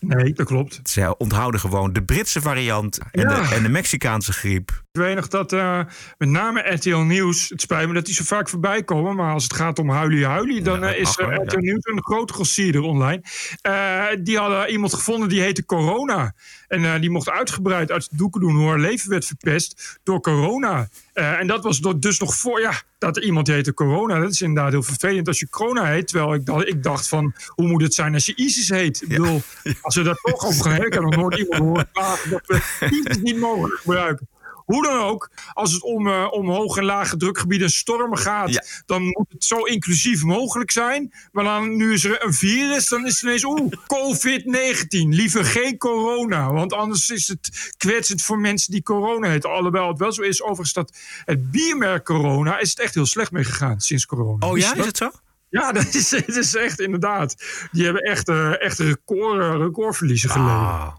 Nee, 0.00 0.32
dat 0.32 0.46
klopt. 0.46 0.80
Ze 0.82 1.16
onthouden 1.16 1.60
gewoon 1.60 1.92
de 1.92 2.02
Britse 2.02 2.40
variant 2.40 2.98
en, 3.10 3.20
Ja. 3.20 3.48
de, 3.48 3.54
en 3.54 3.62
de 3.62 3.68
Mexicaanse 3.68 4.32
griep. 4.32 4.70
Ik 4.92 5.00
weet 5.00 5.14
nog 5.14 5.28
dat 5.28 5.52
eh, 5.52 5.80
met 6.18 6.28
name 6.28 6.60
RTL 6.60 6.96
Nieuws, 6.96 7.48
het 7.48 7.60
spijt 7.60 7.88
me 7.88 7.94
dat 7.94 8.04
die 8.04 8.14
zo 8.14 8.24
vaak 8.24 8.48
voorbij 8.48 8.82
komen, 8.84 9.16
maar 9.16 9.32
als 9.32 9.42
het 9.42 9.54
gaat 9.54 9.78
om 9.78 9.90
huilie 9.90 10.26
huilie, 10.26 10.62
dan 10.62 10.84
eh, 10.84 10.98
is 11.00 11.14
ja. 11.16 11.34
RTL 11.34 11.58
Nieuws 11.58 11.84
een 11.84 12.02
grote 12.02 12.32
grossierder 12.32 12.80
online. 12.82 13.22
Eh, 13.60 14.04
die 14.22 14.38
hadden 14.38 14.70
iemand 14.70 14.94
gevonden 14.94 15.28
die 15.28 15.40
heette 15.40 15.64
Corona. 15.64 16.34
En 16.68 17.00
die 17.00 17.10
mocht 17.10 17.30
uitgebreid 17.30 17.90
uit 17.90 18.10
de 18.10 18.16
doeken 18.16 18.40
doen 18.40 18.56
hoe 18.56 18.68
haar 18.68 18.78
leven 18.78 19.10
werd 19.10 19.24
verpest 19.26 19.98
door 20.02 20.20
corona. 20.20 20.88
En 21.12 21.46
dat 21.46 21.64
was 21.64 21.80
dus 21.80 22.18
nog 22.18 22.34
voor, 22.34 22.60
ja, 22.60 22.72
dat 22.98 23.16
er 23.16 23.22
iemand 23.22 23.46
die 23.46 23.54
heette 23.54 23.74
corona. 23.74 24.18
Dat 24.20 24.30
is 24.32 24.42
inderdaad 24.42 24.72
heel 24.72 24.82
vervelend 24.82 25.28
als 25.28 25.38
je 25.40 25.48
corona 25.48 25.84
heet. 25.84 26.08
Terwijl 26.08 26.34
ik, 26.34 26.46
dacht- 26.46 26.68
ik 26.68 26.82
dacht 26.82 27.08
van, 27.08 27.34
hoe 27.46 27.66
moet 27.68 27.82
het 27.82 27.94
zijn 27.94 28.14
als 28.14 28.26
je 28.26 28.34
ISIS 28.36 28.68
heet? 28.68 29.02
Ik 29.02 29.08
bedoel, 29.08 29.42
als 29.80 29.94
we 29.96 30.02
daar 30.02 30.14
toch 30.22 30.44
over 30.44 30.62
gaan 30.62 30.72
hebben, 30.72 30.92
heb 30.92 31.02
nog 31.02 31.16
nooit 31.16 31.38
iemand 31.38 31.60
horen 31.62 31.88
dat 32.30 32.40
we 32.46 32.60
ISIS 32.90 33.22
niet 33.22 33.38
mogen 33.38 33.70
gebruiken. 33.70 34.28
Hoe 34.68 34.82
dan 34.82 34.98
ook, 34.98 35.30
als 35.52 35.72
het 35.72 35.82
om, 35.82 36.08
eh, 36.08 36.26
om 36.30 36.50
hoog 36.50 36.76
en 36.76 36.84
lage 36.84 37.16
drukgebieden 37.16 37.66
en 37.66 37.72
stormen 37.72 38.18
gaat, 38.18 38.82
dan 38.86 39.02
moet 39.02 39.26
het 39.28 39.44
zo 39.44 39.62
inclusief 39.62 40.22
mogelijk 40.22 40.70
zijn. 40.70 41.12
Maar 41.32 41.44
dan, 41.44 41.76
nu 41.76 41.92
is 41.92 42.04
er 42.04 42.24
een 42.24 42.34
virus, 42.34 42.88
dan 42.88 43.06
is 43.06 43.12
het 43.12 43.22
ineens, 43.22 43.44
oeh, 43.44 43.72
COVID-19. 43.86 45.14
Liever 45.14 45.44
geen 45.44 45.78
corona, 45.78 46.52
want 46.52 46.72
anders 46.72 47.10
is 47.10 47.28
het 47.28 47.72
kwetsend 47.76 48.22
voor 48.22 48.38
mensen 48.38 48.72
die 48.72 48.82
corona 48.82 49.28
heten. 49.28 49.50
Alhoewel 49.50 49.88
het 49.88 49.98
wel 49.98 50.12
zo 50.12 50.22
is, 50.22 50.42
overigens, 50.42 50.72
dat 50.72 50.96
het 51.24 51.50
biermerk 51.50 52.04
corona 52.04 52.58
is 52.58 52.70
het 52.70 52.78
echt 52.78 52.94
heel 52.94 53.06
slecht 53.06 53.30
mee 53.30 53.44
gegaan 53.44 53.80
sinds 53.80 54.06
corona. 54.06 54.46
Oh 54.46 54.58
ja, 54.58 54.70
is 54.70 54.76
dat? 54.76 54.86
het 54.86 54.96
zo? 54.96 55.10
Ja, 55.50 55.72
dat 55.78 55.94
is, 55.94 56.10
het 56.10 56.36
is 56.36 56.54
echt 56.54 56.80
inderdaad. 56.80 57.36
Die 57.72 57.84
hebben 57.84 58.02
echt, 58.02 58.28
eh, 58.28 58.62
echt 58.62 58.78
record, 58.78 59.40
eh, 59.40 59.56
recordverliezen 59.56 60.30
geleden. 60.30 60.52
Ah. 60.52 60.94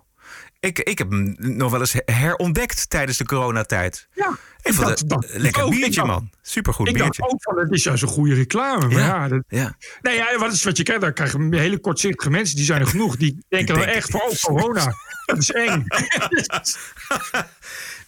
Ik, 0.59 0.79
ik 0.79 0.97
heb 0.97 1.09
hem 1.09 1.35
nog 1.37 1.71
wel 1.71 1.79
eens 1.79 1.95
herontdekt 2.05 2.89
tijdens 2.89 3.17
de 3.17 3.25
coronatijd. 3.25 4.07
Ja, 4.11 4.37
Ik 4.61 4.73
vond 4.73 5.11
een 5.11 5.23
lekker 5.27 5.63
ook. 5.63 5.73
Ik 5.73 5.79
biertje, 5.79 6.05
man. 6.05 6.29
Supergoed 6.41 6.87
ik 6.87 6.93
biertje. 6.93 7.21
dacht 7.21 7.33
ook 7.33 7.43
van, 7.43 7.59
het 7.59 7.71
is 7.71 7.83
juist 7.83 8.03
een 8.03 8.09
goede 8.09 8.33
reclame. 8.33 8.87
Maar 8.87 8.99
Ja, 8.99 9.05
ja, 9.05 9.27
dat, 9.27 9.43
ja. 9.47 9.75
Nee, 10.01 10.15
ja, 10.15 10.37
wat 10.37 10.53
is 10.53 10.63
wat 10.63 10.77
je 10.77 10.83
kent, 10.83 11.01
dan 11.01 11.13
krijgen 11.13 11.53
hele 11.53 11.79
kortzichtige 11.79 12.29
mensen, 12.29 12.55
die 12.55 12.65
zijn 12.65 12.81
er 12.81 12.87
genoeg. 12.87 13.15
Die 13.15 13.45
denken 13.47 13.75
dan 13.75 13.83
echt 13.83 14.09
van, 14.09 14.21
oh, 14.21 14.35
corona, 14.41 14.93
dat 15.25 15.37
is 15.37 15.51
eng. 15.51 15.85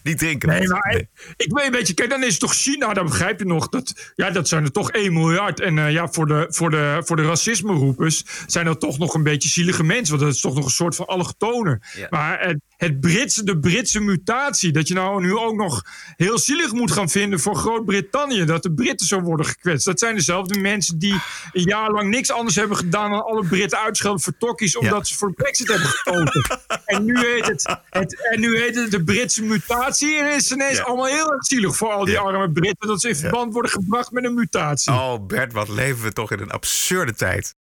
Die 0.04 0.16
drinken 0.16 0.50
Nee, 0.50 0.68
maar 0.68 0.96
ik- 0.96 1.34
ik 1.38 1.52
weet 1.54 1.66
een 1.66 1.72
beetje, 1.72 1.94
kijk, 1.94 2.10
dan 2.10 2.24
is 2.24 2.32
het 2.32 2.40
toch 2.40 2.54
China, 2.54 2.94
dan 2.94 3.06
begrijp 3.06 3.40
je 3.40 3.46
nog. 3.46 3.70
Dat, 3.70 4.12
ja, 4.16 4.30
dat 4.32 4.48
zijn 4.48 4.64
er 4.64 4.72
toch 4.72 4.92
1 4.92 5.14
miljard. 5.14 5.60
En 5.60 5.78
eh, 5.78 5.92
ja, 5.92 6.08
voor 6.12 6.28
de, 6.28 6.46
voor 6.50 6.70
de, 6.70 7.02
voor 7.06 7.16
de 7.16 7.24
racisme-roepers 7.24 8.24
zijn 8.48 8.66
dat 8.66 8.80
toch 8.80 8.98
nog 8.98 9.14
een 9.14 9.24
beetje 9.24 9.50
zielige 9.50 9.84
mensen. 9.84 10.10
Want 10.10 10.22
dat 10.28 10.34
is 10.36 10.42
toch 10.42 10.56
nog 10.56 10.66
een 10.66 10.72
soort 10.72 10.96
van 10.96 11.06
allochtonen. 11.06 11.82
Ja. 11.96 12.08
Maar 12.10 12.40
het, 12.48 12.60
het 12.78 13.00
Britse, 13.00 13.44
de 13.44 13.60
Britse 13.60 14.00
mutatie, 14.00 14.72
dat 14.72 14.88
je 14.88 14.94
nou 14.94 15.22
nu 15.22 15.36
ook 15.38 15.56
nog 15.56 15.82
heel 16.16 16.38
zielig 16.40 16.72
moet 16.72 16.92
gaan 16.92 17.10
vinden 17.10 17.40
voor 17.40 17.56
Groot-Brittannië. 17.56 18.46
Dat 18.46 18.64
de 18.64 18.74
Britten 18.74 19.08
zo 19.08 19.20
worden 19.22 19.46
gekwetst. 19.46 19.86
Dat 19.86 20.00
zijn 20.00 20.16
dezelfde 20.16 20.60
mensen 20.60 21.00
die 21.00 21.16
een 21.52 21.64
jaar 21.64 21.92
lang 21.92 22.10
niks 22.10 22.32
anders 22.32 22.56
hebben 22.56 22.78
gedaan 22.78 23.12
dan 23.12 23.24
alle 23.26 23.46
Britten 23.46 23.80
uitschelden 23.80 24.22
voor 24.22 24.38
tokkies. 24.38 24.78
Omdat 24.78 25.08
ze 25.08 25.18
voor 25.18 25.34
Brexit 25.34 25.68
hebben 25.68 25.88
gekozen. 25.88 26.60
en, 26.86 27.06
nu 27.06 27.18
heet 27.26 27.48
het, 27.48 27.76
het, 27.90 28.30
en 28.32 28.40
nu 28.40 28.58
heet 28.58 28.76
het 28.76 28.92
de 28.92 29.04
Britse 29.04 29.44
mutatie. 29.44 29.90
En 30.00 30.36
is 30.36 30.52
ineens 30.52 30.78
Ja. 30.78 30.84
allemaal 30.84 31.06
heel 31.06 31.32
erg 31.32 31.46
zielig 31.46 31.76
voor 31.76 31.90
al 31.92 32.06
die 32.06 32.14
Ja. 32.14 32.22
arme 32.22 32.52
Britten. 32.52 32.88
Dat 32.88 33.02
ze 33.02 33.10
in 33.10 33.16
verband 33.16 33.54
worden 33.54 33.72
gebracht 33.72 34.12
met 34.12 34.24
een 34.24 34.34
mutatie. 34.34 34.92
Oh, 34.92 35.26
Bert, 35.28 35.54
wat 35.54 35.68
leven 35.68 36.04
we 36.04 36.14
toch 36.14 36.32
in 36.32 36.40
een 36.40 36.52
absurde 36.52 37.14
tijd. 37.14 37.56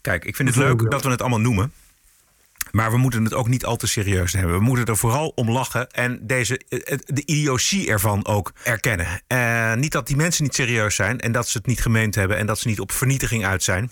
Kijk, 0.00 0.24
ik 0.24 0.36
vind 0.36 0.48
het 0.48 0.58
leuk 0.58 0.90
dat 0.90 1.02
we 1.02 1.10
het 1.10 1.20
allemaal 1.20 1.40
noemen. 1.40 1.72
Maar 2.70 2.90
we 2.90 2.96
moeten 2.96 3.24
het 3.24 3.34
ook 3.34 3.48
niet 3.48 3.64
al 3.64 3.76
te 3.76 3.86
serieus 3.86 4.32
nemen. 4.32 4.52
We 4.52 4.60
moeten 4.60 4.84
er 4.86 4.96
vooral 4.96 5.28
om 5.28 5.50
lachen 5.50 5.90
en 5.90 6.26
deze, 6.26 6.58
eh, 6.68 6.78
het- 6.84 7.02
de 7.06 7.26
idiotie 7.26 7.88
ervan 7.88 8.26
ook 8.26 8.52
erkennen. 8.62 9.06
Eh, 9.26 9.74
niet 9.74 9.92
dat 9.92 10.06
die 10.06 10.16
mensen 10.16 10.42
niet 10.44 10.54
serieus 10.54 10.94
zijn 10.94 11.20
en 11.20 11.32
dat 11.32 11.48
ze 11.48 11.58
het 11.58 11.66
niet 11.66 11.80
gemeend 11.80 12.14
hebben 12.14 12.36
en 12.36 12.46
dat 12.46 12.58
ze 12.58 12.68
niet 12.68 12.80
op 12.80 12.92
vernietiging 12.92 13.44
uit 13.44 13.62
zijn. 13.62 13.90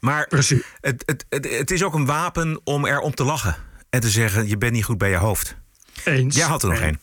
Maar 0.00 0.26
het, 0.28 0.48
het, 0.80 1.24
het, 1.28 1.48
het 1.50 1.70
is 1.70 1.82
ook 1.82 1.94
een 1.94 2.06
wapen 2.06 2.60
om 2.64 2.84
er 2.86 2.98
om 3.00 3.14
te 3.14 3.24
lachen. 3.24 3.56
En 3.90 4.00
te 4.00 4.10
zeggen, 4.10 4.48
je 4.48 4.58
bent 4.58 4.72
niet 4.72 4.84
goed 4.84 4.98
bij 4.98 5.10
je 5.10 5.16
hoofd. 5.16 5.56
Eens. 6.04 6.36
Jij 6.36 6.46
had 6.46 6.62
er 6.62 6.68
nog 6.68 6.80
één. 6.80 6.98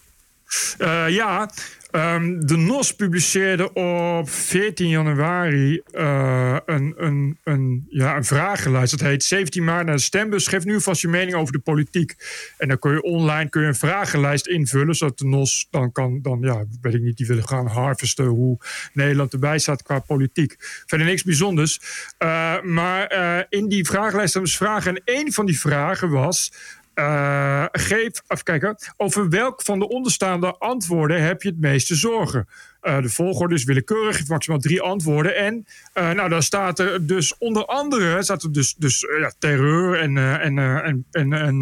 Eh, 0.77 1.09
ja, 1.09 1.49
ehm, 1.91 2.39
de 2.39 2.57
NOS 2.57 2.95
publiceerde 2.95 3.73
op 3.73 4.29
14 4.29 4.89
januari 4.89 5.81
eh, 5.91 6.57
een, 6.65 6.93
een, 6.97 7.37
een, 7.43 7.85
ja, 7.89 8.15
een 8.15 8.25
vragenlijst. 8.25 8.91
Dat 8.91 9.07
heet 9.07 9.23
17 9.23 9.63
maart 9.63 9.85
naar 9.85 9.95
de 9.95 10.01
stembus. 10.01 10.47
Geef 10.47 10.63
nu 10.63 10.81
vast 10.81 11.01
je 11.01 11.07
mening 11.07 11.35
over 11.35 11.53
de 11.53 11.59
politiek. 11.59 12.15
En 12.57 12.67
dan 12.67 12.79
kun 12.79 12.91
je 12.91 13.01
online 13.01 13.49
kun 13.49 13.61
je 13.61 13.67
een 13.67 13.75
vragenlijst 13.75 14.47
invullen. 14.47 14.95
Zodat 14.95 15.17
de 15.17 15.25
NOS 15.25 15.67
dan 15.69 15.91
kan, 15.91 16.19
dan, 16.21 16.39
ja, 16.41 16.63
weet 16.81 16.93
ik 16.93 17.01
niet, 17.01 17.17
die 17.17 17.27
willen 17.27 17.47
gaan 17.47 17.67
harvesten 17.67 18.25
hoe 18.25 18.57
Nederland 18.93 19.33
erbij 19.33 19.59
staat 19.59 19.83
qua 19.83 19.99
politiek. 19.99 20.55
Verder 20.85 21.07
niks 21.07 21.23
bijzonders. 21.23 21.79
Eh, 22.17 22.61
maar 22.61 23.11
in 23.49 23.67
die 23.67 23.85
vragenlijst 23.85 24.33
hebben 24.33 24.51
ze 24.51 24.57
vragen. 24.57 24.95
En 24.95 25.01
één 25.05 25.31
van 25.31 25.45
die 25.45 25.59
vragen 25.59 26.09
was. 26.09 26.51
Eh, 26.93 27.65
geef, 27.71 28.11
even 28.27 28.43
kijken, 28.43 28.77
over 28.97 29.29
welk 29.29 29.61
van 29.61 29.79
de 29.79 29.89
onderstaande 29.89 30.55
antwoorden 30.57 31.23
heb 31.23 31.41
je 31.41 31.49
het 31.49 31.59
meeste 31.59 31.95
zorgen? 31.95 32.47
Eh, 32.81 33.01
de 33.01 33.09
volgorde 33.09 33.55
is 33.55 33.63
willekeurig, 33.63 34.17
geeft 34.17 34.29
maximaal 34.29 34.59
drie 34.59 34.81
antwoorden. 34.81 35.35
En 35.35 35.65
eh, 35.93 36.11
nou, 36.11 36.29
daar 36.29 36.43
staat 36.43 36.79
er 36.79 37.07
dus 37.07 37.37
onder 37.37 37.65
andere 37.65 38.23
staat 38.23 38.43
er 38.43 38.51
dus, 38.51 38.75
dus 38.75 39.05
ja, 39.19 39.31
terreur 39.39 39.99
en, 39.99 40.17
en, 40.17 40.57
en, 40.57 41.05
en, 41.11 41.61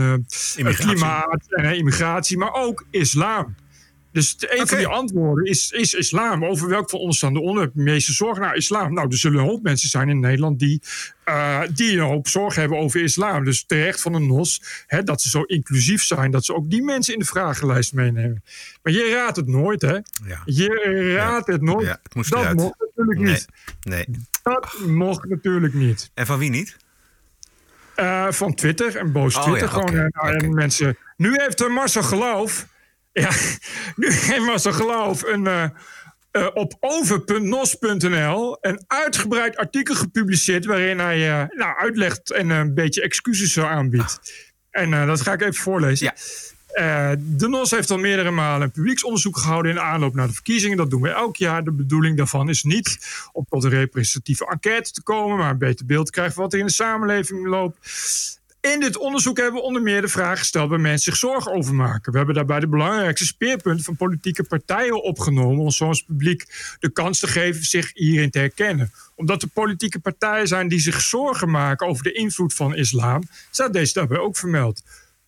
en 0.58 0.76
klimaat 0.76 1.44
en 1.48 1.76
immigratie, 1.76 2.38
maar 2.38 2.54
ook 2.54 2.86
islam. 2.90 3.56
Dus 4.12 4.36
een 4.40 4.68
van 4.68 4.78
die 4.78 4.88
antwoorden 4.88 5.46
is, 5.46 5.72
is 5.72 5.94
islam. 5.94 6.46
Over 6.46 6.68
welk 6.70 6.90
van 6.90 7.00
heb 7.62 7.72
je 7.74 7.84
de 7.84 7.92
meeste 7.92 8.14
zorgen? 8.14 8.42
Nou, 8.42 8.56
islam. 8.56 8.94
Nou, 8.94 9.08
er 9.08 9.18
zullen 9.18 9.40
een 9.40 9.46
hoop 9.46 9.64
mensen 9.64 9.90
zijn 9.90 10.10
in 10.10 10.20
Nederland 10.20 10.60
die, 10.60 10.82
eh, 11.24 11.62
die 11.74 11.92
een 11.98 12.04
hoop 12.06 12.28
zorgen 12.28 12.60
hebben 12.62 12.78
over 12.80 13.02
islam. 13.04 13.44
Dus 13.44 13.64
terecht 13.66 14.02
van 14.02 14.12
de 14.12 14.20
NOS 14.20 14.62
hè, 14.88 15.04
dat 15.04 15.22
ze 15.22 15.30
zo 15.30 15.42
inclusief 15.42 16.04
zijn, 16.04 16.32
dat 16.32 16.46
ze 16.46 16.56
ook 16.56 16.70
die 16.70 16.84
mensen 16.84 17.14
in 17.14 17.20
de 17.20 17.26
vragenlijst 17.26 17.94
meenemen. 17.94 18.44
Maar 18.84 18.94
je 18.94 19.10
raadt 19.14 19.36
het 19.36 19.48
nooit, 19.48 19.82
hè? 19.82 19.94
Ja. 20.26 20.42
Je 20.46 21.14
raadt 21.16 21.48
het 21.48 21.62
nooit. 21.62 21.86
Ja, 21.88 22.00
het 22.04 22.16
moest 22.16 22.30
dat 22.32 22.40
eruit. 22.40 22.58
mocht 22.58 22.80
natuurlijk 22.80 23.20
Nee. 23.20 23.34
niet. 23.34 23.48
Nee. 23.82 24.06
Dat 24.44 24.76
mocht 24.88 25.30
natuurlijk 25.30 25.74
niet. 25.74 26.12
En 26.14 26.26
van 26.26 26.40
wie 26.40 26.50
niet? 26.50 26.78
Eh, 27.96 28.28
van 28.32 28.54
Twitter 28.54 28.96
en 28.98 29.12
boos 29.12 29.36
Oh, 29.36 29.44
Twitter. 29.44 29.68
gewoon, 29.70 29.90
oké, 29.90 30.00
eh, 30.12 30.24
nou, 30.24 30.36
en 30.38 30.54
mensen. 30.54 30.98
Nu 31.18 31.34
heeft 31.38 31.60
er 31.62 31.72
Marcel 31.72 32.04
Geloof. 32.04 32.68
Ja, 33.12 33.30
nu 33.96 34.12
heeft 34.12 34.46
Marcel 34.46 34.74
Geloof 34.74 35.24
een. 35.24 35.48
eh, 35.48 35.64
eh, 36.32 36.48
op 36.54 36.78
over.nos.nl 36.80 38.58
een 38.62 38.84
uitgebreid 38.88 39.58
artikel 39.58 39.96
gepubliceerd. 39.96 40.66
waarin 40.66 41.00
hij 41.00 41.42
eh, 41.42 41.58
nou, 41.58 41.78
uitlegt 41.78 42.32
en 42.32 42.50
een 42.50 42.74
beetje 42.74 43.02
excuses 43.02 43.54
zo 43.54 43.64
aanbiedt. 43.64 44.20
En 44.70 44.92
dat 45.08 45.22
ga 45.22 45.34
ik 45.34 45.42
even 45.42 45.54
voorlezen. 45.54 46.14
Eh, 46.72 47.12
de 47.20 47.48
NOS 47.48 47.72
heeft 47.72 47.92
al 47.92 47.98
meerdere 47.98 48.32
malen 48.32 48.62
een 48.62 48.72
publieksonderzoek 48.72 49.38
gehouden 49.38 49.72
in 49.72 49.80
aanloop 49.80 50.14
naar 50.16 50.28
de 50.28 50.34
verkiezingen. 50.34 50.78
Dat 50.78 50.90
doen 50.90 51.02
we 51.02 51.10
elk 51.10 51.36
jaar. 51.36 51.64
De 51.64 51.72
bedoeling 51.72 52.18
daarvan 52.18 52.50
is 52.50 52.64
niet 52.64 53.00
om 53.32 53.46
tot 53.50 53.64
een 53.64 53.70
representatieve 53.70 54.48
enquête 54.48 54.92
te 54.92 55.04
komen, 55.04 55.38
maar 55.38 55.50
een 55.50 55.58
beter 55.58 55.86
beeld 55.86 56.06
te 56.06 56.12
krijgen 56.12 56.34
van 56.34 56.44
wat 56.44 56.54
er 56.54 56.60
in 56.60 56.66
de 56.66 56.72
samenleving 56.72 57.48
loopt. 57.48 57.78
In 58.62 58.80
dit 58.80 58.98
onderzoek 58.98 59.38
hebben 59.38 59.62
we 59.62 59.68
onder 59.68 59.82
meer 59.82 60.02
de 60.02 60.08
vraag 60.08 60.40
gesteld 60.40 60.70
waar 60.70 60.80
mensen 60.80 61.12
zich 61.12 61.16
zorgen 61.16 61.52
over 61.52 61.74
maken. 61.74 62.12
We 62.12 62.18
hebben 62.18 62.36
daarbij 62.36 62.60
de 62.60 62.68
belangrijkste 62.68 63.26
speerpunten 63.26 63.86
van 63.86 63.96
politieke 63.96 64.44
partijen 64.44 65.04
opgenomen 65.04 65.64
om 65.64 65.72
zo 65.72 65.86
ons 65.86 66.04
publiek 66.04 66.46
de 66.80 66.90
kans 66.90 67.20
te 67.20 67.28
geven 67.28 67.66
zich 67.66 67.92
hierin 67.94 68.30
te 68.30 68.40
herkennen. 68.40 68.92
Omdat 69.16 69.42
er 69.42 69.48
politieke 69.48 70.00
partijen 70.00 70.48
zijn 70.48 70.68
die 70.68 70.80
zich 70.80 71.02
zorgen 71.02 71.50
maken 71.50 71.88
over 71.88 72.04
de 72.04 72.12
invloed 72.12 72.54
van 72.54 72.76
islam, 72.76 73.24
staat 73.52 73.74
deze 73.74 73.94
daarbij 73.94 74.18
ook 74.18 74.38
vermeld. 74.38 74.84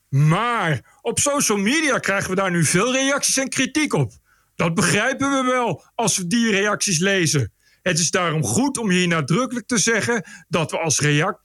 Maar 0.10 1.00
op 1.02 1.20
social 1.20 1.58
media 1.58 1.98
krijgen 1.98 2.30
we 2.30 2.36
daar 2.36 2.52
nu 2.52 2.64
veel 2.64 2.94
reacties 2.94 3.38
en 3.38 3.50
kritiek 3.50 3.94
op. 3.94 4.12
Dat 4.56 4.74
begrijpen 4.74 5.32
we 5.32 5.52
wel 5.52 5.84
als 5.96 6.18
we 6.18 6.28
die 6.28 6.52
reacties 6.52 7.00
lezen. 7.00 7.52
Het 7.84 8.00
is 8.00 8.12
daarom 8.12 8.44
goed 8.44 8.78
om 8.78 8.90
hier 8.90 9.08
nadrukkelijk 9.08 9.68
te 9.68 9.78
zeggen 9.78 10.24
dat 10.48 10.72
we 10.72 10.80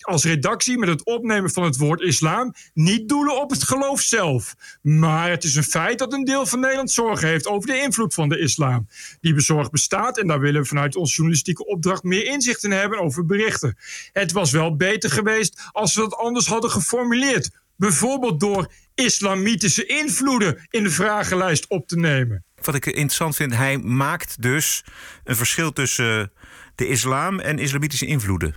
als, 0.01 0.24
redactie 0.24 0.78
met 0.78 0.89
het 0.89 1.05
opnemen 1.05 1.51
van 1.51 1.62
het 1.62 1.76
woord 1.76 2.01
islam 2.01 2.55
niet 2.74 3.09
doelen 3.09 3.41
op 3.41 3.51
het 3.51 3.62
geloof 3.62 4.01
zelf. 4.01 4.55
Maar 4.82 5.30
het 5.30 5.45
is 5.45 5.55
een 5.55 5.62
feit 5.62 5.99
dat 5.99 6.12
een 6.12 6.24
deel 6.24 6.47
van 6.47 6.61
Nederland 6.61 6.91
zorgen 6.91 7.28
heeft 7.28 7.47
over 7.47 7.68
de 7.68 7.80
invloed 7.80 8.14
van 8.14 8.28
de 8.28 8.39
islam. 8.39 8.89
Die 9.20 9.34
bezorgd 9.34 9.70
bestaat 9.70 10.18
en 10.18 10.26
daar 10.26 10.41
willen 10.41 10.61
we 10.61 10.68
vanuit 10.68 10.97
onze 10.97 11.14
journalistieke 11.14 11.66
opdracht 11.66 12.03
meer 12.03 12.24
inzicht 12.24 12.64
in 12.64 12.72
hebben 12.72 12.99
over 12.99 13.26
berichten. 13.26 13.76
Het 14.12 14.32
was 14.32 14.51
wel 14.51 14.76
beter 14.76 15.11
geweest 15.11 15.62
als 15.72 15.95
we 15.95 16.01
dat 16.01 16.14
anders 16.14 16.47
hadden 16.47 16.70
geformuleerd. 16.70 17.51
Bijvoorbeeld 17.76 18.41
door 18.41 18.72
islamitische 18.95 19.86
invloeden 19.86 20.66
in 20.68 20.82
de 20.82 20.91
vragenlijst 20.91 21.68
op 21.68 21.89
te 21.89 21.97
nemen. 21.97 22.45
Wat 22.62 22.74
ik 22.74 22.86
interessant 22.86 23.36
vind, 23.36 23.54
hij 23.54 23.78
maakt 23.78 24.42
dus 24.42 24.84
een 25.24 25.36
verschil 25.36 25.72
tussen 25.72 26.32
de 26.74 26.86
islam 26.88 27.40
en 27.40 27.59
islamitische 27.59 28.06
invloeden. 28.06 28.54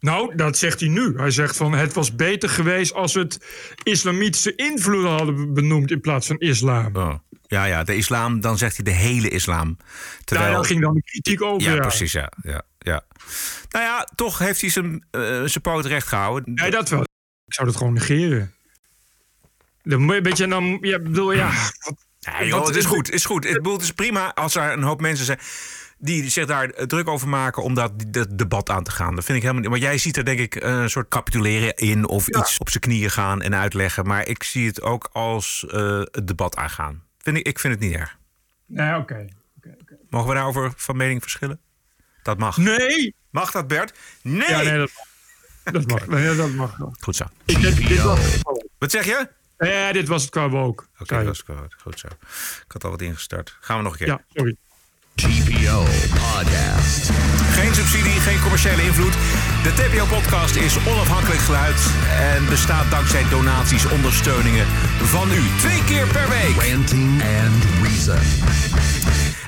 Nou, 0.00 0.36
dat 0.36 0.58
zegt 0.58 0.80
hij 0.80 0.88
nu. 0.88 1.12
Hij 1.16 1.30
zegt 1.30 1.56
van 1.56 1.72
het 1.72 1.92
was 1.92 2.14
beter 2.14 2.48
geweest 2.48 2.92
als 2.92 3.14
we 3.14 3.20
het 3.20 3.44
islamitische 3.82 4.54
invloeden 4.54 5.10
hadden 5.10 5.54
benoemd 5.54 5.90
in 5.90 6.00
plaats 6.00 6.26
van 6.26 6.38
islam. 6.38 6.96
Oh. 6.96 7.14
Ja, 7.46 7.64
ja, 7.64 7.84
de 7.84 7.96
islam, 7.96 8.40
dan 8.40 8.58
zegt 8.58 8.76
hij 8.76 8.84
de 8.84 8.90
hele 8.90 9.28
islam. 9.28 9.76
Terwijl... 10.24 10.52
Daar 10.52 10.64
ging 10.64 10.80
dan 10.80 10.94
de 10.94 11.02
kritiek 11.02 11.42
over. 11.42 11.68
Ja, 11.68 11.74
ja. 11.74 11.80
precies, 11.80 12.12
ja, 12.12 12.32
ja, 12.42 12.62
ja. 12.78 13.04
Nou 13.70 13.84
ja, 13.84 14.08
toch 14.14 14.38
heeft 14.38 14.60
hij 14.60 14.70
zijn, 14.70 15.04
eh, 15.10 15.20
zijn 15.22 15.60
poot 15.62 15.84
recht 15.84 16.06
gehouden. 16.06 16.54
Nee, 16.54 16.70
dat 16.70 16.88
wel. 16.88 17.00
Ik 17.46 17.54
zou 17.54 17.66
dat 17.66 17.76
gewoon 17.76 17.92
negeren. 17.92 18.54
Dan 19.82 20.00
moet 20.00 20.10
je 20.10 20.16
een 20.16 20.22
beetje 20.22 20.46
dan, 20.46 20.78
ja, 20.80 20.98
bedoel, 20.98 21.32
ja. 21.32 21.50
wat- 21.84 22.06
Nee, 22.30 22.48
joh, 22.48 22.66
het 22.66 22.76
is 22.76 22.84
goed, 22.84 23.06
het 23.06 23.14
is 23.14 23.24
goed. 23.24 23.44
Het, 23.44 23.52
bedoel, 23.52 23.72
het 23.72 23.82
is 23.82 23.92
prima 23.92 24.34
als 24.34 24.54
er 24.54 24.72
een 24.72 24.82
hoop 24.82 25.00
mensen 25.00 25.24
zijn 25.26 25.38
die 25.98 26.30
zich 26.30 26.46
daar 26.46 26.72
druk 26.86 27.08
over 27.08 27.28
maken 27.28 27.62
om 27.62 27.74
dat, 27.74 27.92
dat 28.06 28.38
debat 28.38 28.70
aan 28.70 28.84
te 28.84 28.90
gaan. 28.90 29.14
Dat 29.14 29.24
vind 29.24 29.36
ik 29.36 29.42
helemaal 29.42 29.62
niet. 29.62 29.70
Maar 29.70 29.80
jij 29.80 29.98
ziet 29.98 30.16
er 30.16 30.24
denk 30.24 30.38
ik 30.38 30.54
een 30.54 30.90
soort 30.90 31.08
capituleren 31.08 31.76
in 31.76 32.08
of 32.08 32.28
iets 32.28 32.58
op 32.58 32.68
zijn 32.68 32.82
knieën 32.82 33.10
gaan 33.10 33.42
en 33.42 33.54
uitleggen. 33.54 34.06
Maar 34.06 34.26
ik 34.26 34.42
zie 34.42 34.66
het 34.66 34.82
ook 34.82 35.08
als 35.12 35.66
eh, 35.68 35.98
het 35.98 36.26
debat 36.26 36.56
aangaan. 36.56 37.02
Vind 37.18 37.36
ik, 37.36 37.46
ik 37.46 37.58
vind 37.58 37.74
het 37.74 37.82
niet 37.82 37.94
erg. 37.94 38.18
Nee, 38.66 38.96
oké. 38.96 39.26
Mogen 40.08 40.28
we 40.28 40.34
daarover 40.34 40.72
van 40.76 40.96
mening 40.96 41.22
verschillen? 41.22 41.60
Dat 42.22 42.38
mag. 42.38 42.56
Nee! 42.56 43.14
Mag 43.30 43.50
dat, 43.50 43.68
Bert? 43.68 43.98
Nee! 44.22 44.48
Ja, 44.48 44.62
nee, 44.62 44.78
dat 44.78 44.90
mag. 44.94 45.72
Dat 45.72 45.86
mag. 45.90 46.06
Nee, 46.18 46.36
dat 46.36 46.50
mag 46.50 46.76
wel. 46.76 46.94
Goed 47.00 47.16
zo. 47.16 47.24
Ik 47.44 47.60
denk, 47.60 47.88
dit 47.88 48.02
was, 48.02 48.40
Wat 48.78 48.90
zeg 48.90 49.04
je? 49.04 49.28
Nee, 49.58 49.92
dit 49.92 50.08
was 50.08 50.22
het 50.22 50.30
qua 50.30 50.48
woke. 50.48 50.84
Oké, 50.98 51.24
dat 51.24 51.34
is 51.34 51.42
goed. 51.46 51.74
Goed 51.82 51.98
zo. 51.98 52.08
Ik 52.66 52.72
had 52.72 52.84
al 52.84 52.90
wat 52.90 53.00
ingestart. 53.00 53.56
Gaan 53.60 53.76
we 53.76 53.82
nog 53.82 53.92
een 53.92 53.98
keer. 53.98 54.06
Ja, 54.06 54.20
sorry. 54.32 54.56
TPO 55.14 55.84
Podcast. 56.10 57.10
Geen 57.52 57.74
subsidie, 57.74 58.20
geen 58.20 58.40
commerciële 58.40 58.82
invloed. 58.82 59.12
De 59.62 59.72
TPO-podcast 59.74 60.54
is 60.54 60.76
onafhankelijk 60.86 61.40
geluid 61.40 61.90
en 62.10 62.48
bestaat 62.48 62.90
dankzij 62.90 63.28
donaties, 63.30 63.90
ondersteuningen 63.90 64.66
van 65.02 65.32
u. 65.32 65.40
Twee 65.58 65.84
keer 65.84 66.06
per 66.06 66.28
week. 66.28 66.72
Ranting 66.72 67.22
and 67.22 67.64
Reason. 67.82 68.18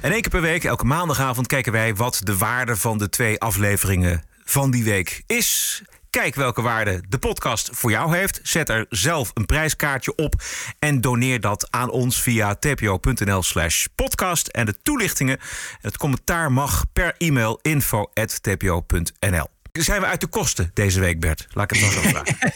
En 0.02 0.12
één 0.12 0.20
keer 0.20 0.30
per 0.30 0.40
week, 0.40 0.64
elke 0.64 0.84
maandagavond, 0.84 1.46
kijken 1.46 1.72
wij 1.72 1.94
wat 1.94 2.20
de 2.22 2.36
waarde 2.36 2.76
van 2.76 2.98
de 2.98 3.08
twee 3.08 3.40
afleveringen 3.40 4.22
van 4.44 4.70
die 4.70 4.84
week 4.84 5.22
is. 5.26 5.82
Kijk 6.14 6.34
welke 6.34 6.62
waarde 6.62 7.02
de 7.08 7.18
podcast 7.18 7.70
voor 7.72 7.90
jou 7.90 8.16
heeft. 8.16 8.40
Zet 8.42 8.68
er 8.68 8.86
zelf 8.88 9.30
een 9.34 9.46
prijskaartje 9.46 10.14
op 10.14 10.34
en 10.78 11.00
doneer 11.00 11.40
dat 11.40 11.68
aan 11.70 11.90
ons 11.90 12.22
via 12.22 12.54
tpo.nl 12.54 13.42
slash 13.42 13.86
podcast. 13.94 14.48
En 14.48 14.66
de 14.66 14.74
toelichtingen, 14.82 15.38
het 15.80 15.96
commentaar 15.96 16.52
mag 16.52 16.84
per 16.92 17.14
e-mail 17.18 17.58
info.tpo.nl. 17.62 19.46
Zijn 19.72 20.00
we 20.00 20.06
uit 20.06 20.20
de 20.20 20.26
kosten 20.26 20.70
deze 20.74 21.00
week, 21.00 21.20
Bert? 21.20 21.46
Laat 21.50 21.70
ik 21.70 21.80
het 21.80 21.92
dan 21.92 22.02
zo 22.02 22.08
vragen. 22.08 22.52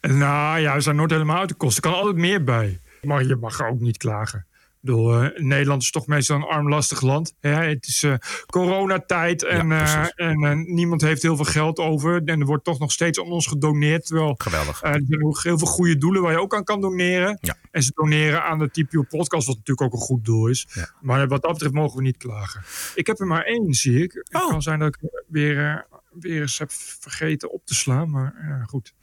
nou 0.18 0.58
ja, 0.58 0.74
we 0.74 0.80
zijn 0.80 0.96
nooit 0.96 1.10
helemaal 1.10 1.38
uit 1.38 1.48
de 1.48 1.54
kosten. 1.54 1.82
Er 1.82 1.90
kan 1.90 1.98
altijd 1.98 2.16
meer 2.16 2.44
bij. 2.44 2.80
Maar 3.02 3.24
je 3.24 3.36
mag 3.36 3.62
ook 3.62 3.80
niet 3.80 3.96
klagen. 3.96 4.46
Eh, 4.82 5.26
Nederland 5.36 5.82
is 5.82 5.90
toch 5.90 6.06
meestal 6.06 6.36
een 6.36 6.42
armlastig 6.42 7.00
land. 7.00 7.34
Hè? 7.40 7.50
Het 7.50 7.86
is 7.86 8.02
eh, 8.02 8.14
coronatijd 8.46 9.44
en, 9.44 9.68
Ja, 9.68 10.10
eh, 10.14 10.26
en 10.26 10.44
eh, 10.44 10.52
niemand 10.74 11.00
heeft 11.00 11.22
heel 11.22 11.36
veel 11.36 11.44
geld 11.44 11.78
over. 11.78 12.22
En 12.24 12.40
er 12.40 12.46
wordt 12.46 12.64
toch 12.64 12.78
nog 12.78 12.92
steeds 12.92 13.18
aan 13.20 13.26
ons 13.30 13.46
gedoneerd. 13.46 14.06
Terwijl 14.06 14.34
Geweldig. 14.38 14.82
er 14.82 15.02
zijn 15.08 15.24
ook 15.24 15.42
heel 15.42 15.58
veel 15.58 15.66
goede 15.66 15.96
doelen 15.98 16.22
waar 16.22 16.32
je 16.32 16.40
ook 16.40 16.54
aan 16.54 16.64
kan 16.64 16.80
doneren. 16.80 17.38
Ja. 17.40 17.56
En 17.70 17.82
ze 17.82 17.90
doneren 17.94 18.42
aan 18.44 18.58
de 18.58 18.70
TPO 18.70 19.02
podcast, 19.02 19.46
wat 19.46 19.56
natuurlijk 19.56 19.86
ook 19.86 20.00
een 20.00 20.06
goed 20.06 20.24
doel 20.24 20.46
is. 20.46 20.66
Maar 21.00 21.28
wat 21.28 21.42
dat 21.42 21.52
betreft 21.52 21.74
mogen 21.74 21.96
we 21.96 22.02
niet 22.02 22.16
klagen. 22.16 22.62
Ik 22.94 23.06
heb 23.06 23.18
er 23.20 23.26
maar 23.26 23.44
één, 23.44 23.72
zie 23.74 24.02
ik. 24.02 24.12
Het 24.12 24.42
Oh. 24.42 24.48
kan 24.48 24.62
zijn 24.62 24.78
dat 24.78 24.88
ik 24.88 25.10
weer, 25.28 25.86
weer 26.12 26.40
eens 26.40 26.58
heb 26.58 26.70
vergeten 27.00 27.50
op 27.52 27.66
te 27.66 27.74
slaan. 27.74 28.10
Maar 28.10 28.64
goed. 28.68 28.94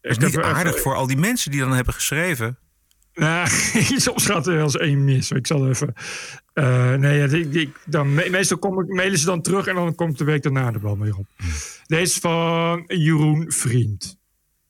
Dat 0.00 0.10
is 0.10 0.18
niet 0.18 0.38
aardig 0.38 0.80
voor 0.80 0.94
al 0.94 1.06
die 1.06 1.16
mensen 1.16 1.50
die 1.50 1.60
dan 1.60 1.72
hebben 1.72 1.94
geschreven. 1.94 2.58
Nou, 3.20 3.48
soms 3.96 4.26
gaat 4.26 4.46
er 4.46 4.54
wel 4.54 4.62
eens 4.62 4.76
één 4.76 5.04
mis. 5.04 5.30
Ik 5.30 5.46
zal 5.46 5.68
even. 5.68 5.94
eh, 6.52 6.94
nee, 6.94 7.22
ik, 7.28 7.54
ik- 7.54 7.80
dan, 7.86 8.14
me- 8.14 8.28
meestal 8.30 8.58
kom 8.58 8.80
ik, 8.80 8.88
mailen 8.88 9.18
ze 9.18 9.24
dan 9.26 9.42
terug 9.42 9.66
en 9.66 9.74
dan 9.74 9.94
komt 9.94 10.18
de 10.18 10.24
week 10.24 10.42
daarna 10.42 10.70
de 10.70 10.78
bal 10.78 10.98
weer 10.98 11.16
op. 11.16 11.26
Deze 11.86 12.02
is 12.02 12.18
van 12.18 12.84
Jeroen 12.86 13.44
Vriend. 13.52 14.18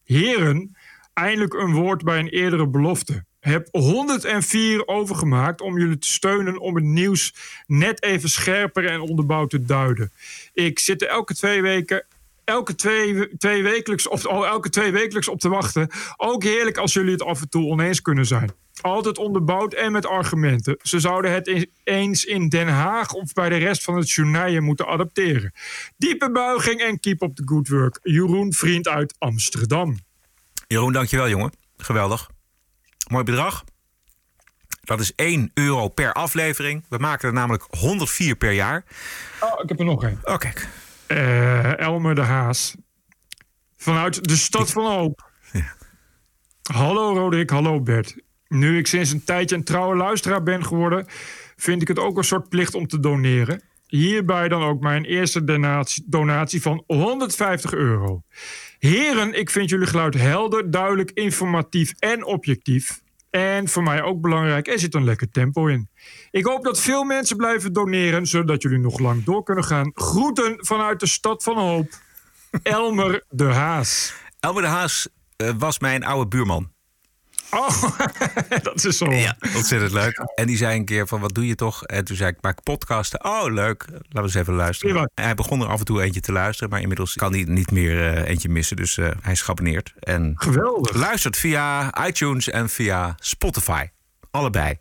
Heren, 0.05 0.77
eindelijk 1.15 1.55
een 1.55 1.73
woord 1.73 2.05
bij 2.05 2.19
een 2.19 2.29
eerdere 2.29 2.69
belofte. 2.69 3.25
Heb 3.41 3.69
104 3.71 4.87
overgemaakt 4.89 5.61
om 5.61 5.79
jullie 5.79 5.99
te 5.99 6.13
steunen 6.13 6.59
om 6.59 6.75
het 6.75 6.85
nieuws 6.85 7.35
net 7.67 8.03
even 8.03 8.29
scherper 8.29 8.87
en 8.87 9.01
onderbouwd 9.01 9.51
te 9.51 9.65
duiden. 9.65 10.13
Ik 10.53 10.79
zit 10.79 11.03
er 11.03 11.09
elke 11.09 11.35
twee 11.35 11.63
weken 11.63 12.05
elke 12.51 12.75
twee, 12.75 13.37
twee 13.37 13.63
wekelijks, 13.63 14.09
of 14.09 14.27
al 14.27 14.47
elke 14.47 14.69
twee 14.69 14.93
wekelijks 14.93 15.29
op 15.29 15.41
te 15.41 15.49
wachten. 15.49 15.91
Ook 16.17 16.43
heerlijk 16.43 16.77
als 16.77 16.93
jullie 16.93 17.13
het 17.13 17.23
af 17.23 17.41
en 17.41 17.49
toe 17.49 17.71
oneens 17.71 18.03
kunnen 18.03 18.27
zijn. 18.27 18.53
Altijd 18.81 19.19
onderbouwd 19.19 19.75
en 19.75 19.93
met 19.93 20.07
argumenten. 20.07 20.77
Ze 20.83 21.01
zouden 21.01 21.33
het 21.33 21.69
eens 21.85 22.25
in 22.25 22.49
Den 22.49 22.69
Haag 22.69 23.13
of 23.13 23.33
bij 23.33 23.49
de 23.49 23.57
rest 23.57 23.85
van 23.85 23.97
het 23.97 24.11
journaal 24.11 24.61
moeten 24.61 24.87
adapteren. 24.87 25.53
Diepe 25.97 26.31
buiging 26.31 26.81
en 26.81 27.01
keep 27.01 27.23
up 27.23 27.35
the 27.35 27.43
good 27.45 27.69
work. 27.69 27.99
Jeroen, 28.03 28.53
vriend 28.53 28.89
uit 28.89 29.15
Amsterdam. 29.19 29.99
Jeroen, 30.67 30.93
dankjewel 30.93 31.29
jongen. 31.29 31.53
Geweldig. 31.77 32.31
Mooi 33.09 33.25
bedrag. 33.25 33.65
Dat 34.81 35.01
is 35.01 35.15
1 35.15 35.51
euro 35.55 35.89
per 35.89 36.13
aflevering. 36.13 36.85
We 36.89 36.99
maken 36.99 37.29
er 37.29 37.35
namelijk 37.35 37.65
104 37.71 38.37
per 38.37 38.53
jaar. 38.53 38.85
Oh, 39.41 39.63
ik 39.63 39.69
heb 39.69 39.79
er 39.79 39.85
nog 39.85 40.05
één. 40.05 40.21
Oh, 40.23 40.37
kijk. 40.37 40.69
Eh, 41.11 41.79
Elmer 41.79 42.15
de 42.15 42.21
Haas. 42.21 42.75
Vanuit 43.77 44.29
de 44.29 44.37
stad 44.37 44.71
van 44.71 44.93
Hoop. 44.93 45.31
Hallo 46.73 47.15
Roderick, 47.15 47.51
hallo 47.51 47.81
Bert. 47.81 48.17
Nu 48.49 48.79
ik 48.79 48.87
sinds 48.87 49.11
een 49.11 49.25
tijdje 49.25 49.57
een 49.57 49.65
trouwe 49.65 49.97
luisteraar 49.97 50.43
ben 50.43 50.65
geworden... 50.65 51.07
vind 51.57 51.83
ik 51.83 51.89
het 51.89 51.99
ook 51.99 52.17
een 52.17 52.25
soort 52.25 52.49
plicht 52.49 52.75
om 52.75 52.87
te 52.87 53.01
doneren. 53.01 53.63
Hierbij 53.87 54.49
dan 54.49 54.63
ook 54.63 54.81
mijn 54.81 55.05
eerste 55.05 55.45
donatie, 55.45 56.05
donatie 56.07 56.63
van 56.63 56.85
150 56.87 57.73
euro. 57.73 58.23
Heren, 58.79 59.39
ik 59.39 59.51
vind 59.51 59.71
jullie 59.71 59.87
geluid 59.87 60.15
helder, 60.15 60.71
duidelijk, 60.71 61.11
informatief 61.11 61.93
en 61.99 62.25
objectief. 62.25 63.01
En 63.31 63.69
voor 63.69 63.83
mij 63.83 64.03
ook 64.03 64.21
belangrijk, 64.21 64.69
er 64.69 64.79
zit 64.79 64.95
een 64.95 65.05
lekker 65.05 65.31
tempo 65.31 65.67
in. 65.67 65.89
Ik 66.31 66.45
hoop 66.45 66.65
dat 66.65 66.81
veel 66.81 67.05
mensen 67.05 67.37
blijven 67.37 67.73
doneren, 67.73 68.27
zodat 68.27 68.63
jullie 68.63 68.79
nog 68.79 68.99
lang 68.99 69.25
door 69.25 69.43
kunnen 69.43 69.65
gaan. 69.65 69.91
Groeten 69.95 70.55
vanuit 70.59 71.01
de 71.01 71.07
stad 71.07 71.43
van 71.43 71.59
Hoop. 71.59 71.89
Elmer 72.63 73.25
de 73.29 73.45
Haas. 73.45 74.15
Elmer 74.41 74.63
de 74.63 74.69
Haas 74.69 75.09
eh, 75.37 75.51
was 75.59 75.79
mijn 75.79 76.05
oude 76.05 76.29
buurman. 76.29 76.73
Oh, 77.51 77.83
dat 78.63 78.85
is 78.85 78.97
zo. 78.99 79.13
Ja, 79.13 79.37
ontzettend 79.55 79.93
leuk. 79.93 80.19
En 80.35 80.47
die 80.47 80.57
zei 80.57 80.77
een 80.77 80.85
keer 80.85 81.07
van, 81.07 81.21
wat 81.21 81.35
doe 81.35 81.47
je 81.47 81.55
toch? 81.55 81.85
En 81.85 82.05
toen 82.05 82.17
zei 82.17 82.31
ik, 82.31 82.37
maak 82.41 82.63
podcasten. 82.63 83.25
Oh, 83.25 83.53
leuk. 83.53 83.85
Laten 83.91 84.09
we 84.13 84.21
eens 84.21 84.35
even 84.35 84.55
luisteren. 84.55 85.11
En 85.15 85.25
hij 85.25 85.35
begon 85.35 85.61
er 85.61 85.67
af 85.67 85.79
en 85.79 85.85
toe 85.85 86.03
eentje 86.03 86.21
te 86.21 86.33
luisteren. 86.33 86.71
Maar 86.71 86.81
inmiddels 86.81 87.15
kan 87.15 87.33
hij 87.33 87.45
niet 87.49 87.71
meer 87.71 88.15
eh, 88.15 88.29
eentje 88.29 88.49
missen. 88.49 88.77
Dus 88.77 88.99
eh, 88.99 89.11
hij 89.21 89.33
is 89.33 89.43
geabonneerd. 89.43 89.93
En 90.01 90.33
Geweldig. 90.37 90.97
luistert 90.97 91.37
via 91.37 91.93
iTunes 92.07 92.49
en 92.51 92.69
via 92.69 93.15
Spotify. 93.19 93.87
Allebei. 94.31 94.79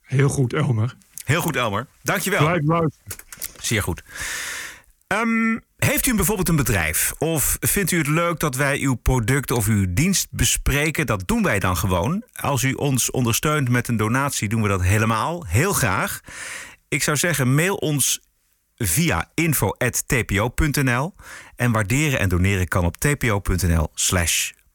Heel 0.00 0.28
goed, 0.28 0.52
Elmer. 0.52 0.94
Heel 1.24 1.40
goed, 1.40 1.56
Elmer. 1.56 1.86
Dankjewel. 2.02 2.44
Blijf 2.44 2.64
luisteren. 2.64 3.16
Zeer 3.60 3.82
goed. 3.82 4.02
Ehm, 5.06 5.58
heeft 5.84 6.06
u 6.06 6.14
bijvoorbeeld 6.14 6.48
een 6.48 6.56
bedrijf? 6.56 7.12
Of 7.18 7.56
vindt 7.60 7.90
u 7.90 7.98
het 7.98 8.06
leuk 8.06 8.38
dat 8.38 8.56
wij 8.56 8.78
uw 8.80 8.94
product 8.94 9.50
of 9.50 9.66
uw 9.66 9.86
dienst 9.88 10.26
bespreken? 10.30 11.06
Dat 11.06 11.22
doen 11.26 11.42
wij 11.42 11.58
dan 11.58 11.76
gewoon. 11.76 12.24
Als 12.34 12.62
u 12.62 12.72
ons 12.72 13.10
ondersteunt 13.10 13.68
met 13.68 13.88
een 13.88 13.96
donatie, 13.96 14.48
doen 14.48 14.62
we 14.62 14.68
dat 14.68 14.82
helemaal. 14.82 15.44
Heel 15.46 15.72
graag. 15.72 16.20
Ik 16.88 17.02
zou 17.02 17.16
zeggen, 17.16 17.54
mail 17.54 17.74
ons 17.74 18.20
via 18.76 19.30
info.tpo.nl. 19.34 21.14
En 21.56 21.72
waarderen 21.72 22.18
en 22.18 22.28
doneren 22.28 22.68
kan 22.68 22.84
op 22.84 22.96
tpo.nl 22.96 23.88
slash 23.94 24.50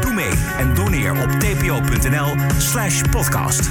Doe 0.00 0.12
mee 0.12 0.32
en 0.58 0.74
doneer 0.74 1.12
op 1.12 1.30
tpo.nl 1.30 2.34
slash 2.58 3.02
podcast. 3.10 3.70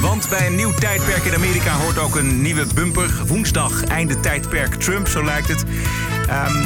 Want 0.00 0.28
bij 0.28 0.46
een 0.46 0.54
nieuw 0.54 0.72
tijdperk 0.72 1.24
in 1.24 1.34
Amerika 1.34 1.72
hoort 1.74 1.98
ook 1.98 2.16
een 2.16 2.42
nieuwe 2.42 2.66
bumper. 2.74 3.26
Woensdag, 3.26 3.84
einde 3.84 4.20
tijdperk 4.20 4.74
Trump, 4.74 5.08
zo 5.08 5.24
lijkt 5.24 5.48
het. 5.48 5.64
Ehm, 6.28 6.62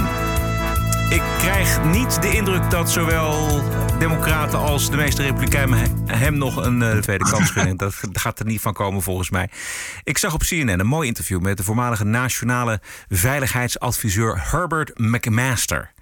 ik 1.13 1.23
krijg 1.39 1.85
niet 1.85 2.23
de 2.23 2.31
indruk 2.33 2.71
dat 2.71 2.91
zowel 2.91 3.63
Democraten 3.99 4.59
als 4.59 4.91
de 4.91 4.97
meeste 4.97 5.23
Republikeinen 5.23 5.79
he- 5.79 6.17
hem 6.17 6.39
nog 6.39 6.57
een 6.57 6.83
eh, 6.83 6.99
tweede 6.99 7.25
kans 7.31 7.51
gunnen. 7.51 7.77
Dat 7.77 7.95
gaat 8.13 8.39
er 8.39 8.47
niet 8.47 8.61
van 8.61 8.73
komen 8.73 9.03
volgens 9.03 9.31
mij. 9.31 9.49
Ik 10.05 10.19
zag 10.19 10.35
op 10.35 10.41
CNN 10.43 10.81
een 10.81 10.87
mooi 10.87 11.09
interview 11.09 11.41
met 11.41 11.57
de 11.57 11.63
voormalige 11.65 12.05
nationale 12.05 12.81
veiligheidsadviseur 13.09 14.51
Herbert 14.51 14.99
McMaster. 14.99 15.93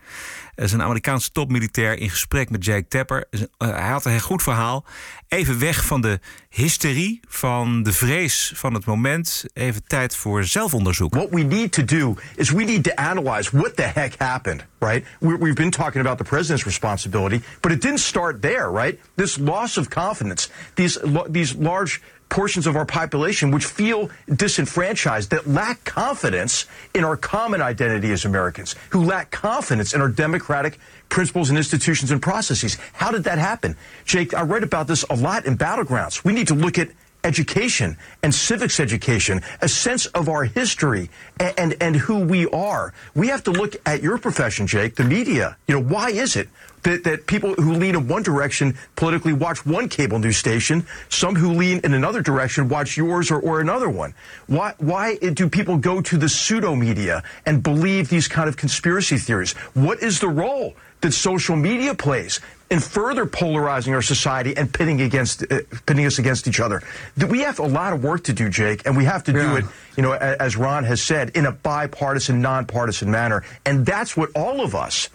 Dat 0.55 0.67
is 0.67 0.73
een 0.73 0.83
Amerikaanse 0.83 1.31
topmilitair 1.31 1.99
in 1.99 2.11
gesprek 2.11 2.51
met 2.51 2.65
Jake 2.65 2.89
Tapper. 2.89 3.25
Eh, 3.31 3.47
Hij 3.59 3.89
had 3.89 4.05
een 4.05 4.21
goed 4.21 4.43
verhaal. 4.43 4.85
Even 5.29 5.59
weg 5.59 5.85
van 5.85 6.01
de 6.01 6.21
hysterie, 6.49 7.21
van 7.29 7.83
de 7.83 7.93
vrees 7.93 8.53
van 8.55 8.75
het 8.75 8.85
moment. 8.85 9.45
Even 9.55 9.87
tijd 9.87 10.17
voor 10.17 10.45
zelfonderzoek. 10.45 11.15
What 11.15 11.31
we 11.31 11.41
need 11.43 11.73
to 11.73 11.85
do 11.85 12.17
is 12.37 12.51
we 12.51 12.65
need 12.65 12.85
to 12.85 12.91
analyze 12.95 13.57
what 13.57 13.77
the 13.77 13.83
heck 13.83 14.15
happened, 14.19 14.65
right? 14.79 15.07
We, 15.21 15.37
we've 15.39 15.55
been 15.55 15.71
talking 15.71 16.01
about 16.01 16.19
the 16.19 16.25
president's 16.25 16.65
responsibility, 16.65 17.41
but 17.61 17.73
it 17.73 17.81
didn't 17.83 18.01
start 18.01 18.43
there, 18.43 18.71
right? 18.71 18.99
This 19.15 19.37
loss 19.39 19.77
of 19.77 19.89
confidence, 19.89 20.49
these 20.75 21.01
these 21.31 21.55
large 21.59 22.01
portions 22.29 22.67
of 22.67 22.77
our 22.77 22.85
population 22.85 23.51
which 23.51 23.65
feel 23.65 24.11
disenfranchised, 24.35 25.31
that 25.31 25.47
lack 25.47 25.85
confidence 25.85 26.67
in 26.95 27.05
our 27.05 27.17
common 27.17 27.63
identity 27.63 28.13
as 28.13 28.25
Americans, 28.25 28.75
who 28.91 29.05
lack 29.05 29.31
confidence 29.31 29.95
in 29.95 30.01
our 30.01 30.09
democratic 30.09 30.79
principles 31.09 31.49
and 31.49 31.57
institutions 31.57 32.11
and 32.11 32.21
processes. 32.21 32.77
How 32.93 33.11
did 33.11 33.25
that 33.25 33.39
happen? 33.39 33.77
Jake, 34.05 34.35
I 34.35 34.43
read 34.43 34.63
about 34.63 34.87
this 34.87 35.05
a 35.09 35.15
lot 35.15 35.47
in 35.47 35.57
Battlegrounds. 35.57 36.25
We 36.25 36.33
need 36.33 36.49
to 36.49 36.55
look 36.55 36.79
at 36.79 36.91
education 37.25 37.97
and 38.23 38.35
civics 38.35 38.81
education, 38.81 39.43
a 39.61 39.69
sense 39.69 40.07
of 40.07 40.29
our 40.29 40.45
history 40.45 41.11
and, 41.41 41.55
and, 41.59 41.77
and, 41.81 41.97
who 41.97 42.21
we 42.21 42.47
are. 42.49 42.95
We 43.15 43.29
have 43.29 43.43
to 43.45 43.51
look 43.51 43.77
at 43.87 44.03
your 44.03 44.19
profession, 44.19 44.67
Jake, 44.67 44.95
the 44.95 45.05
media. 45.05 45.57
You 45.67 45.75
know, 45.75 45.83
why 45.83 46.11
is 46.11 46.37
it 46.37 46.49
that, 46.83 47.05
that 47.05 47.27
people 47.27 47.55
who 47.55 47.75
lean 47.75 47.95
in 47.97 48.09
one 48.09 48.23
direction 48.23 48.77
politically 48.97 49.33
watch 49.33 49.67
one 49.67 49.89
cable 49.89 50.19
news 50.19 50.37
station, 50.37 50.87
some 51.09 51.35
who 51.35 51.53
lean 51.53 51.81
in 51.85 51.93
another 51.95 52.23
direction 52.23 52.69
watch 52.69 52.97
yours 52.97 53.31
or, 53.31 53.41
or 53.41 53.61
another 53.61 53.89
one? 53.89 54.15
Why, 54.47 54.75
why 54.79 55.17
do 55.17 55.49
people 55.49 55.77
go 55.77 56.01
to 56.01 56.17
the 56.17 56.29
pseudo 56.29 56.75
media 56.75 57.23
and 57.47 57.63
believe 57.63 58.09
these 58.09 58.29
kind 58.29 58.49
of 58.49 58.57
conspiracy 58.57 59.19
theories? 59.19 59.53
What 59.75 60.03
is 60.03 60.21
the 60.21 60.29
role 60.29 60.77
that 61.01 61.13
social 61.13 61.57
media 61.57 61.95
plays 61.95 62.41
in 62.71 62.81
further 62.81 63.25
polarizing 63.25 63.95
our 63.95 64.03
society 64.03 64.57
and 64.57 64.73
pitting 64.73 65.01
against 65.01 65.43
uh, 65.51 65.61
pitting 65.87 66.05
us 66.05 66.19
against 66.19 66.47
each 66.47 66.61
other. 66.61 66.83
We 67.29 67.41
have 67.41 67.59
a 67.59 67.67
lot 67.67 67.93
of 67.93 68.05
work 68.05 68.25
to 68.25 68.33
do, 68.33 68.49
Jake, 68.49 68.87
and 68.87 68.97
we 68.97 69.05
have 69.05 69.25
to 69.25 69.33
yeah. 69.33 69.43
do 69.43 69.57
it, 69.57 69.65
you 69.97 70.03
know, 70.03 70.13
as 70.13 70.57
Ron 70.57 70.85
has 70.85 71.03
said, 71.03 71.31
in 71.31 71.47
a 71.47 71.53
bipartisan, 71.53 72.41
nonpartisan 72.41 73.11
manner, 73.11 73.45
and 73.65 73.87
that's 73.87 74.17
what 74.17 74.31
all 74.35 74.61
of 74.61 74.75
us 74.75 75.09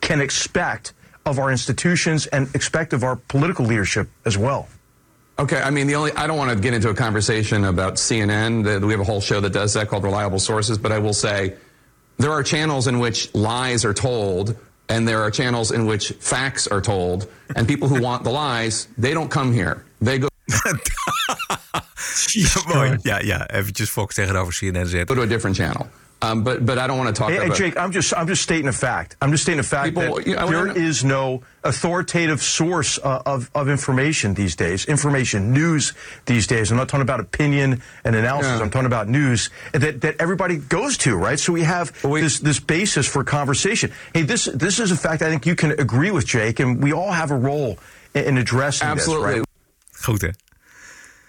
can 0.00 0.20
expect 0.20 0.92
of 1.26 1.38
our 1.38 1.50
institutions 1.50 2.26
and 2.28 2.52
expect 2.54 2.92
of 2.92 3.04
our 3.04 3.16
political 3.16 3.64
leadership 3.64 4.08
as 4.24 4.38
well. 4.38 4.68
Okay, 5.38 5.60
I 5.60 5.70
mean, 5.70 5.86
the 5.86 5.94
only 5.94 6.12
I 6.12 6.26
don't 6.26 6.36
want 6.36 6.50
to 6.50 6.60
get 6.60 6.74
into 6.74 6.90
a 6.90 6.94
conversation 6.94 7.64
about 7.64 7.94
CNN. 7.94 8.84
We 8.84 8.92
have 8.92 9.00
a 9.00 9.04
whole 9.04 9.20
show 9.20 9.40
that 9.40 9.52
does 9.52 9.74
that 9.74 9.88
called 9.88 10.04
Reliable 10.04 10.38
Sources, 10.38 10.76
but 10.76 10.92
I 10.92 10.98
will 10.98 11.14
say 11.14 11.54
there 12.18 12.30
are 12.30 12.42
channels 12.42 12.86
in 12.86 12.98
which 12.98 13.34
lies 13.34 13.84
are 13.84 13.94
told 13.94 14.56
and 14.90 15.06
there 15.06 15.22
are 15.22 15.30
channels 15.30 15.70
in 15.70 15.86
which 15.86 16.12
facts 16.20 16.66
are 16.66 16.80
told, 16.80 17.26
and 17.56 17.66
people 17.66 17.88
who 17.88 18.02
want 18.02 18.24
the 18.24 18.30
lies, 18.30 18.88
they 18.98 19.14
don't 19.14 19.30
come 19.30 19.52
here. 19.52 19.84
They 20.00 20.18
go. 20.18 20.28
Mooi. 22.66 22.98
Ja, 23.02 23.18
ja, 23.20 23.46
eventjes 23.46 23.90
Fox 23.90 24.14
tegenover 24.14 24.52
CNN 24.52 24.86
zetten. 24.86 25.06
Go 25.06 25.14
to 25.14 25.22
a 25.22 25.26
different 25.26 25.56
channel. 25.56 25.86
Um, 26.22 26.44
but 26.44 26.66
but 26.66 26.78
I 26.78 26.86
don't 26.86 26.98
want 26.98 27.14
to 27.14 27.18
talk 27.18 27.30
hey, 27.30 27.38
about. 27.38 27.56
Hey, 27.56 27.70
Jake, 27.70 27.78
I'm 27.78 27.92
just 27.92 28.14
I'm 28.14 28.26
just 28.26 28.42
stating 28.42 28.68
a 28.68 28.72
fact. 28.72 29.16
I'm 29.22 29.30
just 29.30 29.42
stating 29.42 29.60
a 29.60 29.62
fact 29.62 29.94
People, 29.94 30.16
that 30.16 30.26
you 30.26 30.36
know, 30.36 30.46
there 30.46 30.66
is 30.66 31.02
no 31.02 31.42
authoritative 31.64 32.42
source 32.42 32.98
uh, 32.98 33.22
of 33.24 33.50
of 33.54 33.68
information 33.68 34.34
these 34.34 34.54
days. 34.54 34.84
Information, 34.84 35.52
news 35.52 35.94
these 36.26 36.46
days. 36.46 36.70
I'm 36.70 36.76
not 36.76 36.88
talking 36.88 37.08
about 37.08 37.20
opinion 37.20 37.80
and 38.04 38.14
analysis. 38.14 38.52
Yeah. 38.52 38.60
I'm 38.60 38.70
talking 38.70 38.86
about 38.86 39.08
news 39.08 39.48
that 39.72 40.02
that 40.02 40.16
everybody 40.18 40.58
goes 40.58 40.98
to, 40.98 41.16
right? 41.16 41.40
So 41.40 41.52
we 41.54 41.62
have 41.62 42.04
we, 42.04 42.20
this 42.20 42.38
this 42.40 42.60
basis 42.60 43.06
for 43.06 43.24
conversation. 43.24 43.90
Hey, 44.12 44.22
this 44.22 44.44
this 44.44 44.78
is 44.78 44.90
a 44.90 44.96
fact. 44.96 45.22
I 45.22 45.30
think 45.30 45.46
you 45.46 45.54
can 45.54 45.70
agree 45.70 46.10
with 46.10 46.26
Jake, 46.26 46.60
and 46.60 46.82
we 46.82 46.92
all 46.92 47.12
have 47.12 47.30
a 47.30 47.38
role 47.38 47.78
in, 48.12 48.24
in 48.24 48.36
addressing 48.36 48.88
absolutely. 48.88 49.26
this, 49.26 49.38
right? 49.38 49.46
Goed 50.02 50.20
hè? 50.20 50.28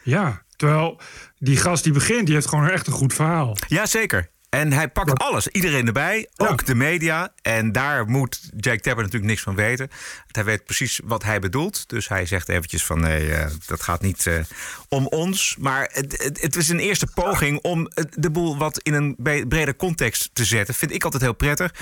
Ja, 0.03 0.41
terwijl 0.55 0.99
die 1.39 1.57
gast 1.57 1.83
die 1.83 1.93
begint, 1.93 2.25
die 2.25 2.35
heeft 2.35 2.47
gewoon 2.47 2.69
echt 2.69 2.87
een 2.87 2.93
goed 2.93 3.13
verhaal. 3.13 3.57
Ja, 3.67 3.85
zeker. 3.85 4.29
En 4.51 4.73
hij 4.73 4.87
pakt 4.87 5.19
alles, 5.19 5.47
iedereen 5.47 5.87
erbij, 5.87 6.27
ook 6.37 6.65
de 6.65 6.75
media. 6.75 7.33
En 7.41 7.71
daar 7.71 8.05
moet 8.05 8.49
Jack 8.57 8.79
Tapper 8.79 9.03
natuurlijk 9.03 9.31
niks 9.31 9.41
van 9.41 9.55
weten. 9.55 9.89
Hij 10.31 10.43
weet 10.43 10.65
precies 10.65 10.99
wat 11.03 11.23
hij 11.23 11.39
bedoelt. 11.39 11.89
Dus 11.89 12.07
hij 12.07 12.25
zegt 12.25 12.49
eventjes 12.49 12.85
van 12.85 12.99
nee, 12.99 13.27
uh, 13.27 13.45
dat 13.65 13.81
gaat 13.81 14.01
niet 14.01 14.25
uh, 14.25 14.39
om 14.89 15.07
ons. 15.07 15.55
Maar 15.59 15.89
het, 15.93 16.23
het, 16.23 16.41
het, 16.41 16.55
is 16.55 16.69
een 16.69 16.79
eerste 16.79 17.07
poging 17.07 17.59
om 17.61 17.89
de 18.09 18.31
boel 18.31 18.57
wat 18.57 18.79
in 18.79 18.93
een 18.93 19.15
breder 19.47 19.75
context 19.75 20.29
te 20.33 20.45
zetten. 20.45 20.75
Vind 20.75 20.93
ik 20.93 21.03
altijd 21.03 21.23
heel 21.23 21.33
prettig. 21.33 21.73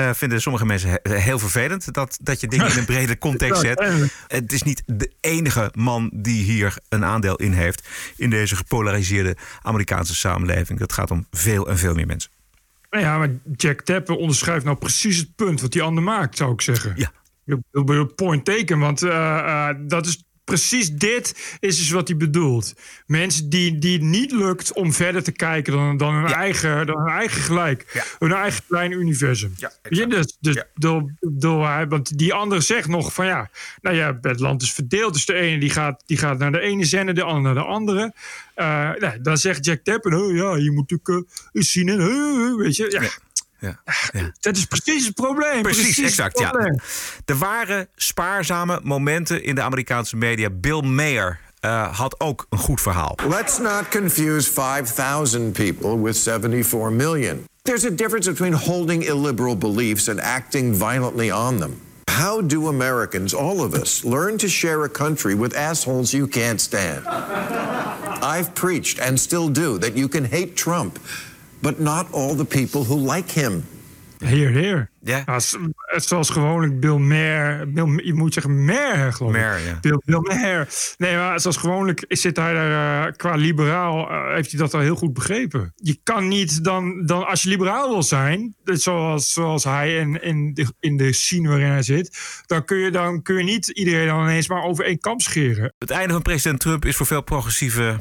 Uh, 0.00 0.10
vinden 0.12 0.40
sommige 0.40 0.66
mensen 0.66 1.00
heel 1.02 1.38
vervelend 1.38 1.94
dat, 1.94 2.18
dat 2.22 2.40
je 2.40 2.48
dingen 2.48 2.70
in 2.70 2.78
een 2.78 2.84
brede 2.84 3.18
context 3.28 3.60
zet. 3.60 4.10
Het 4.26 4.52
is 4.52 4.62
niet 4.62 4.82
de 4.86 5.12
enige 5.20 5.70
man 5.74 6.10
die 6.14 6.42
hier 6.42 6.76
een 6.88 7.04
aandeel 7.04 7.36
in 7.36 7.52
heeft. 7.52 7.88
In 8.16 8.30
deze 8.30 8.56
gepolariseerde 8.56 9.36
Amerikaanse 9.62 10.14
samenleving. 10.14 10.78
Dat 10.78 10.92
gaat 10.92 11.10
om 11.10 11.26
veel 11.30 11.68
en 11.68 11.78
veel 11.78 11.94
meer 11.94 12.06
mensen. 12.06 12.30
Ja, 12.90 13.18
maar 13.18 13.30
Jack 13.56 13.80
Tapper 13.80 14.16
onderschrijft 14.16 14.64
nou 14.64 14.76
precies 14.76 15.16
het 15.16 15.34
punt 15.36 15.60
wat 15.60 15.72
die 15.72 15.82
ander 15.82 16.02
maakt, 16.02 16.36
zou 16.36 16.52
ik 16.52 16.60
zeggen. 16.60 16.92
Ja. 16.96 17.12
Point 18.14 18.44
teken, 18.44 18.78
want 18.78 19.02
uh, 19.02 19.10
uh, 19.10 19.68
dat 19.78 20.06
is 20.06 20.27
precies 20.48 20.90
dit 20.90 21.56
is 21.60 21.76
dus 21.76 21.90
wat 21.90 22.08
hij 22.08 22.16
bedoelt. 22.16 22.74
Mensen 23.06 23.48
die, 23.48 23.78
die 23.78 23.92
het 23.92 24.02
niet 24.02 24.32
lukt 24.32 24.72
om 24.72 24.92
verder 24.92 25.22
te 25.22 25.32
kijken 25.32 25.72
dan, 25.72 25.96
dan, 25.96 26.14
hun, 26.14 26.26
eigen, 26.26 26.86
dan 26.86 26.98
hun 26.98 27.12
eigen 27.12 27.42
gelijk. 27.42 27.90
Ja. 27.92 28.04
Hun 28.18 28.32
eigen 28.32 28.62
klein 28.68 28.92
universum. 28.92 29.54
Ja, 29.56 29.72
ja, 29.88 30.06
dus, 30.06 30.36
dus 30.40 30.54
ja. 30.54 30.66
Door, 30.74 31.12
door, 31.20 31.88
want 31.88 32.18
die 32.18 32.34
andere 32.34 32.60
zegt 32.60 32.88
nog 32.88 33.12
van 33.12 33.26
ja, 33.26 33.50
nou 33.80 33.96
ja, 33.96 34.18
het 34.20 34.40
land 34.40 34.62
is 34.62 34.72
verdeeld. 34.72 35.12
Dus 35.12 35.26
de 35.26 35.34
ene 35.34 35.60
die 35.60 35.70
gaat, 35.70 36.02
die 36.06 36.16
gaat 36.16 36.38
naar 36.38 36.52
de 36.52 36.60
ene 36.60 36.84
zender, 36.84 37.14
de 37.14 37.22
andere 37.22 37.54
naar 37.54 37.64
de 37.64 37.70
andere. 37.70 38.12
Uh, 38.56 38.90
nou, 38.98 39.20
dan 39.20 39.36
zegt 39.36 39.64
Jack 39.64 39.80
Tapper, 39.82 40.14
oh, 40.14 40.36
ja, 40.36 40.56
je 40.56 40.70
moet 40.70 40.90
natuurlijk 40.90 41.26
uh, 41.52 41.62
zien 41.62 41.88
en 41.88 42.00
uh, 42.00 42.56
weet 42.56 42.76
je. 42.76 42.90
Ja. 42.90 43.08
Ja, 43.58 43.80
ja. 44.12 44.32
Dat 44.40 44.56
is 44.56 44.64
precies 44.64 45.06
het 45.06 45.14
probleem. 45.14 45.62
Precies, 45.62 45.82
precies 45.82 46.04
exact. 46.04 46.34
Probleem. 46.34 46.72
Ja. 46.72 46.82
Er 47.24 47.36
waren 47.36 47.88
spaarzame 47.96 48.80
momenten 48.82 49.42
in 49.42 49.54
de 49.54 49.62
Amerikaanse 49.62 50.16
media. 50.16 50.50
Bill 50.50 50.80
Mayer 50.80 51.38
uh, 51.60 51.96
had 51.96 52.20
ook 52.20 52.46
een 52.50 52.58
goed 52.58 52.80
verhaal. 52.80 53.18
Let's 53.28 53.58
not 53.58 53.88
confuse 53.90 54.52
5,000 54.52 55.52
people 55.52 56.02
with 56.02 56.16
74 56.16 56.90
million. 56.90 57.46
There's 57.62 57.84
a 57.84 57.94
difference 57.94 58.30
between 58.30 58.52
holding 58.52 59.04
illiberal 59.04 59.56
beliefs 59.56 60.08
and 60.08 60.20
acting 60.20 60.78
violently 60.78 61.32
on 61.32 61.58
them. 61.58 61.80
How 62.10 62.46
do 62.46 62.68
Americans, 62.68 63.34
all 63.34 63.60
of 63.60 63.74
us, 63.74 64.02
learn 64.04 64.38
to 64.38 64.48
share 64.48 64.84
a 64.84 64.88
country 64.88 65.34
with 65.34 65.56
assholes 65.56 66.10
you 66.10 66.26
can't 66.26 66.60
stand? 66.60 67.06
I've 68.22 68.54
preached 68.54 68.98
and 69.00 69.20
still 69.20 69.48
do 69.48 69.78
that 69.78 69.96
you 69.96 70.08
can 70.08 70.24
hate 70.24 70.56
Trump 70.56 70.98
but 71.60 71.78
not 71.78 72.06
all 72.12 72.36
the 72.36 72.44
people 72.44 72.84
who 72.84 73.12
like 73.14 73.40
him. 73.40 73.64
Heer, 74.18 74.50
heer. 74.50 74.90
Ja. 75.02 75.22
ja 75.26 75.40
zoals 76.00 76.30
gewoonlijk 76.30 76.80
Bill 76.80 76.96
Maher. 76.96 77.72
Bill, 77.72 78.00
je 78.04 78.14
moet 78.14 78.34
zeggen 78.34 78.64
Maher, 78.64 79.12
geloof 79.12 79.34
ik. 79.34 79.40
Maher, 79.40 79.66
ja. 79.66 79.78
Bill, 79.80 80.00
Bill 80.04 80.20
Maher. 80.20 80.68
Nee, 80.96 81.16
maar 81.16 81.40
zoals 81.40 81.56
gewoonlijk 81.56 82.04
zit 82.08 82.36
hij 82.36 82.52
daar 82.52 83.06
uh, 83.06 83.12
qua 83.16 83.34
liberaal... 83.34 84.10
Uh, 84.10 84.34
heeft 84.34 84.50
hij 84.50 84.60
dat 84.60 84.74
al 84.74 84.80
heel 84.80 84.96
goed 84.96 85.12
begrepen. 85.12 85.72
Je 85.76 85.98
kan 86.02 86.28
niet 86.28 86.64
dan... 86.64 87.06
dan 87.06 87.26
als 87.26 87.42
je 87.42 87.48
liberaal 87.48 87.88
wil 87.88 88.02
zijn, 88.02 88.54
zoals, 88.64 89.32
zoals 89.32 89.64
hij 89.64 89.96
in, 89.96 90.22
in, 90.22 90.54
de, 90.54 90.66
in 90.80 90.96
de 90.96 91.12
scene 91.12 91.48
waarin 91.48 91.70
hij 91.70 91.82
zit... 91.82 92.18
Dan 92.46 92.64
kun, 92.64 92.78
je, 92.78 92.90
dan 92.90 93.22
kun 93.22 93.36
je 93.36 93.44
niet 93.44 93.68
iedereen 93.68 94.06
dan 94.06 94.22
ineens 94.22 94.48
maar 94.48 94.62
over 94.62 94.84
één 94.84 95.00
kam 95.00 95.20
scheren. 95.20 95.74
Het 95.78 95.90
einde 95.90 96.12
van 96.12 96.22
president 96.22 96.60
Trump 96.60 96.84
is 96.84 96.96
voor 96.96 97.06
veel 97.06 97.22
progressieve 97.22 97.96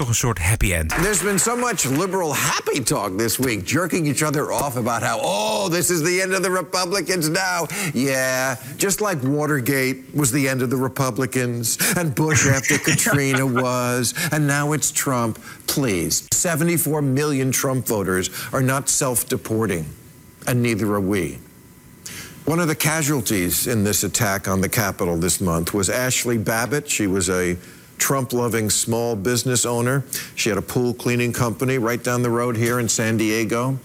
toch 0.00 0.08
een 0.08 0.14
soort 0.14 0.38
happy 0.38 0.72
end. 0.72 0.88
There's 0.88 1.22
been 1.22 1.38
so 1.38 1.56
much 1.56 1.84
liberal 1.84 2.34
happy 2.34 2.82
talk 2.82 3.18
this 3.18 3.38
week, 3.38 3.66
jerking 3.66 4.06
each 4.06 4.22
other 4.22 4.50
off 4.50 4.76
about 4.76 5.02
how, 5.02 5.18
oh, 5.22 5.68
this 5.68 5.90
is 5.90 6.02
the 6.02 6.22
end 6.22 6.32
of 6.32 6.42
the 6.42 6.50
Republicans 6.50 7.28
now. 7.28 7.66
Yeah, 7.92 8.56
just 8.78 9.00
like 9.00 9.22
Watergate 9.22 10.14
was 10.14 10.32
the 10.32 10.48
end 10.48 10.62
of 10.62 10.70
the 10.70 10.76
Republicans, 10.76 11.76
and 11.96 12.14
Bush 12.14 12.46
after 12.46 12.78
Katrina 12.90 13.44
was, 13.44 14.14
and 14.32 14.46
now 14.46 14.72
it's 14.72 14.90
Trump. 14.90 15.38
Please, 15.66 16.26
74 16.32 17.02
million 17.02 17.52
Trump 17.52 17.86
voters 17.86 18.30
are 18.52 18.62
not 18.62 18.88
self 18.88 19.28
deporting, 19.28 19.84
and 20.46 20.62
neither 20.62 20.94
are 20.94 21.00
we. 21.00 21.38
One 22.46 22.58
of 22.58 22.68
the 22.68 22.74
casualties 22.74 23.66
in 23.66 23.84
this 23.84 24.02
attack 24.02 24.48
on 24.48 24.62
the 24.62 24.68
Capitol 24.68 25.18
this 25.18 25.42
month 25.42 25.74
was 25.74 25.90
Ashley 25.90 26.38
Babbitt. 26.38 26.88
She 26.88 27.06
was 27.06 27.28
a 27.28 27.58
Trump 28.00 28.32
loving 28.32 28.70
small 28.70 29.14
business 29.14 29.64
owner. 29.64 30.04
She 30.34 30.48
had 30.48 30.58
a 30.58 30.62
pool 30.62 30.94
cleaning 30.94 31.32
company 31.32 31.78
right 31.78 32.02
down 32.02 32.22
the 32.22 32.30
road 32.30 32.56
here 32.56 32.80
in 32.80 32.88
San 32.88 33.16
Diego. 33.16 33.78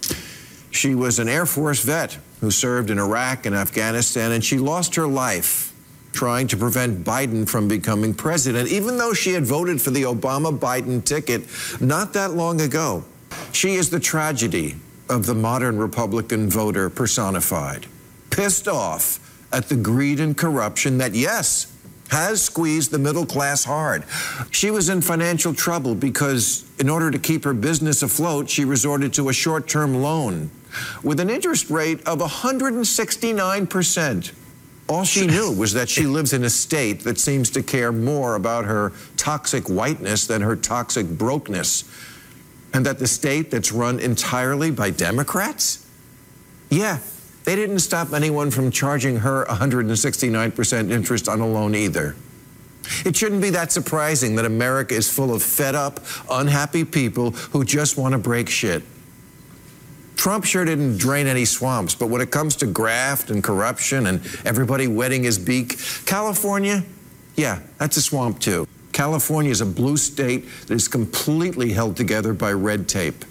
She 0.72 0.95
was 0.95 1.20
an 1.20 1.30
Air 1.30 1.45
Force 1.45 1.84
vet 1.84 2.18
who 2.41 2.49
served 2.49 2.89
in 2.89 2.97
Iraq 2.97 3.45
and 3.45 3.55
Afghanistan, 3.55 4.32
and 4.32 4.43
she 4.43 4.57
lost 4.57 4.95
her 4.95 5.07
life 5.07 5.74
trying 6.11 6.47
to 6.47 6.57
prevent 6.57 7.03
Biden 7.03 7.47
from 7.47 7.68
becoming 7.68 8.13
president, 8.13 8.70
even 8.70 8.97
though 8.97 9.13
she 9.13 9.34
had 9.34 9.45
voted 9.45 9.82
for 9.82 9.91
the 9.91 10.03
Obama 10.03 10.57
Biden 10.57 11.03
ticket 11.03 11.43
not 11.82 12.13
that 12.13 12.32
long 12.32 12.61
ago. 12.61 13.03
She 13.51 13.76
is 13.76 13.89
the 13.89 13.99
tragedy 13.99 14.76
of 15.09 15.26
the 15.26 15.36
modern 15.36 15.78
Republican 15.78 16.49
voter 16.49 16.89
personified, 16.89 17.86
pissed 18.30 18.68
off 18.68 19.20
at 19.51 19.70
the 19.70 19.76
greed 19.76 20.20
and 20.20 20.38
corruption 20.38 20.97
that, 20.97 21.13
yes, 21.13 21.75
has 22.16 22.41
squeezed 22.41 22.89
the 22.91 22.97
middle 22.97 23.26
class 23.26 23.66
hard. 23.66 24.05
She 24.49 24.72
was 24.72 24.88
in 24.88 25.01
financial 25.01 25.53
trouble 25.53 25.95
because, 25.95 26.63
in 26.80 26.89
order 26.89 27.11
to 27.11 27.20
keep 27.20 27.43
her 27.43 27.53
business 27.53 28.03
afloat, 28.03 28.49
she 28.49 28.63
resorted 28.63 29.11
to 29.16 29.28
a 29.28 29.34
short 29.34 29.68
term 29.68 30.01
loan 30.01 30.49
with 31.03 31.20
an 31.20 31.30
interest 31.30 31.70
rate 31.70 31.99
of 32.07 32.20
169%. 32.20 34.32
All 34.88 35.03
she 35.03 35.28
knew 35.28 35.51
was 35.51 35.74
that 35.74 35.89
she 35.89 36.05
lives 36.05 36.32
in 36.32 36.45
a 36.45 36.49
state 36.49 37.01
that 37.01 37.20
seems 37.20 37.49
to 37.49 37.61
care 37.61 37.91
more 37.91 38.36
about 38.36 38.63
her 38.63 38.93
toxic 39.18 39.68
whiteness 39.68 40.26
than 40.26 40.41
her 40.41 40.55
toxic 40.55 41.07
brokenness. 41.07 41.84
And 42.74 42.86
that 42.86 42.97
the 42.97 43.07
state 43.07 43.51
that's 43.51 43.74
run 43.74 43.99
entirely 43.99 44.72
by 44.72 44.91
Democrats? 44.91 45.86
Yeah, 46.70 46.99
they 47.46 47.56
didn't 47.56 47.80
stop 47.80 48.14
anyone 48.14 48.52
from 48.52 48.72
charging 48.72 49.18
her 49.18 49.46
169% 49.46 50.91
interest 50.91 51.30
on 51.30 51.39
a 51.39 51.48
loan 51.48 51.76
either. 51.76 52.16
It 53.06 53.16
shouldn't 53.16 53.41
be 53.41 53.52
that 53.52 53.72
surprising 53.72 54.36
that 54.36 54.46
America 54.46 54.93
is 54.93 55.12
full 55.12 55.34
of 55.34 55.41
fed 55.41 55.76
up, 55.76 56.00
unhappy 56.30 56.84
people 56.84 57.32
who 57.32 57.64
just 57.64 57.98
want 57.98 58.14
to 58.14 58.18
break 58.18 58.50
shit. 58.50 58.84
Trump 60.16 60.46
sure 60.46 60.66
didn't 60.66 60.98
drain 60.98 61.28
any 61.28 61.46
swamps, 61.46 61.93
but 61.93 62.08
when 62.08 62.22
it 62.22 62.32
comes 62.32 62.56
to 62.58 62.66
graft 62.66 63.30
and 63.30 63.43
corruption 63.43 64.08
and 64.08 64.22
everybody 64.46 64.88
wetting 64.88 65.24
his 65.24 65.38
beak, 65.38 65.78
California, 66.06 66.84
yeah, 67.36 67.60
that's 67.78 67.98
a 67.98 68.02
swamp 68.02 68.39
too. 68.39 68.68
California 68.91 69.52
is 69.52 69.62
a 69.62 69.66
blue 69.66 69.98
state 69.98 70.46
that 70.68 70.74
is 70.74 70.88
completely 70.88 71.74
held 71.74 71.98
together 71.98 72.34
by 72.34 72.54
red 72.54 72.88
tape. 72.88 73.26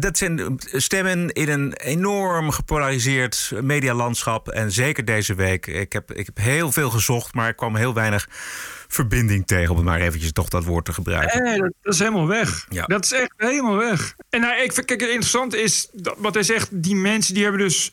Dat 0.00 0.18
zijn 0.18 0.58
stemmen 0.60 1.28
in 1.28 1.48
een 1.48 1.72
enorm 1.72 2.50
gepolariseerd 2.50 3.52
medialandschap. 3.62 4.48
En 4.48 4.72
zeker 4.72 5.04
deze 5.04 5.34
week. 5.34 5.66
Ik 5.66 5.92
heb, 5.92 6.12
ik 6.12 6.26
heb 6.26 6.36
heel 6.36 6.72
veel 6.72 6.90
gezocht, 6.90 7.34
maar 7.34 7.48
ik 7.48 7.56
kwam 7.56 7.76
heel 7.76 7.94
weinig 7.94 8.28
verbinding 8.88 9.46
tegen. 9.46 9.70
Om 9.70 9.76
het 9.76 9.84
maar 9.84 10.00
eventjes 10.00 10.32
toch 10.32 10.48
dat 10.48 10.64
woord 10.64 10.84
te 10.84 10.92
gebruiken. 10.92 11.42
Nee, 11.42 11.58
dat, 11.58 11.92
is 11.92 11.98
helemaal 11.98 12.26
weg. 12.26 12.66
Ja. 12.68 12.84
Dat 12.84 13.04
is 13.04 13.12
echt 13.12 13.32
helemaal 13.36 13.76
weg. 13.76 14.14
En 14.30 14.40
nou, 14.40 14.62
ik 14.62 14.72
vind, 14.72 14.86
kijk, 14.86 15.00
het 15.00 15.10
interessant 15.10 15.54
is 15.54 15.88
dat, 15.92 16.14
wat 16.18 16.34
hij 16.34 16.42
zegt. 16.42 16.68
Die 16.82 16.96
mensen 16.96 17.34
die 17.34 17.42
hebben 17.42 17.60
dus 17.60 17.92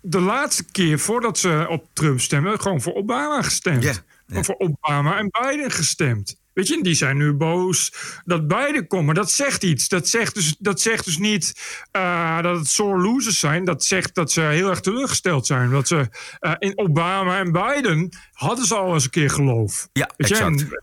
de 0.00 0.20
laatste 0.20 0.64
keer 0.70 0.98
voordat 0.98 1.38
ze 1.38 1.66
op 1.68 1.86
Trump 1.92 2.20
stemmen, 2.20 2.60
gewoon 2.60 2.80
voor 2.80 2.94
Obama 2.94 3.42
gestemd. 3.42 3.82
Ja, 3.82 3.92
Gewoon 4.26 4.44
voor 4.44 4.58
Obama 4.58 5.18
en 5.18 5.28
Biden 5.30 5.70
gestemd. 5.70 6.40
Weet 6.54 6.68
je, 6.68 6.82
die 6.82 6.94
zijn 6.94 7.16
nu 7.16 7.32
boos 7.32 7.92
dat 8.24 8.46
beide 8.46 8.86
komen. 8.86 9.14
Dat 9.14 9.30
zegt 9.30 9.62
iets. 9.62 9.88
Dat 9.88 10.08
zegt 10.08 10.34
dus, 10.34 10.56
dat 10.58 10.80
zegt 10.80 11.04
dus 11.04 11.18
niet 11.18 11.52
eh, 11.90 12.42
dat 12.42 12.58
het 12.58 12.68
sore 12.68 13.00
losers 13.00 13.38
zijn. 13.38 13.64
Dat 13.64 13.84
zegt 13.84 14.14
dat 14.14 14.32
ze 14.32 14.40
heel 14.40 14.70
erg 14.70 14.80
teleurgesteld 14.80 15.46
zijn. 15.46 15.70
Dat 15.70 15.88
ze 15.88 16.08
eh, 16.38 16.52
in 16.58 16.78
Obama 16.78 17.38
en 17.38 17.52
Biden 17.52 18.08
hadden 18.32 18.64
ze 18.64 18.74
al 18.74 18.94
eens 18.94 19.04
een 19.04 19.10
keer 19.10 19.30
geloof. 19.30 19.88
Ja, 19.92 20.10
exact. 20.16 20.40
en 20.40 20.82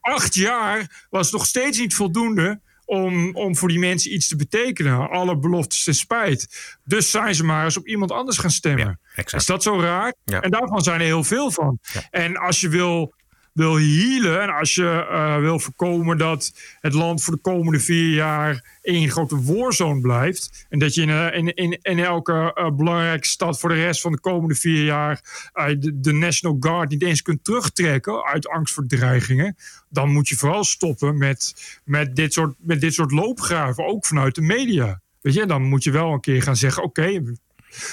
acht 0.00 0.34
jaar 0.34 1.06
was 1.10 1.32
nog 1.32 1.46
steeds 1.46 1.78
niet 1.78 1.94
voldoende 1.94 2.60
om, 2.84 3.36
om 3.36 3.56
voor 3.56 3.68
die 3.68 3.78
mensen 3.78 4.14
iets 4.14 4.28
te 4.28 4.36
betekenen. 4.36 5.10
Alle 5.10 5.38
beloftes 5.38 5.84
ten 5.84 5.94
spijt. 5.94 6.76
Dus 6.84 7.10
zijn 7.10 7.34
ze 7.34 7.44
maar 7.44 7.64
eens 7.64 7.76
op 7.76 7.86
iemand 7.86 8.12
anders 8.12 8.38
gaan 8.38 8.50
stemmen. 8.50 9.00
is 9.34 9.46
dat 9.46 9.62
zo 9.62 9.80
raar? 9.80 10.14
Ja. 10.24 10.40
En 10.40 10.50
daarvan 10.50 10.82
zijn 10.82 11.00
er 11.00 11.06
heel 11.06 11.24
veel 11.24 11.50
van. 11.50 11.78
En 12.10 12.36
als 12.36 12.60
je 12.60 12.68
wil, 12.68 13.13
wil 13.54 13.76
healen 13.76 14.42
en 14.42 14.48
als 14.48 14.74
je 14.74 15.06
eh, 15.10 15.38
wil 15.38 15.58
voorkomen 15.58 16.18
dat 16.18 16.52
het 16.80 16.94
land 16.94 17.22
voor 17.22 17.34
de 17.34 17.40
komende 17.40 17.80
vier 17.80 18.14
jaar 18.14 18.78
één 18.82 19.10
grote 19.10 19.42
warzone 19.42 20.00
blijft. 20.00 20.66
En 20.68 20.78
dat 20.78 20.94
je 20.94 21.02
in, 21.02 21.10
eh, 21.10 21.54
in, 21.54 21.78
in, 21.82 21.98
elke 21.98 22.52
eh, 22.54 22.70
belangrijke 22.70 23.26
stad 23.26 23.60
voor 23.60 23.68
de 23.68 23.74
rest 23.74 24.00
van 24.00 24.12
de 24.12 24.20
komende 24.20 24.54
vier 24.54 24.84
jaar 24.84 25.20
de, 25.52 26.00
de 26.00 26.12
National 26.12 26.56
Guard 26.60 26.90
niet 26.90 27.02
eens 27.02 27.22
kunt 27.22 27.44
terugtrekken 27.44 28.24
uit 28.24 28.48
angst 28.48 28.74
voor 28.74 28.86
dreigingen. 28.86 29.56
Dan 29.88 30.10
moet 30.10 30.28
je 30.28 30.36
vooral 30.36 30.64
stoppen 30.64 31.18
met, 31.18 31.54
met, 31.84 32.16
dit, 32.16 32.32
soort, 32.32 32.54
met 32.58 32.80
dit 32.80 32.94
soort 32.94 33.10
loopgraven, 33.10 33.86
ook 33.86 34.06
vanuit 34.06 34.34
de 34.34 34.42
media. 34.42 35.00
Weet 35.20 35.34
je, 35.34 35.46
dan 35.46 35.62
moet 35.62 35.84
je 35.84 35.90
wel 35.90 36.12
een 36.12 36.20
keer 36.20 36.42
gaan 36.42 36.56
zeggen: 36.56 36.82
oké, 36.82 37.22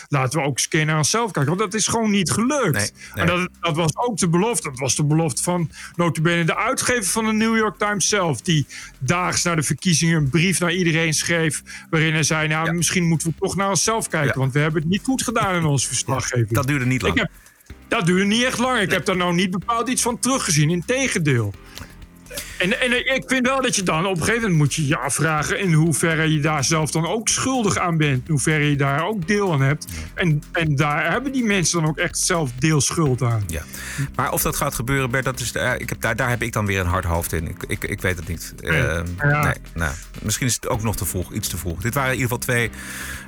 laten 0.07 0.39
we 0.39 0.45
ook 0.45 0.51
eens 0.51 0.63
een 0.63 0.69
keer 0.69 0.85
naar 0.85 0.97
onszelf 0.97 1.31
kijken. 1.31 1.57
Want 1.57 1.71
dat 1.71 1.79
is 1.79 1.87
gewoon 1.87 2.11
niet 2.11 2.31
gelukt. 2.31 2.71
Nee, 2.71 2.91
nee. 3.13 3.25
En 3.25 3.25
dat, 3.25 3.49
dat 3.59 3.75
was 3.75 3.97
ook 3.97 4.17
de 4.17 4.29
belofte. 4.29 4.69
Dat 4.69 4.79
was 4.79 4.95
de 4.95 5.03
belofte 5.03 5.43
van 5.43 5.69
notabene 5.95 6.43
de 6.43 6.55
uitgever 6.55 7.11
van 7.11 7.25
de 7.25 7.31
New 7.31 7.57
York 7.57 7.77
Times 7.77 8.07
zelf. 8.07 8.41
Die 8.41 8.65
daags 8.99 9.43
na 9.43 9.55
de 9.55 9.63
verkiezingen 9.63 10.17
een 10.17 10.29
brief 10.29 10.59
naar 10.59 10.73
iedereen 10.73 11.13
schreef. 11.13 11.61
Waarin 11.89 12.13
hij 12.13 12.23
zei, 12.23 12.47
nou 12.47 12.73
misschien 12.73 13.03
moeten 13.03 13.27
we 13.27 13.33
toch 13.39 13.55
naar 13.55 13.69
onszelf 13.69 14.07
kijken. 14.07 14.39
Want 14.39 14.53
we 14.53 14.59
hebben 14.59 14.81
het 14.81 14.91
niet 14.91 15.03
goed 15.03 15.23
gedaan 15.23 15.55
in 15.55 15.65
onze 15.65 15.87
verslaggeving. 15.87 16.49
Dat 16.49 16.67
duurde 16.67 16.85
niet 16.85 17.01
lang. 17.01 17.13
Ik 17.13 17.19
heb, 17.19 17.31
dat 17.87 18.05
duurde 18.05 18.25
niet 18.25 18.43
echt 18.43 18.57
lang. 18.59 18.79
Ik 18.79 18.91
heb 18.91 19.05
daar 19.05 19.17
nou 19.17 19.33
niet 19.33 19.51
bepaald 19.51 19.89
iets 19.89 20.01
van 20.01 20.19
teruggezien. 20.19 20.69
Integendeel. 20.69 21.53
En, 22.57 22.81
en 22.81 23.15
ik 23.15 23.23
vind 23.25 23.47
wel 23.47 23.61
dat 23.61 23.75
je 23.75 23.83
dan 23.83 24.05
op 24.05 24.11
een 24.15 24.23
gegeven 24.23 24.41
moment 24.41 24.57
moet 24.57 24.73
je 24.73 24.87
je 24.87 24.97
afvragen 24.97 25.59
in 25.59 25.73
hoeverre 25.73 26.33
je 26.33 26.39
daar 26.39 26.63
zelf 26.63 26.91
dan 26.91 27.07
ook 27.07 27.27
schuldig 27.27 27.77
aan 27.77 27.97
bent. 27.97 28.17
In 28.25 28.31
hoeverre 28.31 28.69
je 28.69 28.75
daar 28.75 29.05
ook 29.05 29.27
deel 29.27 29.53
aan 29.53 29.61
hebt. 29.61 29.85
En, 30.13 30.43
en 30.51 30.75
daar 30.75 31.11
hebben 31.11 31.31
die 31.31 31.43
mensen 31.43 31.81
dan 31.81 31.89
ook 31.89 31.97
echt 31.97 32.17
zelf 32.17 32.51
deelschuld 32.59 33.21
aan. 33.21 33.43
Ja. 33.47 33.61
Maar 34.15 34.31
of 34.31 34.41
dat 34.41 34.55
gaat 34.55 34.75
gebeuren, 34.75 35.11
Bert, 35.11 35.25
dat 35.25 35.39
is, 35.39 35.51
eh, 35.51 35.73
ik 35.77 35.89
heb, 35.89 36.01
daar, 36.01 36.15
daar 36.15 36.29
heb 36.29 36.41
ik 36.41 36.53
dan 36.53 36.65
weer 36.65 36.79
een 36.79 36.85
hard 36.85 37.05
hoofd 37.05 37.33
in. 37.33 37.47
Ik, 37.47 37.63
ik, 37.67 37.83
ik 37.83 38.01
weet 38.01 38.15
het 38.17 38.27
niet. 38.27 38.53
Nee. 38.61 38.71
Eh, 38.71 39.03
Ja. 39.17 39.43
nee, 39.43 39.55
nou, 39.73 39.93
misschien 40.21 40.47
is 40.47 40.55
het 40.55 40.67
ook 40.67 40.83
nog 40.83 40.95
te 40.95 41.05
vroeg, 41.05 41.31
iets 41.33 41.47
te 41.47 41.57
vroeg. 41.57 41.81
Dit 41.81 41.93
waren 41.93 42.13
in 42.13 42.19
ieder 42.19 42.37
geval 42.37 42.53
twee 42.53 42.69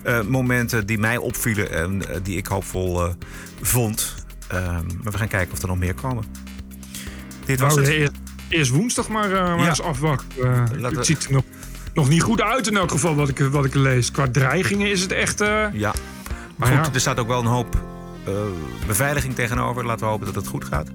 eh, 0.04 0.22
momenten 0.22 0.86
die 0.86 0.97
mij 0.97 1.18
opvielen 1.18 1.72
en 1.72 2.01
die 2.24 2.38
ik 2.38 2.47
hoopvol 2.47 3.16
vond. 3.62 4.14
Ehm, 4.47 4.86
maar 5.04 5.12
we 5.12 5.18
gaan 5.18 5.28
kijken 5.28 5.54
of 5.54 5.62
er 5.62 5.68
nog 5.68 5.78
meer 5.78 5.93
komen. 5.93 6.24
Dit 7.45 7.60
was 7.60 7.76
het. 7.76 8.12
Eerst, 8.54 8.72
woensdag 8.72 9.08
maar, 9.10 9.32
eh, 9.32 9.56
maar 9.56 9.68
eens 9.68 9.82
afwachten. 9.82 10.28
Eh, 10.41 10.64
we- 10.64 10.82
het 10.95 11.06
ziet 11.06 11.26
er 11.26 11.32
nog, 11.32 11.43
nog 11.93 12.10
niet 12.10 12.22
goed 12.22 12.41
uit 12.41 12.68
in 12.68 12.78
elk 12.78 12.91
geval 12.91 13.16
wat 13.16 13.30
ik, 13.30 13.39
wat 13.39 13.66
ik 13.66 13.74
lees. 13.74 14.12
Qua 14.12 14.28
dreigingen 14.32 14.91
is 14.91 15.01
het 15.01 15.12
echt... 15.12 15.41
eh, 15.41 15.66
Ja. 15.74 15.93
Maar 16.56 16.68
Goed, 16.84 16.95
er 16.95 17.01
staat 17.01 17.20
ook 17.20 17.28
wel 17.28 17.39
een 17.39 17.45
hoop 17.45 17.76
eh, 18.26 18.34
beveiliging 18.88 19.36
tegenover. 19.36 19.86
Laten 19.86 20.06
we 20.06 20.12
hopen 20.12 20.26
dat 20.26 20.36
het 20.36 20.47
goed 20.47 20.66
gaat. 20.66 20.88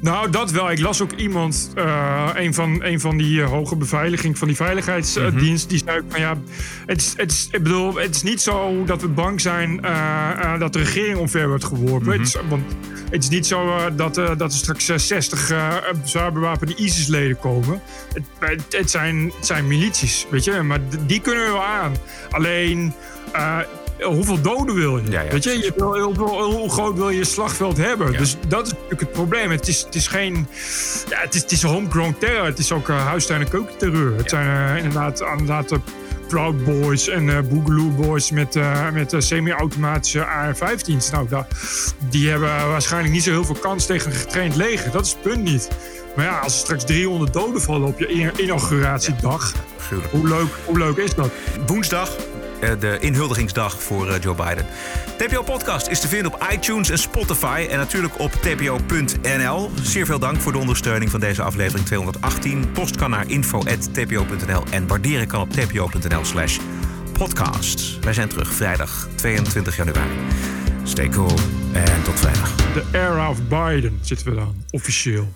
Nou, 0.00 0.30
dat 0.30 0.50
wel. 0.50 0.70
Ik 0.70 0.80
las 0.80 1.02
ook 1.02 1.12
iemand, 1.12 1.70
eh, 1.74 2.30
een, 2.34 2.54
van, 2.54 2.84
een 2.84 3.00
van 3.00 3.16
die 3.16 3.42
eh, 3.42 3.48
hoge 3.48 3.76
beveiliging 3.76 4.38
van 4.38 4.48
die 4.48 4.56
veiligheidsdienst, 4.56 5.68
die 5.68 5.82
zei 5.84 6.00
van 6.08 6.20
ja, 6.20 6.36
het 6.86 7.00
is, 7.00 7.12
het 7.16 7.32
is, 7.32 7.48
ik 7.50 7.62
bedoel, 7.62 7.94
het 7.94 8.14
is 8.14 8.22
niet 8.22 8.40
zo 8.40 8.84
dat 8.84 9.00
we 9.00 9.08
bang 9.08 9.40
zijn 9.40 9.84
eh, 9.84 10.58
dat 10.58 10.72
de 10.72 10.78
regering 10.78 11.18
omver 11.18 11.48
wordt 11.48 11.64
geworpen. 11.64 12.12
het 12.12 12.20
is, 12.20 12.36
want 12.48 12.62
het 13.10 13.22
is 13.22 13.28
niet 13.28 13.46
zo 13.46 13.90
dat, 13.96 14.14
dat 14.14 14.40
er 14.40 14.52
straks 14.52 14.88
eh, 14.88 14.96
60 14.96 15.50
eh, 15.50 15.76
zwaar 16.04 16.32
bewapende 16.32 16.74
ISIS-leden 16.74 17.38
komen. 17.38 17.82
Het, 18.12 18.22
het, 18.38 18.62
het 18.68 18.90
zijn, 18.90 19.32
het 19.36 19.46
zijn 19.46 19.66
milities, 19.66 20.26
weet 20.30 20.44
je, 20.44 20.62
maar 20.62 20.80
die 21.06 21.20
kunnen 21.20 21.44
we 21.44 21.50
wel 21.50 21.64
aan. 21.64 21.94
Alleen. 22.30 22.94
Eh, 24.00 24.06
Hoeveel 24.06 24.40
doden 24.40 24.74
wil 24.74 24.96
je? 24.98 25.10
Ja, 25.10 25.20
ja, 25.20 25.30
Weet 25.30 25.44
je, 25.44 25.50
je 25.58 25.72
wil, 25.76 25.94
heel, 25.94 26.14
hoe 26.52 26.70
groot 26.70 26.96
wil 26.96 27.10
je 27.10 27.16
je 27.18 27.24
slagveld 27.24 27.76
hebben? 27.76 28.12
Dus 28.12 28.36
dat 28.48 28.66
is 28.66 28.72
natuurlijk 28.72 29.00
het 29.00 29.12
probleem. 29.12 29.50
Het 29.50 29.68
is, 29.68 29.82
het 29.82 29.94
is 29.94 30.06
geen. 30.06 30.46
Ja, 31.08 31.18
het 31.20 31.34
is, 31.34 31.42
het 31.42 31.50
is 31.52 31.62
homegrown 31.62 32.16
terror. 32.18 32.44
Het 32.44 32.58
is 32.58 32.72
ook 32.72 32.88
uh, 32.88 33.06
huistuin- 33.06 33.40
en 33.40 33.48
keukenterreur. 33.48 34.16
Het 34.16 34.30
zijn 34.30 34.68
eh, 34.68 34.76
inderdaad, 34.76 35.20
inderdaad 35.20 35.72
Proud 36.28 36.64
Boys 36.64 37.08
en 37.08 37.28
eh 37.30 37.38
Boogaloo 37.48 37.88
Boys 37.90 38.30
met, 38.30 38.58
met 38.92 39.14
semi-automatische 39.18 40.24
AR-15's. 40.24 41.10
Nou, 41.10 41.28
da- 41.28 41.46
die 42.10 42.28
hebben 42.30 42.48
waarschijnlijk 42.48 43.12
niet 43.14 43.22
zo 43.22 43.30
heel 43.30 43.44
veel 43.44 43.54
kans 43.60 43.86
tegen 43.86 44.10
een 44.10 44.16
getraind 44.16 44.56
leger. 44.56 44.90
Dat 44.90 45.04
is 45.06 45.10
het 45.12 45.22
punt 45.22 45.42
niet. 45.42 45.68
Maar 46.16 46.24
ja, 46.24 46.38
als 46.38 46.52
er 46.52 46.58
straks 46.58 46.84
300 46.84 47.32
doden 47.32 47.60
vallen 47.62 47.88
op 47.88 47.98
je 47.98 48.08
in- 48.08 48.30
inauguratiedag. 48.36 49.52
hoe, 50.10 50.28
leuk, 50.28 50.48
hoe 50.64 50.78
leuk 50.78 50.96
is 50.96 51.14
dat? 51.14 51.30
Woensdag, 51.66 52.10
de 52.60 52.96
inhuldigingsdag 53.00 53.82
voor 53.82 54.08
eh, 54.08 54.22
Joe 54.22 54.34
Biden. 54.34 54.66
TPO 55.16 55.42
Podcast 55.42 55.86
is 55.86 56.00
te 56.00 56.08
vinden 56.08 56.32
op 56.34 56.46
iTunes 56.52 56.90
en 56.90 56.98
Spotify 56.98 57.66
en 57.70 57.78
natuurlijk 57.78 58.18
op 58.18 58.32
tpo.nl. 58.32 59.70
Zeer 59.82 60.06
veel 60.06 60.18
dank 60.18 60.40
voor 60.40 60.52
de 60.52 60.58
ondersteuning 60.58 61.10
van 61.10 61.20
deze 61.20 61.42
aflevering 61.42 61.86
218. 61.86 62.72
Post 62.72 62.96
kan 62.96 63.10
naar 63.10 63.28
info.tpo.nl 63.28 64.62
en 64.70 64.86
waarderen 64.86 65.26
kan 65.26 65.40
op 65.40 65.50
tpo.nl 65.50 66.24
slash 66.24 66.58
podcast. 67.12 67.98
Wij 67.98 68.12
zijn 68.12 68.28
terug 68.28 68.52
vrijdag 68.52 69.08
22 69.14 69.76
januari. 69.76 70.18
Stay 70.82 71.08
cool 71.08 71.38
en 71.72 72.02
tot 72.02 72.20
vrijdag. 72.20 72.54
De 72.56 72.84
era 72.92 73.30
of 73.30 73.38
Biden 73.48 73.98
zitten 74.02 74.28
we 74.28 74.34
dan, 74.34 74.64
officieel. 74.70 75.28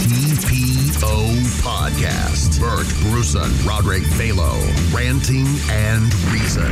TPO 0.00 1.16
Podcast. 1.60 2.58
Bert 2.58 2.86
Bruson, 3.02 3.50
Roderick 3.66 4.02
Balo, 4.16 4.54
ranting 4.94 5.46
and 5.68 6.14
reason. 6.32 6.70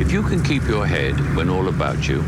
If 0.00 0.12
you 0.12 0.22
can 0.22 0.42
keep 0.42 0.62
your 0.68 0.86
head 0.86 1.14
when 1.36 1.50
all 1.50 1.68
about 1.68 2.06
you 2.08 2.22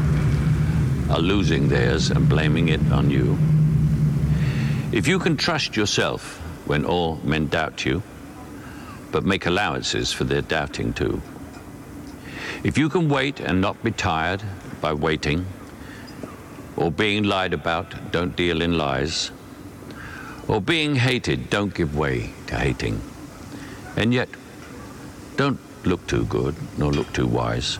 are 1.10 1.20
losing 1.20 1.68
theirs 1.68 2.10
and 2.10 2.28
blaming 2.28 2.68
it 2.70 2.80
on 2.90 3.08
you, 3.08 3.38
if 4.90 5.06
you 5.06 5.20
can 5.20 5.36
trust 5.36 5.76
yourself 5.76 6.40
when 6.66 6.84
all 6.84 7.20
men 7.22 7.46
doubt 7.46 7.84
you, 7.84 8.02
but 9.12 9.24
make 9.24 9.46
allowances 9.46 10.12
for 10.12 10.24
their 10.24 10.42
doubting 10.42 10.92
too, 10.92 11.22
if 12.64 12.76
you 12.76 12.88
can 12.88 13.08
wait 13.08 13.38
and 13.38 13.60
not 13.60 13.80
be 13.84 13.92
tired 13.92 14.42
by 14.80 14.92
waiting, 14.92 15.46
or 16.76 16.90
being 16.90 17.24
lied 17.24 17.52
about, 17.52 18.12
don't 18.12 18.36
deal 18.36 18.62
in 18.62 18.76
lies, 18.76 19.30
or 20.48 20.60
being 20.60 20.96
hated, 20.96 21.50
don't 21.50 21.74
give 21.74 21.96
way 21.96 22.30
to 22.46 22.56
hating, 22.56 23.00
and 23.96 24.12
yet 24.12 24.28
don't 25.36 25.60
look 25.84 26.06
too 26.06 26.24
good 26.24 26.54
nor 26.78 26.92
look 26.92 27.12
too 27.12 27.26
wise. 27.26 27.78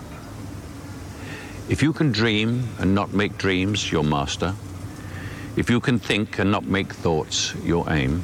If 1.69 1.83
you 1.83 1.93
can 1.93 2.13
dream 2.13 2.69
and 2.79 2.95
not 2.95 3.13
make 3.13 3.39
dreams 3.39 3.91
your 3.91 4.05
master, 4.05 4.55
if 5.57 5.71
you 5.71 5.81
can 5.81 5.99
think 5.99 6.39
and 6.39 6.51
not 6.51 6.65
make 6.65 6.93
thoughts 6.93 7.55
your 7.65 7.91
aim, 7.91 8.23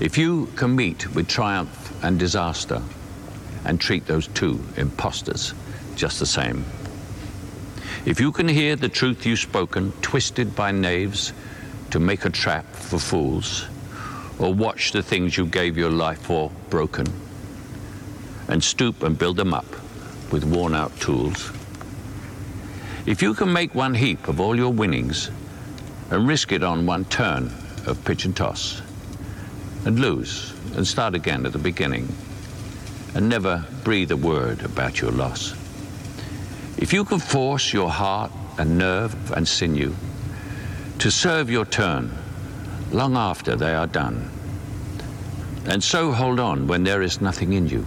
if 0.00 0.18
you 0.18 0.46
can 0.56 0.74
meet 0.74 1.14
with 1.14 1.28
triumph 1.28 1.92
and 2.04 2.18
disaster 2.18 2.82
and 3.64 3.80
treat 3.80 4.06
those 4.06 4.26
two 4.28 4.60
impostors 4.76 5.54
just 5.96 6.18
the 6.18 6.26
same, 6.26 6.64
if 8.06 8.20
you 8.20 8.30
can 8.32 8.46
hear 8.46 8.76
the 8.76 8.88
truth 8.88 9.24
you've 9.24 9.38
spoken 9.38 9.90
twisted 10.02 10.54
by 10.54 10.70
knaves 10.70 11.32
to 11.90 11.98
make 11.98 12.26
a 12.26 12.30
trap 12.30 12.66
for 12.72 12.98
fools, 12.98 13.66
or 14.38 14.52
watch 14.52 14.92
the 14.92 15.02
things 15.02 15.36
you 15.38 15.46
gave 15.46 15.78
your 15.78 15.90
life 15.90 16.20
for 16.20 16.50
broken, 16.68 17.06
and 18.48 18.62
stoop 18.62 19.02
and 19.02 19.18
build 19.18 19.36
them 19.36 19.54
up 19.54 19.64
with 20.30 20.44
worn 20.44 20.74
out 20.74 20.94
tools, 21.00 21.50
if 23.06 23.22
you 23.22 23.32
can 23.32 23.52
make 23.52 23.74
one 23.74 23.94
heap 23.94 24.28
of 24.28 24.38
all 24.38 24.56
your 24.56 24.72
winnings 24.72 25.30
and 26.10 26.28
risk 26.28 26.52
it 26.52 26.62
on 26.62 26.84
one 26.84 27.06
turn 27.06 27.50
of 27.86 28.02
pitch 28.04 28.26
and 28.26 28.36
toss, 28.36 28.82
and 29.86 29.98
lose 29.98 30.52
and 30.76 30.86
start 30.86 31.14
again 31.14 31.46
at 31.46 31.52
the 31.52 31.58
beginning, 31.58 32.06
and 33.14 33.28
never 33.30 33.64
breathe 33.82 34.10
a 34.10 34.16
word 34.16 34.62
about 34.62 35.00
your 35.00 35.10
loss. 35.10 35.54
If 36.76 36.92
you 36.92 37.04
can 37.04 37.18
force 37.18 37.72
your 37.72 37.90
heart 37.90 38.32
and 38.58 38.78
nerve 38.78 39.32
and 39.32 39.46
sinew 39.46 39.94
to 40.98 41.10
serve 41.10 41.50
your 41.50 41.64
turn 41.64 42.10
long 42.90 43.16
after 43.16 43.56
they 43.56 43.74
are 43.74 43.86
done, 43.86 44.30
and 45.66 45.82
so 45.82 46.12
hold 46.12 46.40
on 46.40 46.66
when 46.66 46.84
there 46.84 47.02
is 47.02 47.20
nothing 47.20 47.52
in 47.52 47.68
you 47.68 47.86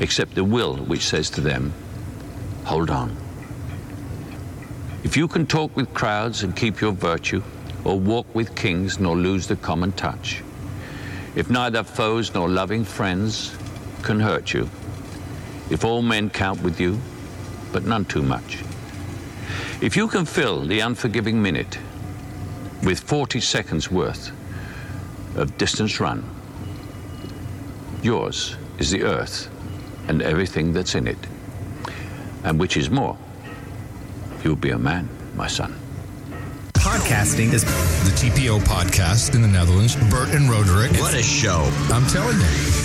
except 0.00 0.34
the 0.34 0.44
will 0.44 0.76
which 0.76 1.04
says 1.04 1.30
to 1.30 1.40
them, 1.40 1.72
hold 2.64 2.90
on. 2.90 3.14
If 5.02 5.16
you 5.16 5.28
can 5.28 5.46
talk 5.46 5.74
with 5.76 5.92
crowds 5.94 6.42
and 6.42 6.56
keep 6.56 6.80
your 6.80 6.92
virtue, 6.92 7.42
or 7.84 7.98
walk 7.98 8.26
with 8.34 8.54
kings 8.54 9.00
nor 9.00 9.16
lose 9.16 9.46
the 9.46 9.56
common 9.56 9.92
touch, 9.92 10.42
if 11.34 11.48
neither 11.48 11.82
foes 11.82 12.34
nor 12.34 12.48
loving 12.48 12.84
friends 12.84 13.56
can 14.02 14.20
hurt 14.20 14.52
you, 14.52 14.68
if 15.70 15.84
all 15.84 16.02
men 16.02 16.28
count 16.30 16.62
with 16.62 16.80
you, 16.80 16.98
but 17.72 17.84
none 17.84 18.04
too 18.04 18.22
much, 18.22 18.58
if 19.80 19.96
you 19.96 20.08
can 20.08 20.24
fill 20.24 20.66
the 20.66 20.80
unforgiving 20.80 21.40
minute 21.40 21.78
with 22.82 23.00
40 23.00 23.40
seconds 23.40 23.90
worth 23.90 24.30
of 25.36 25.56
distance 25.58 26.00
run, 26.00 26.24
yours 28.02 28.56
is 28.78 28.90
the 28.90 29.02
earth 29.02 29.48
and 30.08 30.22
everything 30.22 30.72
that's 30.72 30.94
in 30.94 31.06
it, 31.06 31.18
and 32.44 32.58
which 32.58 32.76
is 32.76 32.90
more, 32.90 33.16
you'll 34.44 34.56
be 34.56 34.70
a 34.70 34.78
man, 34.78 35.08
my 35.36 35.46
son. 35.46 35.74
Podcasting 36.74 37.52
is 37.52 37.62
the 37.62 38.10
TPO 38.16 38.58
podcast 38.60 39.34
in 39.34 39.42
the 39.42 39.48
Netherlands. 39.48 39.96
Bert 40.10 40.30
and 40.30 40.50
Roderick. 40.50 40.92
What 40.92 41.14
a 41.14 41.22
show. 41.22 41.70
I'm 41.90 42.06
telling 42.06 42.38
you. 42.40 42.79